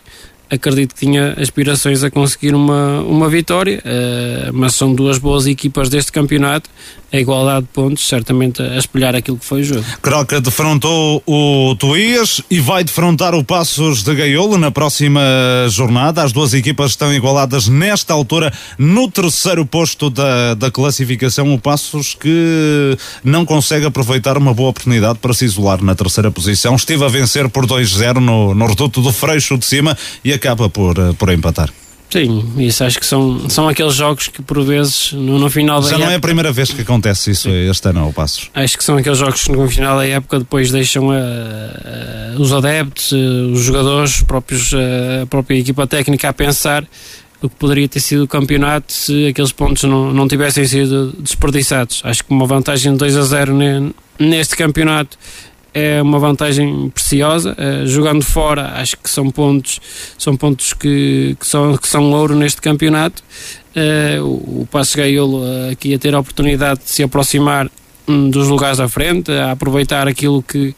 [0.50, 5.88] acredito que tinha aspirações a conseguir uma, uma vitória, uh, mas são duas boas equipas
[5.88, 6.68] deste campeonato,
[7.12, 9.84] a igualdade de pontos, certamente a espelhar aquilo que foi o jogo.
[10.00, 15.20] Croca defrontou o Tuías e vai defrontar o Passos de Gaiolo na próxima
[15.68, 16.22] jornada.
[16.22, 21.52] As duas equipas estão igualadas nesta altura no terceiro posto da, da classificação.
[21.52, 26.76] O Passos que não consegue aproveitar uma boa oportunidade para se isolar na terceira posição.
[26.76, 30.98] Esteve a vencer por 2-0 no, no reduto do Freixo de cima e acaba por,
[30.98, 31.70] eh, por empatar.
[32.10, 35.90] Sim, isso acho que são, são aqueles jogos que por vezes no, no final da
[35.90, 37.70] Já época, não é a primeira vez que acontece isso sim.
[37.70, 38.50] este ano ao Passos.
[38.52, 42.52] Acho que são aqueles jogos que no final da época depois deixam a, a, os
[42.52, 46.84] adeptos, os jogadores, próprios, a própria equipa técnica a pensar
[47.40, 52.02] o que poderia ter sido o campeonato se aqueles pontos não, não tivessem sido desperdiçados.
[52.04, 53.54] Acho que uma vantagem de 2 a 0
[54.18, 55.16] neste campeonato
[55.72, 57.56] é uma vantagem preciosa.
[57.58, 59.80] Uh, jogando fora, acho que são pontos,
[60.18, 63.22] são pontos que, que, são, que são ouro neste campeonato.
[63.76, 67.70] Uh, o, o Passo Gaiolo uh, aqui a ter a oportunidade de se aproximar
[68.06, 70.74] um, dos lugares à frente, a aproveitar aquilo que,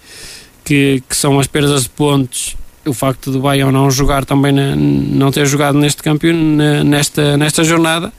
[0.64, 2.56] que, que são as perdas de pontos
[2.86, 7.64] o facto do Bayern não jogar também na, não ter jogado neste campeonato nesta, nesta
[7.64, 8.12] jornada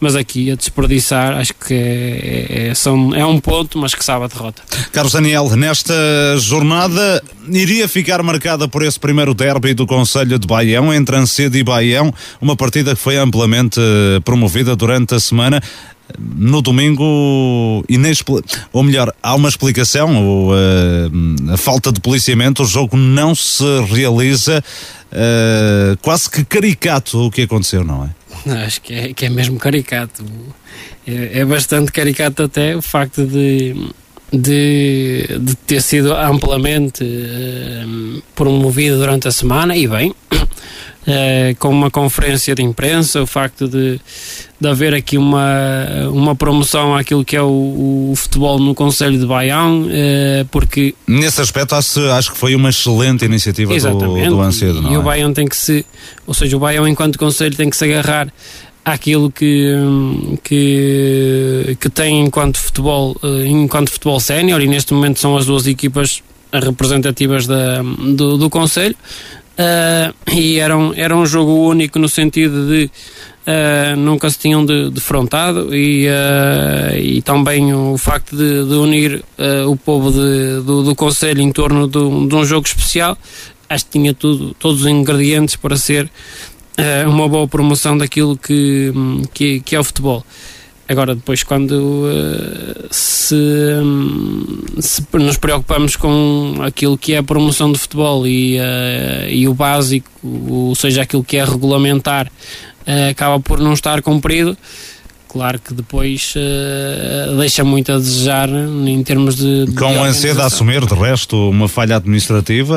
[0.00, 4.02] mas aqui a desperdiçar acho que é, é, é, são, é um ponto, mas que
[4.02, 4.62] sabe a derrota.
[4.92, 5.94] Carlos Daniel, nesta
[6.38, 11.62] jornada iria ficar marcada por esse primeiro derby do Conselho de Baião, entre Ancedo e
[11.62, 15.60] Baião, uma partida que foi amplamente eh, promovida durante a semana
[16.18, 17.04] no domingo,
[18.72, 23.64] ou melhor, há uma explicação, ou, uh, a falta de policiamento, o jogo não se
[23.90, 24.62] realiza,
[25.12, 28.20] uh, quase que caricato o que aconteceu, não é?
[28.64, 30.24] Acho que é, que é mesmo caricato.
[31.06, 33.74] É, é bastante caricato até o facto de,
[34.32, 40.14] de, de ter sido amplamente uh, promovido durante a semana, e bem,
[41.02, 44.00] uh, com uma conferência de imprensa, o facto de,
[44.60, 49.26] de haver aqui uma, uma promoção àquilo que é o, o futebol no Conselho de
[49.26, 50.94] Baião, uh, porque...
[51.06, 54.94] Nesse aspecto acho, acho que foi uma excelente iniciativa Exatamente, do, do Ancedo, não E
[54.94, 54.98] é?
[54.98, 55.84] o Baião tem que se,
[56.26, 58.32] ou seja, o Baião enquanto Conselho tem que se agarrar
[58.84, 59.74] àquilo que,
[60.42, 65.66] que, que tem enquanto futebol, eh, enquanto futebol sénior e neste momento são as duas
[65.66, 66.22] equipas
[66.52, 68.96] representativas da, do, do Conselho
[69.60, 72.90] uh, e era um, era um jogo único no sentido de
[73.46, 79.24] uh, nunca se tinham de, defrontado e, uh, e também o facto de, de unir
[79.66, 83.16] o povo de, do, do Conselho em torno de, de um jogo especial
[83.68, 86.10] acho que tinha tudo, todos os ingredientes para ser
[87.06, 88.90] uma boa promoção daquilo que,
[89.34, 90.24] que, que é o futebol.
[90.90, 97.70] Agora, depois, quando uh, se, um, se, nos preocupamos com aquilo que é a promoção
[97.70, 100.10] de futebol e, uh, e o básico,
[100.48, 104.58] ou seja, aquilo que é regulamentar, uh, acaba por não estar cumprido,
[105.30, 109.66] Claro que depois uh, deixa muito a desejar em termos de.
[109.66, 112.76] de Com ansiedade a assumir, de resto, uma falha administrativa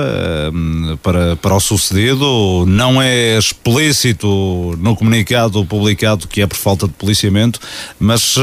[0.54, 6.86] uh, para, para o sucedido, não é explícito no comunicado publicado que é por falta
[6.86, 7.60] de policiamento,
[8.00, 8.42] mas uh,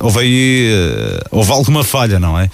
[0.00, 0.70] houve aí.
[1.30, 2.50] houve alguma falha, não é?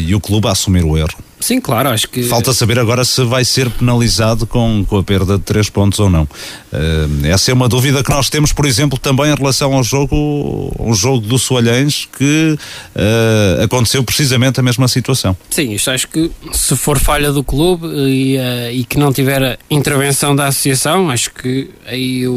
[0.00, 1.27] e o clube a assumir o erro.
[1.40, 2.22] Sim, claro, acho que.
[2.24, 6.10] Falta saber agora se vai ser penalizado com, com a perda de três pontos ou
[6.10, 6.22] não.
[6.22, 10.74] Uh, essa é uma dúvida que nós temos, por exemplo, também em relação ao jogo,
[10.78, 12.58] ao jogo do Soalhães, que
[12.94, 15.36] uh, aconteceu precisamente a mesma situação.
[15.48, 19.58] Sim, isto acho que se for falha do clube e, uh, e que não tiver
[19.70, 22.32] intervenção da associação, acho que aí o,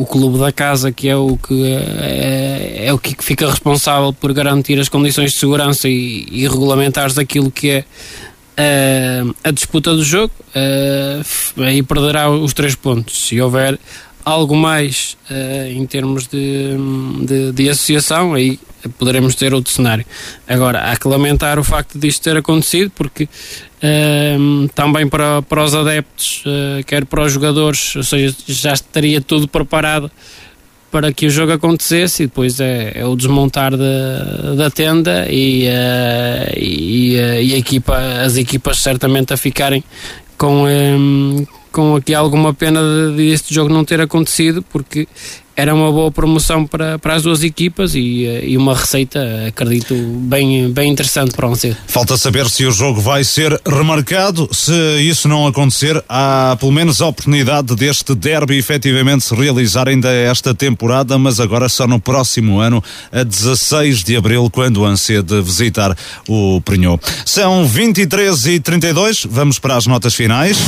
[0.00, 4.32] o clube da casa, que é o que é, é o que fica responsável por
[4.32, 7.84] garantir as condições de segurança e, e regulamentares daquilo que é
[8.58, 13.26] uh, a disputa do jogo, uh, aí perderá os três pontos.
[13.26, 13.78] Se houver
[14.26, 16.74] algo mais uh, em termos de,
[17.24, 18.58] de, de, associação, aí
[18.98, 20.04] poderemos ter outro cenário.
[20.48, 25.76] Agora, há que lamentar o facto disto ter acontecido, porque uh, também para, para os
[25.76, 30.10] adeptos, uh, quer para os jogadores, ou seja, já estaria tudo preparado
[30.96, 35.68] para que o jogo acontecesse e depois é, é o desmontar da, da tenda e,
[35.68, 39.84] uh, e, uh, e, equipa, as equipas certamente a ficarem
[40.38, 45.06] com, um, com aqui alguma pena de, de este jogo não ter acontecido porque
[45.56, 49.94] era uma boa promoção para, para as duas equipas e, eh, e uma receita, acredito,
[49.94, 51.74] bem, bem interessante para Lancet.
[51.86, 54.48] Falta saber se o jogo vai ser remarcado.
[54.52, 60.12] Se isso não acontecer, há pelo menos a oportunidade deste derby efetivamente se realizar ainda
[60.12, 65.40] esta temporada, mas agora só no próximo ano, a 16 de abril, quando o Ancede
[65.40, 65.96] visitar
[66.28, 67.00] o Prinhou.
[67.24, 70.58] São 23 e 32, vamos para as notas finais.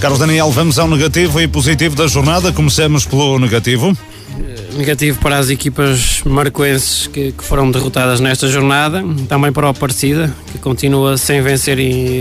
[0.00, 2.52] Carlos Daniel, vamos ao negativo e positivo da jornada.
[2.52, 3.94] Começamos pelo negativo.
[4.76, 10.32] Negativo para as equipas marcoenses que, que, foram derrotadas nesta jornada, também para o Aparecida,
[10.52, 11.76] que continua sem vencer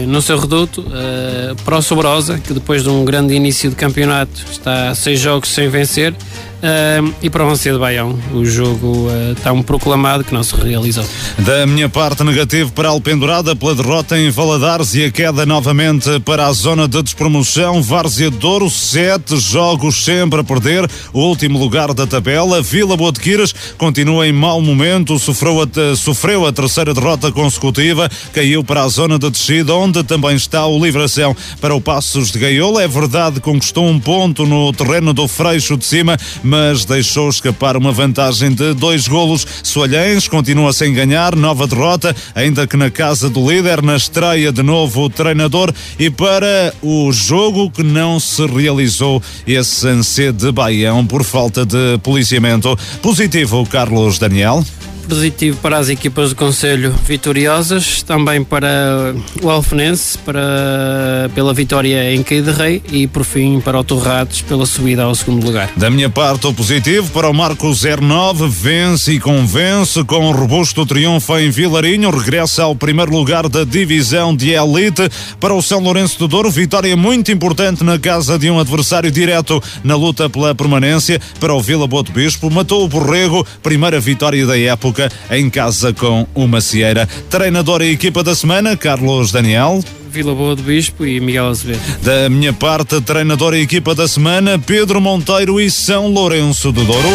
[0.08, 4.44] no seu reduto, uh, para o Sobrosa, que depois de um grande início de campeonato
[4.52, 6.16] está seis jogos sem vencer,
[6.58, 10.56] Uh, e para o Lancia de Baião, o jogo uh, tão proclamado que não se
[10.56, 11.06] realizou.
[11.38, 16.20] Da minha parte, negativo para a Alpendurada pela derrota em Valadares e a queda novamente
[16.22, 17.84] para a zona de despromoção.
[17.84, 22.60] Várzea Douro, sete jogos sempre a perder, o último lugar da tabela.
[22.60, 28.10] Vila Boa de Quiras continua em mau momento, sofreu a, sofreu a terceira derrota consecutiva,
[28.34, 32.40] caiu para a zona de descida, onde também está o Livração para o Passos de
[32.40, 32.82] Gaiola.
[32.82, 36.18] É verdade, conquistou um ponto no terreno do Freixo de cima
[36.48, 39.46] mas deixou escapar uma vantagem de dois golos.
[39.62, 44.64] Soalhães continua sem ganhar, nova derrota, ainda que na casa do líder, na estreia de
[44.64, 51.06] novo o treinador e para o jogo que não se realizou esse Sancê de Baião
[51.06, 52.78] por falta de policiamento.
[53.02, 54.64] Positivo, Carlos Daniel
[55.08, 62.22] positivo para as equipas do Conselho vitoriosas, também para o Alfenense para, pela vitória em
[62.22, 65.72] de Rei e por fim para o Torrados pela subida ao segundo lugar.
[65.78, 70.86] Da minha parte, o positivo para o Marco 09, vence e convence com um robusto
[70.86, 75.10] triunfo em Vilarinho, regressa ao primeiro lugar da divisão de elite.
[75.40, 79.62] Para o São Lourenço do Douro, vitória muito importante na casa de um adversário direto
[79.84, 81.20] na luta pela permanência.
[81.40, 84.97] Para o Vila Boto Bispo, matou o Borrego, primeira vitória da época
[85.30, 87.08] em casa com o Macieira.
[87.30, 89.84] Treinador e equipa da semana, Carlos Daniel.
[90.10, 91.82] Vila Boa do Bispo e Miguel Azevedo.
[92.02, 97.10] Da minha parte, treinador e equipa da semana, Pedro Monteiro e São Lourenço do Douro.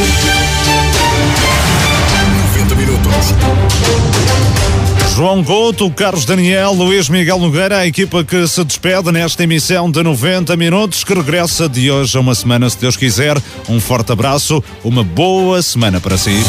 [2.54, 3.12] 90 minutos.
[5.14, 10.02] João Couto, Carlos Daniel, Luís Miguel Nogueira, a equipa que se despede nesta emissão de
[10.02, 13.36] 90 minutos, que regressa de hoje a uma semana, se Deus quiser.
[13.68, 16.42] Um forte abraço, uma boa semana para si.